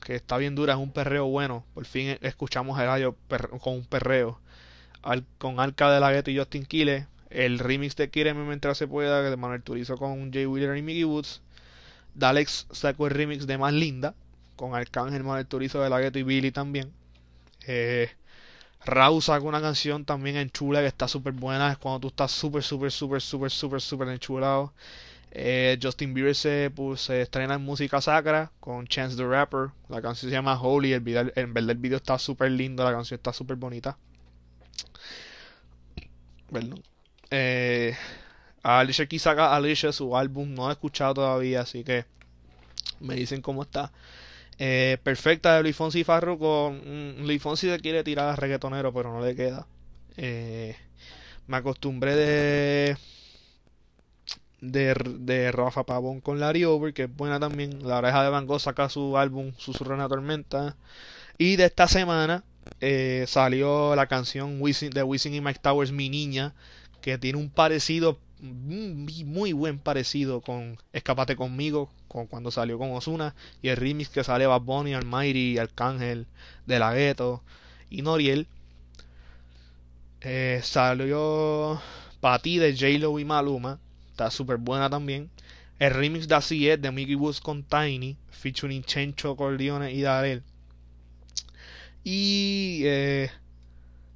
que 0.00 0.14
está 0.14 0.38
bien 0.38 0.54
dura, 0.54 0.74
es 0.74 0.78
un 0.78 0.92
perreo 0.92 1.26
bueno. 1.26 1.64
Por 1.74 1.84
fin 1.84 2.16
escuchamos 2.22 2.78
a 2.78 2.84
Eladio 2.84 3.16
con 3.60 3.74
un 3.74 3.84
perreo. 3.84 4.40
Con 5.38 5.60
Alca 5.60 5.90
de 5.90 6.00
la 6.00 6.12
Gueto 6.12 6.30
y 6.30 6.38
Justin 6.38 6.64
Kille. 6.64 7.06
El 7.30 7.58
remix 7.58 7.94
de 7.96 8.10
Quíreme 8.10 8.44
mientras 8.44 8.76
se 8.76 8.88
pueda, 8.88 9.22
de 9.22 9.36
Manuel 9.36 9.62
Turizo 9.62 9.96
con 9.96 10.32
Jay 10.32 10.46
Wheeler 10.46 10.76
y 10.76 10.82
Mickey 10.82 11.04
Woods. 11.04 11.42
Dalex 12.14 12.66
sacó 12.72 13.06
el 13.06 13.14
remix 13.14 13.46
de 13.46 13.56
Más 13.56 13.72
Linda, 13.72 14.14
con 14.56 14.74
Arcángel 14.74 15.22
Manuel 15.22 15.46
Turizo 15.46 15.80
de 15.80 15.90
la 15.90 16.00
Gueto 16.00 16.18
y 16.18 16.24
Billy 16.24 16.50
también. 16.50 16.92
Eh, 17.66 18.10
Raúl 18.84 19.22
sacó 19.22 19.46
una 19.46 19.60
canción 19.60 20.04
también 20.04 20.36
en 20.36 20.50
chula 20.50 20.80
que 20.80 20.86
está 20.86 21.06
súper 21.06 21.32
buena. 21.34 21.70
Es 21.70 21.78
cuando 21.78 22.00
tú 22.00 22.08
estás 22.08 22.32
súper, 22.32 22.62
súper, 22.62 22.90
súper, 22.90 23.20
súper, 23.20 23.50
súper, 23.50 23.80
súper 23.80 24.08
enchulado. 24.08 24.72
Eh, 25.32 25.78
Justin 25.80 26.14
Bieber 26.14 26.34
se, 26.34 26.72
pues, 26.74 27.08
estrena 27.10 27.54
en 27.54 27.62
música 27.62 28.00
sacra 28.00 28.50
con 28.58 28.86
Chance 28.86 29.16
the 29.16 29.26
Rapper. 29.26 29.70
La 29.88 30.02
canción 30.02 30.30
se 30.30 30.34
llama 30.36 30.60
Holy. 30.60 30.92
El 30.92 31.00
video, 31.00 31.30
en 31.36 31.54
verdad 31.54 31.70
el 31.70 31.78
video 31.78 31.98
está 31.98 32.18
súper 32.18 32.50
lindo. 32.50 32.82
La 32.84 32.92
canción 32.92 33.18
está 33.18 33.32
súper 33.32 33.56
bonita. 33.56 33.96
Perdón. 36.52 36.82
Eh, 37.30 37.96
Alicia 38.62 39.04
aquí 39.04 39.18
saca 39.18 39.54
Alicia 39.54 39.92
su 39.92 40.16
álbum. 40.16 40.54
No 40.54 40.68
he 40.68 40.72
escuchado 40.72 41.14
todavía, 41.14 41.62
así 41.62 41.84
que 41.84 42.04
me 43.00 43.14
dicen 43.16 43.42
cómo 43.42 43.62
está. 43.62 43.92
Eh, 44.58 44.98
perfecta 45.02 45.56
de 45.56 45.62
Luis 45.62 45.76
Fonsi 45.76 46.00
y 46.00 46.04
Farro 46.04 46.38
con 46.38 46.78
mm, 47.20 47.26
Luis 47.26 47.42
Fonsi 47.42 47.68
se 47.70 47.80
quiere 47.80 48.04
tirar 48.04 48.28
a 48.30 48.36
reggaetonero, 48.36 48.92
pero 48.92 49.12
no 49.12 49.24
le 49.24 49.34
queda. 49.36 49.66
Eh, 50.16 50.76
me 51.46 51.58
acostumbré 51.58 52.16
de, 52.16 52.96
de 54.60 54.94
de 55.18 55.52
Rafa 55.52 55.84
Pavón 55.84 56.20
con 56.20 56.40
Larry 56.40 56.64
Over, 56.64 56.92
que 56.94 57.04
es 57.04 57.16
buena 57.16 57.40
también. 57.40 57.86
La 57.86 57.98
oreja 57.98 58.22
de 58.22 58.30
Van 58.30 58.46
Gogh 58.46 58.60
saca 58.60 58.88
su 58.88 59.16
álbum 59.18 59.52
Susurro 59.56 59.94
en 59.94 60.00
la 60.00 60.08
Tormenta. 60.08 60.76
Y 61.38 61.56
de 61.56 61.66
esta 61.66 61.88
semana 61.88 62.44
eh, 62.80 63.24
salió 63.26 63.94
la 63.96 64.06
canción 64.06 64.60
de 64.60 65.02
Wisin 65.02 65.34
y 65.34 65.40
Mike 65.40 65.60
Towers, 65.62 65.92
Mi 65.92 66.08
Niña, 66.08 66.54
que 67.00 67.18
tiene 67.18 67.38
un 67.38 67.50
parecido 67.50 68.18
muy 68.42 69.52
buen 69.52 69.78
parecido 69.78 70.40
con 70.40 70.78
Escapate 70.92 71.36
conmigo, 71.36 71.90
con 72.08 72.26
cuando 72.26 72.50
salió 72.50 72.78
con 72.78 72.92
Osuna, 72.92 73.34
y 73.62 73.68
el 73.68 73.76
remix 73.76 74.08
que 74.08 74.24
sale 74.24 74.46
Bad 74.46 74.62
Bunny, 74.62 74.94
Almighty, 74.94 75.58
Arcángel, 75.58 76.26
De 76.66 76.78
La 76.78 76.94
Ghetto 76.94 77.42
y 77.90 78.02
Noriel. 78.02 78.46
Eh, 80.22 80.60
salió 80.62 81.80
Pati 82.20 82.58
de 82.58 82.72
J-Lo 82.72 83.18
y 83.18 83.24
Maluma, 83.24 83.78
está 84.10 84.30
súper 84.30 84.56
buena 84.58 84.90
también. 84.90 85.30
El 85.78 85.94
remix 85.94 86.28
de 86.28 86.34
Así 86.34 86.68
es 86.68 86.80
de 86.80 86.90
Mickey 86.90 87.14
Woods 87.14 87.40
con 87.40 87.62
Tiny, 87.62 88.16
featuring 88.30 88.84
Chencho, 88.84 89.36
Corleone 89.36 89.92
y 89.92 90.02
Darel. 90.02 90.42
Y 92.04 92.82
eh, 92.84 93.30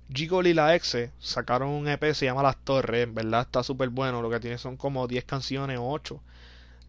y 0.09 0.55
la 0.55 0.75
Exe 0.75 1.13
sacaron 1.19 1.71
un 1.71 1.89
EP, 1.89 2.15
se 2.15 2.27
llama 2.27 2.43
Las 2.43 2.57
Torres, 2.59 3.05
en 3.05 3.15
verdad 3.15 3.43
está 3.43 3.63
súper 3.63 3.89
bueno, 3.89 4.23
lo 4.23 4.31
que 4.31 4.41
tiene 4.41 4.59
son 4.59 4.77
como 4.77 5.07
10 5.07 5.25
canciones 5.25 5.79
o 5.79 5.89
8, 5.89 6.21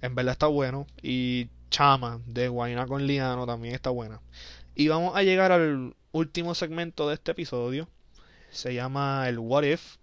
en 0.02 0.16
verdad 0.16 0.34
está 0.34 0.48
bueno, 0.48 0.86
y 1.02 1.50
Chama 1.72 2.20
de 2.26 2.48
Guayna 2.48 2.86
con 2.86 3.08
Liano 3.08 3.46
también 3.46 3.74
está 3.74 3.90
buena. 3.90 4.22
Y 4.76 4.88
vamos 4.90 5.16
a 5.16 5.24
llegar 5.24 5.52
al 5.52 5.96
último 6.12 6.54
segmento 6.56 7.08
de 7.08 7.16
este 7.16 7.32
episodio, 7.32 7.88
se 8.52 8.74
llama 8.74 9.28
el 9.28 9.40
What 9.40 9.64
If, 9.64 9.96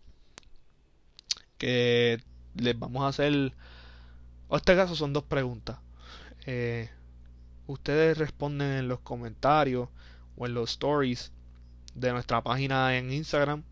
que 1.58 2.20
les 2.56 2.78
vamos 2.78 3.04
a 3.04 3.08
hacer, 3.08 3.32
en 3.32 3.52
este 4.50 4.74
caso 4.74 4.96
son 4.96 5.12
dos 5.12 5.24
preguntas. 5.24 5.78
Eh, 6.46 6.90
ustedes 7.66 8.18
responden 8.18 8.72
en 8.72 8.88
los 8.88 9.00
comentarios 9.00 9.88
o 10.36 10.46
en 10.46 10.54
los 10.54 10.70
stories 10.70 11.32
de 11.94 12.12
nuestra 12.12 12.42
página 12.42 12.96
en 12.96 13.12
Instagram, 13.12 13.62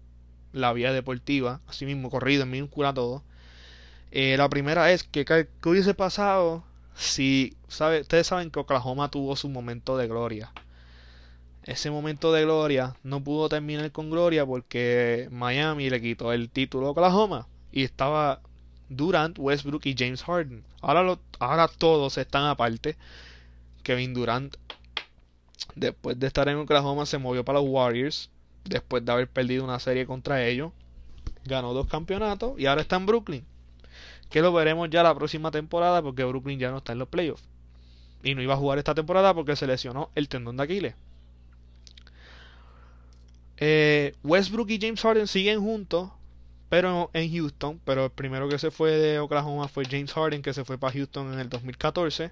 La 0.52 0.72
Vía 0.72 0.92
Deportiva, 0.92 1.60
así 1.66 1.86
mismo 1.86 2.10
corrido 2.10 2.42
en 2.42 2.50
minúscula 2.50 2.94
todo. 2.94 3.22
Eh, 4.10 4.36
la 4.36 4.48
primera 4.48 4.90
es 4.92 5.04
que 5.04 5.24
¿qué 5.24 5.46
hubiese 5.64 5.94
pasado 5.94 6.64
si 7.00 7.56
sabe, 7.68 8.02
ustedes 8.02 8.26
saben 8.26 8.50
que 8.50 8.60
Oklahoma 8.60 9.10
tuvo 9.10 9.34
su 9.36 9.48
momento 9.48 9.96
de 9.96 10.06
gloria. 10.06 10.52
Ese 11.64 11.90
momento 11.90 12.32
de 12.32 12.42
gloria 12.42 12.96
no 13.02 13.22
pudo 13.22 13.48
terminar 13.48 13.90
con 13.92 14.10
gloria 14.10 14.44
porque 14.44 15.28
Miami 15.30 15.88
le 15.88 16.00
quitó 16.00 16.32
el 16.32 16.50
título 16.50 16.88
a 16.88 16.90
Oklahoma 16.90 17.46
y 17.72 17.84
estaba 17.84 18.40
Durant, 18.88 19.38
Westbrook 19.38 19.86
y 19.86 19.94
James 19.96 20.22
Harden. 20.22 20.64
Ahora, 20.82 21.18
ahora 21.38 21.68
todos 21.68 22.18
están 22.18 22.44
aparte. 22.44 22.96
Kevin 23.82 24.12
Durant 24.12 24.56
Después 25.74 26.18
de 26.18 26.26
estar 26.26 26.48
en 26.48 26.56
Oklahoma 26.56 27.06
se 27.06 27.18
movió 27.18 27.44
para 27.44 27.60
los 27.60 27.68
Warriors. 27.68 28.30
Después 28.64 29.04
de 29.04 29.12
haber 29.12 29.28
perdido 29.28 29.64
una 29.64 29.78
serie 29.78 30.06
contra 30.06 30.44
ellos. 30.46 30.72
Ganó 31.44 31.72
dos 31.72 31.86
campeonatos 31.86 32.58
y 32.58 32.66
ahora 32.66 32.82
está 32.82 32.96
en 32.96 33.06
Brooklyn. 33.06 33.44
Que 34.28 34.42
lo 34.42 34.52
veremos 34.52 34.88
ya 34.90 35.02
la 35.02 35.14
próxima 35.14 35.50
temporada 35.50 36.02
porque 36.02 36.24
Brooklyn 36.24 36.58
ya 36.58 36.70
no 36.70 36.78
está 36.78 36.92
en 36.92 36.98
los 36.98 37.08
playoffs. 37.08 37.44
Y 38.22 38.34
no 38.34 38.42
iba 38.42 38.54
a 38.54 38.58
jugar 38.58 38.78
esta 38.78 38.94
temporada 38.94 39.34
porque 39.34 39.56
se 39.56 39.66
lesionó 39.66 40.10
el 40.14 40.28
tendón 40.28 40.56
de 40.56 40.62
Aquiles. 40.62 40.94
Eh, 43.56 44.14
Westbrook 44.22 44.70
y 44.70 44.78
James 44.80 45.00
Harden 45.00 45.26
siguen 45.26 45.60
juntos, 45.60 46.10
pero 46.68 47.10
en 47.12 47.32
Houston. 47.32 47.80
Pero 47.84 48.06
el 48.06 48.10
primero 48.10 48.48
que 48.48 48.58
se 48.58 48.70
fue 48.70 48.92
de 48.92 49.18
Oklahoma 49.18 49.68
fue 49.68 49.84
James 49.84 50.12
Harden, 50.12 50.42
que 50.42 50.54
se 50.54 50.64
fue 50.64 50.78
para 50.78 50.92
Houston 50.92 51.32
en 51.32 51.40
el 51.40 51.48
2014. 51.48 52.30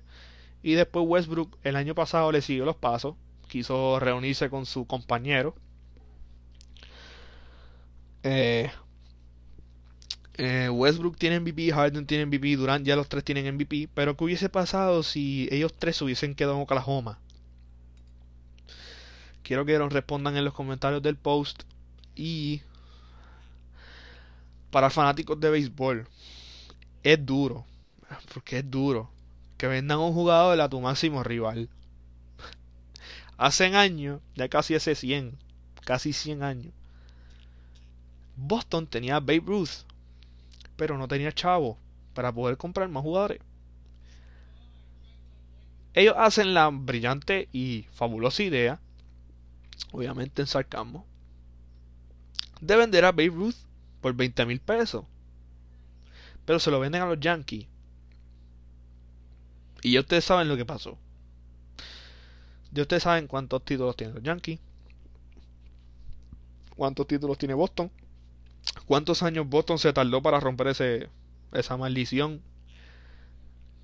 Y 0.62 0.72
después 0.72 1.07
Westbrook 1.07 1.57
el 1.62 1.76
año 1.76 1.95
pasado 1.95 2.32
le 2.32 2.43
siguió 2.43 2.64
los 2.64 2.76
pasos, 2.76 3.14
quiso 3.49 3.99
reunirse 3.99 4.51
con 4.51 4.66
su 4.66 4.86
compañero. 4.86 5.55
Eh, 8.22 8.70
eh, 10.34 10.68
Westbrook 10.70 11.16
tiene 11.16 11.40
MVP, 11.40 11.72
Harden 11.72 12.07
tiene 12.07 12.26
MVP, 12.26 12.57
Durant 12.57 12.86
ya 12.86 12.96
los 12.96 13.09
tres 13.09 13.24
tienen 13.24 13.55
MVP. 13.55 13.88
Pero 13.94 14.16
¿qué 14.16 14.24
hubiese 14.24 14.49
pasado 14.49 15.03
si 15.03 15.49
ellos 15.51 15.74
tres 15.76 16.01
hubiesen 16.03 16.34
quedado 16.34 16.57
en 16.57 16.62
Oklahoma? 16.62 17.18
Quiero 19.42 19.64
que 19.64 19.78
nos 19.78 19.92
respondan 19.92 20.36
en 20.36 20.44
los 20.44 20.55
comentarios 20.55 21.03
del 21.03 21.16
post. 21.16 21.62
Y 22.14 22.62
para 24.70 24.90
fanáticos 24.90 25.40
de 25.40 25.51
béisbol, 25.51 26.07
es 27.03 27.24
duro. 27.24 27.64
Porque 28.32 28.59
es 28.59 28.70
duro 28.70 29.11
que 29.57 29.66
vendan 29.66 29.99
un 29.99 30.12
jugador 30.12 30.61
a 30.61 30.68
tu 30.68 30.80
máximo 30.80 31.22
rival. 31.24 31.68
Hace 33.39 33.66
años, 33.66 34.20
ya 34.34 34.49
casi 34.49 34.74
hace 34.74 34.97
100, 34.97 35.39
casi 35.84 36.12
100 36.12 36.43
años, 36.43 36.72
Boston 38.36 38.86
tenía 38.86 39.20
Babe 39.20 39.43
Ruth, 39.47 39.86
pero 40.76 40.99
no 40.99 41.09
tenía 41.09 41.32
chavo. 41.32 41.78
para 42.14 42.32
poder 42.32 42.57
comprar 42.57 42.89
más 42.89 43.05
jugadores. 43.05 43.39
Ellos 45.95 46.16
hacen 46.18 46.53
la 46.53 46.68
brillante 46.68 47.49
y 47.53 47.86
fabulosa 47.93 48.43
idea, 48.43 48.80
obviamente 49.93 50.43
en 50.43 50.49
sarcasmo, 50.49 51.07
de 52.61 52.74
vender 52.74 53.05
a 53.05 53.12
Babe 53.12 53.28
Ruth 53.28 53.55
por 54.01 54.14
20 54.14 54.47
mil 54.47 54.59
pesos. 54.59 55.05
Pero 56.45 56.59
se 56.59 56.72
lo 56.72 56.80
venden 56.80 57.03
a 57.03 57.07
los 57.07 57.20
Yankees. 57.20 57.68
Y 59.82 59.93
ya 59.93 60.01
ustedes 60.01 60.24
saben 60.24 60.49
lo 60.49 60.57
que 60.57 60.64
pasó. 60.64 60.99
Ya 62.73 62.83
ustedes 62.83 63.03
saben 63.03 63.27
cuántos 63.27 63.64
títulos 63.64 63.97
tienen 63.97 64.14
los 64.14 64.25
Yankees. 64.25 64.61
Cuántos 66.77 67.07
títulos 67.07 67.39
tiene 67.39 67.55
Boston. 67.55 67.91
Cuántos 68.87 69.23
años 69.23 69.49
Boston 69.49 69.79
se 69.79 69.93
tardó 69.93 70.23
para 70.23 70.41
romper 70.41 70.69
ese, 70.69 71.09
esa 71.53 71.77
maldición 71.77 72.43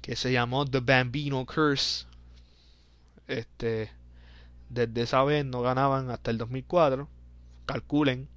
que 0.03 0.17
se 0.17 0.33
llamó 0.33 0.65
The 0.67 0.81
Bambino 0.81 1.45
Curse. 1.47 2.07
Este, 3.27 3.91
desde 4.69 5.03
esa 5.03 5.25
vez 5.25 5.45
no 5.45 5.63
ganaban 5.63 6.11
hasta 6.11 6.31
el 6.31 6.39
2004. 6.39 7.09
Calculen. 7.67 8.29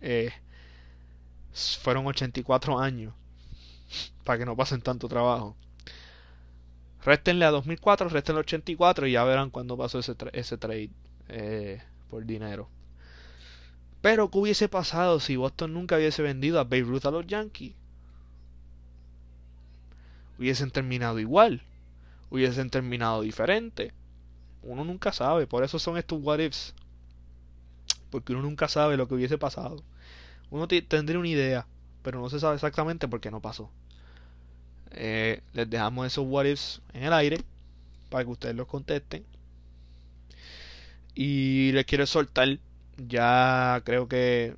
Eh, 0.00 0.32
fueron 1.52 2.06
84 2.06 2.78
años 2.78 3.14
para 4.24 4.38
que 4.38 4.46
no 4.46 4.56
pasen 4.56 4.80
tanto 4.80 5.08
trabajo. 5.08 5.56
Réstenle 7.04 7.44
a 7.44 7.50
2004, 7.50 8.08
réstenle 8.08 8.38
a 8.38 8.42
84 8.42 9.06
y 9.06 9.12
ya 9.12 9.24
verán 9.24 9.50
cuándo 9.50 9.76
pasó 9.76 9.98
ese, 9.98 10.14
ese 10.32 10.56
trade 10.56 10.90
eh, 11.28 11.82
por 12.08 12.24
dinero. 12.24 12.68
Pero 14.00 14.30
¿qué 14.30 14.38
hubiese 14.38 14.68
pasado 14.68 15.20
si 15.20 15.36
Boston 15.36 15.74
nunca 15.74 15.96
hubiese 15.96 16.22
vendido 16.22 16.58
a 16.58 16.64
Babe 16.64 16.82
Ruth 16.82 17.06
a 17.06 17.10
los 17.10 17.26
Yankees? 17.26 17.74
Hubiesen 20.38 20.70
terminado 20.70 21.20
igual. 21.20 21.62
Hubiesen 22.30 22.68
terminado 22.70 23.22
diferente. 23.22 23.92
Uno 24.62 24.84
nunca 24.84 25.12
sabe. 25.12 25.46
Por 25.46 25.62
eso 25.62 25.78
son 25.78 25.96
estos 25.98 26.20
what 26.20 26.40
ifs. 26.40 26.74
Porque 28.10 28.32
uno 28.32 28.42
nunca 28.42 28.68
sabe 28.68 28.96
lo 28.96 29.06
que 29.06 29.14
hubiese 29.14 29.38
pasado. 29.38 29.84
Uno 30.50 30.66
tendría 30.66 31.18
una 31.18 31.28
idea. 31.28 31.66
Pero 32.02 32.20
no 32.20 32.28
se 32.28 32.40
sabe 32.40 32.56
exactamente 32.56 33.06
por 33.06 33.20
qué 33.20 33.30
no 33.30 33.40
pasó. 33.40 33.70
Eh, 34.94 35.40
les 35.52 35.68
dejamos 35.68 36.06
esos 36.06 36.26
what 36.26 36.44
ifs 36.46 36.80
en 36.92 37.04
el 37.04 37.12
aire 37.12 37.40
para 38.10 38.24
que 38.24 38.30
ustedes 38.30 38.54
los 38.54 38.66
contesten. 38.66 39.24
Y 41.14 41.72
les 41.72 41.84
quiero 41.84 42.06
soltar, 42.06 42.58
ya 42.96 43.82
creo 43.84 44.08
que 44.08 44.56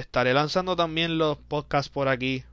estaré 0.00 0.34
lanzando 0.34 0.76
también 0.76 1.18
los 1.18 1.38
podcasts 1.38 1.90
por 1.90 2.08
aquí, 2.08 2.44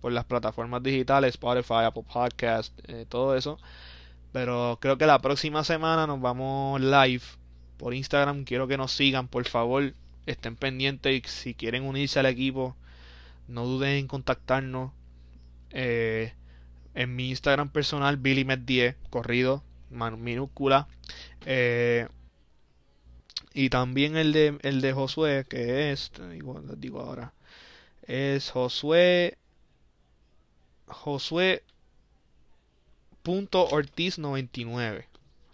por 0.00 0.12
las 0.12 0.24
plataformas 0.24 0.82
digitales, 0.82 1.34
Spotify, 1.34 1.84
Apple 1.84 2.04
Podcast, 2.10 2.72
eh, 2.88 3.04
todo 3.08 3.36
eso. 3.36 3.58
Pero 4.32 4.78
creo 4.80 4.96
que 4.96 5.06
la 5.06 5.20
próxima 5.20 5.64
semana 5.64 6.06
nos 6.06 6.20
vamos 6.20 6.80
live 6.80 7.22
por 7.76 7.94
Instagram. 7.94 8.44
Quiero 8.44 8.68
que 8.68 8.76
nos 8.76 8.92
sigan, 8.92 9.28
por 9.28 9.46
favor. 9.46 9.92
Estén 10.26 10.56
pendientes 10.56 11.12
y 11.12 11.28
si 11.28 11.54
quieren 11.54 11.84
unirse 11.84 12.20
al 12.20 12.26
equipo, 12.26 12.76
no 13.48 13.66
duden 13.66 13.90
en 13.98 14.06
contactarnos. 14.06 14.92
Eh, 15.72 16.32
en 16.94 17.14
mi 17.16 17.30
Instagram 17.30 17.70
personal, 17.70 18.20
BillyMed10, 18.20 18.96
corrido, 19.10 19.62
minúscula. 19.90 20.88
Eh, 21.46 22.08
y 23.52 23.70
también 23.70 24.16
el 24.16 24.32
de, 24.32 24.58
el 24.62 24.80
de 24.80 24.92
Josué, 24.92 25.44
que 25.48 25.92
es, 25.92 26.12
digo, 26.30 26.60
digo 26.76 27.00
ahora, 27.00 27.32
es 28.02 28.50
Josué. 28.50 29.38
Josué. 30.86 31.62
Ortiz 33.70 34.18
99. 34.18 35.06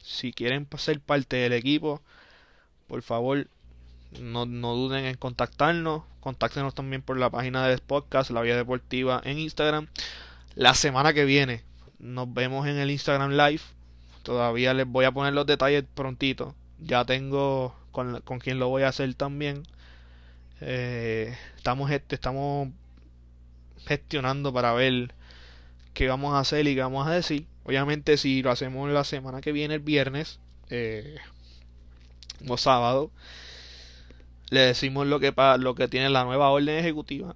Si 0.02 0.32
quieren 0.32 0.66
ser 0.78 1.00
parte 1.00 1.36
del 1.36 1.52
equipo, 1.52 2.00
por 2.86 3.02
favor, 3.02 3.48
no, 4.20 4.46
no 4.46 4.74
duden 4.74 5.04
en 5.04 5.16
contactarnos. 5.16 6.04
Contáctenos 6.26 6.74
también 6.74 7.02
por 7.02 7.16
la 7.18 7.30
página 7.30 7.68
de 7.68 7.78
podcast, 7.78 8.32
La 8.32 8.40
Vía 8.40 8.56
Deportiva, 8.56 9.22
en 9.24 9.38
Instagram. 9.38 9.86
La 10.56 10.74
semana 10.74 11.14
que 11.14 11.24
viene 11.24 11.62
nos 12.00 12.34
vemos 12.34 12.66
en 12.66 12.78
el 12.78 12.90
Instagram 12.90 13.30
Live. 13.30 13.60
Todavía 14.24 14.74
les 14.74 14.88
voy 14.88 15.04
a 15.04 15.12
poner 15.12 15.34
los 15.34 15.46
detalles 15.46 15.84
prontito. 15.94 16.56
Ya 16.80 17.04
tengo 17.04 17.76
con, 17.92 18.22
con 18.22 18.40
quien 18.40 18.58
lo 18.58 18.66
voy 18.66 18.82
a 18.82 18.88
hacer 18.88 19.14
también. 19.14 19.62
Eh, 20.60 21.32
estamos, 21.58 21.92
estamos 21.92 22.70
gestionando 23.86 24.52
para 24.52 24.72
ver 24.72 25.14
qué 25.94 26.08
vamos 26.08 26.34
a 26.34 26.40
hacer 26.40 26.66
y 26.66 26.74
qué 26.74 26.80
vamos 26.80 27.06
a 27.06 27.12
decir. 27.12 27.46
Obviamente 27.62 28.16
si 28.16 28.42
lo 28.42 28.50
hacemos 28.50 28.90
la 28.90 29.04
semana 29.04 29.40
que 29.40 29.52
viene, 29.52 29.74
el 29.74 29.80
viernes 29.80 30.40
eh, 30.70 31.18
o 32.48 32.56
sábado, 32.56 33.12
le 34.50 34.60
decimos 34.60 35.06
lo 35.06 35.20
que, 35.20 35.34
lo 35.58 35.74
que 35.74 35.88
tiene 35.88 36.10
la 36.10 36.24
nueva 36.24 36.50
orden 36.50 36.78
ejecutiva, 36.78 37.34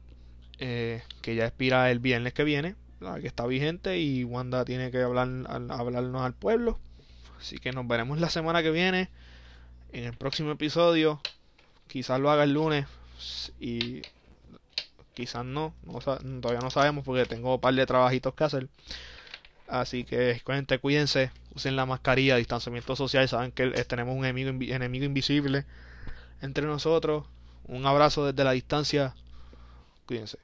eh, 0.59 1.03
que 1.23 1.35
ya 1.35 1.47
expira 1.47 1.91
el 1.91 1.99
viernes 1.99 2.33
que 2.33 2.45
viene, 2.45 2.77
la 3.01 3.19
que 3.21 3.27
está 3.27 3.47
vigente, 3.47 3.99
y 3.99 4.25
Wanda 4.25 4.65
tiene 4.65 4.91
que 4.91 5.03
hablar, 5.03 5.29
hablarnos 5.49 6.23
al 6.23 6.35
pueblo. 6.35 6.79
Así 7.39 7.59
que 7.59 7.73
nos 7.73 7.89
veremos 7.89 8.21
la 8.21 8.31
semana 8.31 8.63
que 8.63 8.71
viene 8.71 9.09
en 9.93 10.05
el 10.05 10.17
próximo 10.17 10.53
episodio. 10.53 11.21
Quizás 11.89 12.21
lo 12.21 12.31
haga 12.31 12.45
el 12.45 12.53
lunes 12.53 12.87
y 13.59 14.03
quizás 15.15 15.45
no, 15.45 15.75
todavía 16.41 16.61
no 16.61 16.71
sabemos 16.71 17.05
porque 17.05 17.27
tengo 17.27 17.55
un 17.55 17.61
par 17.61 17.75
de 17.75 17.87
trabajitos 17.87 18.35
que 18.35 18.45
hacer. 18.45 18.69
Así 19.67 20.05
que 20.05 20.41
cuídense, 20.45 20.79
cuídense, 20.79 21.31
usen 21.55 21.77
la 21.77 21.87
mascarilla, 21.87 22.37
distanciamiento 22.37 22.95
social, 22.95 23.29
saben 23.29 23.53
que 23.53 23.71
tenemos 23.85 24.17
un 24.17 24.25
enemigo, 24.25 24.51
enemigo 24.75 25.05
invisible 25.05 25.65
entre 26.41 26.67
nosotros. 26.67 27.27
Un 27.65 27.87
abrazo 27.87 28.27
desde 28.27 28.45
la 28.45 28.53
distancia. 28.53 29.15
Cuídense. 30.07 30.39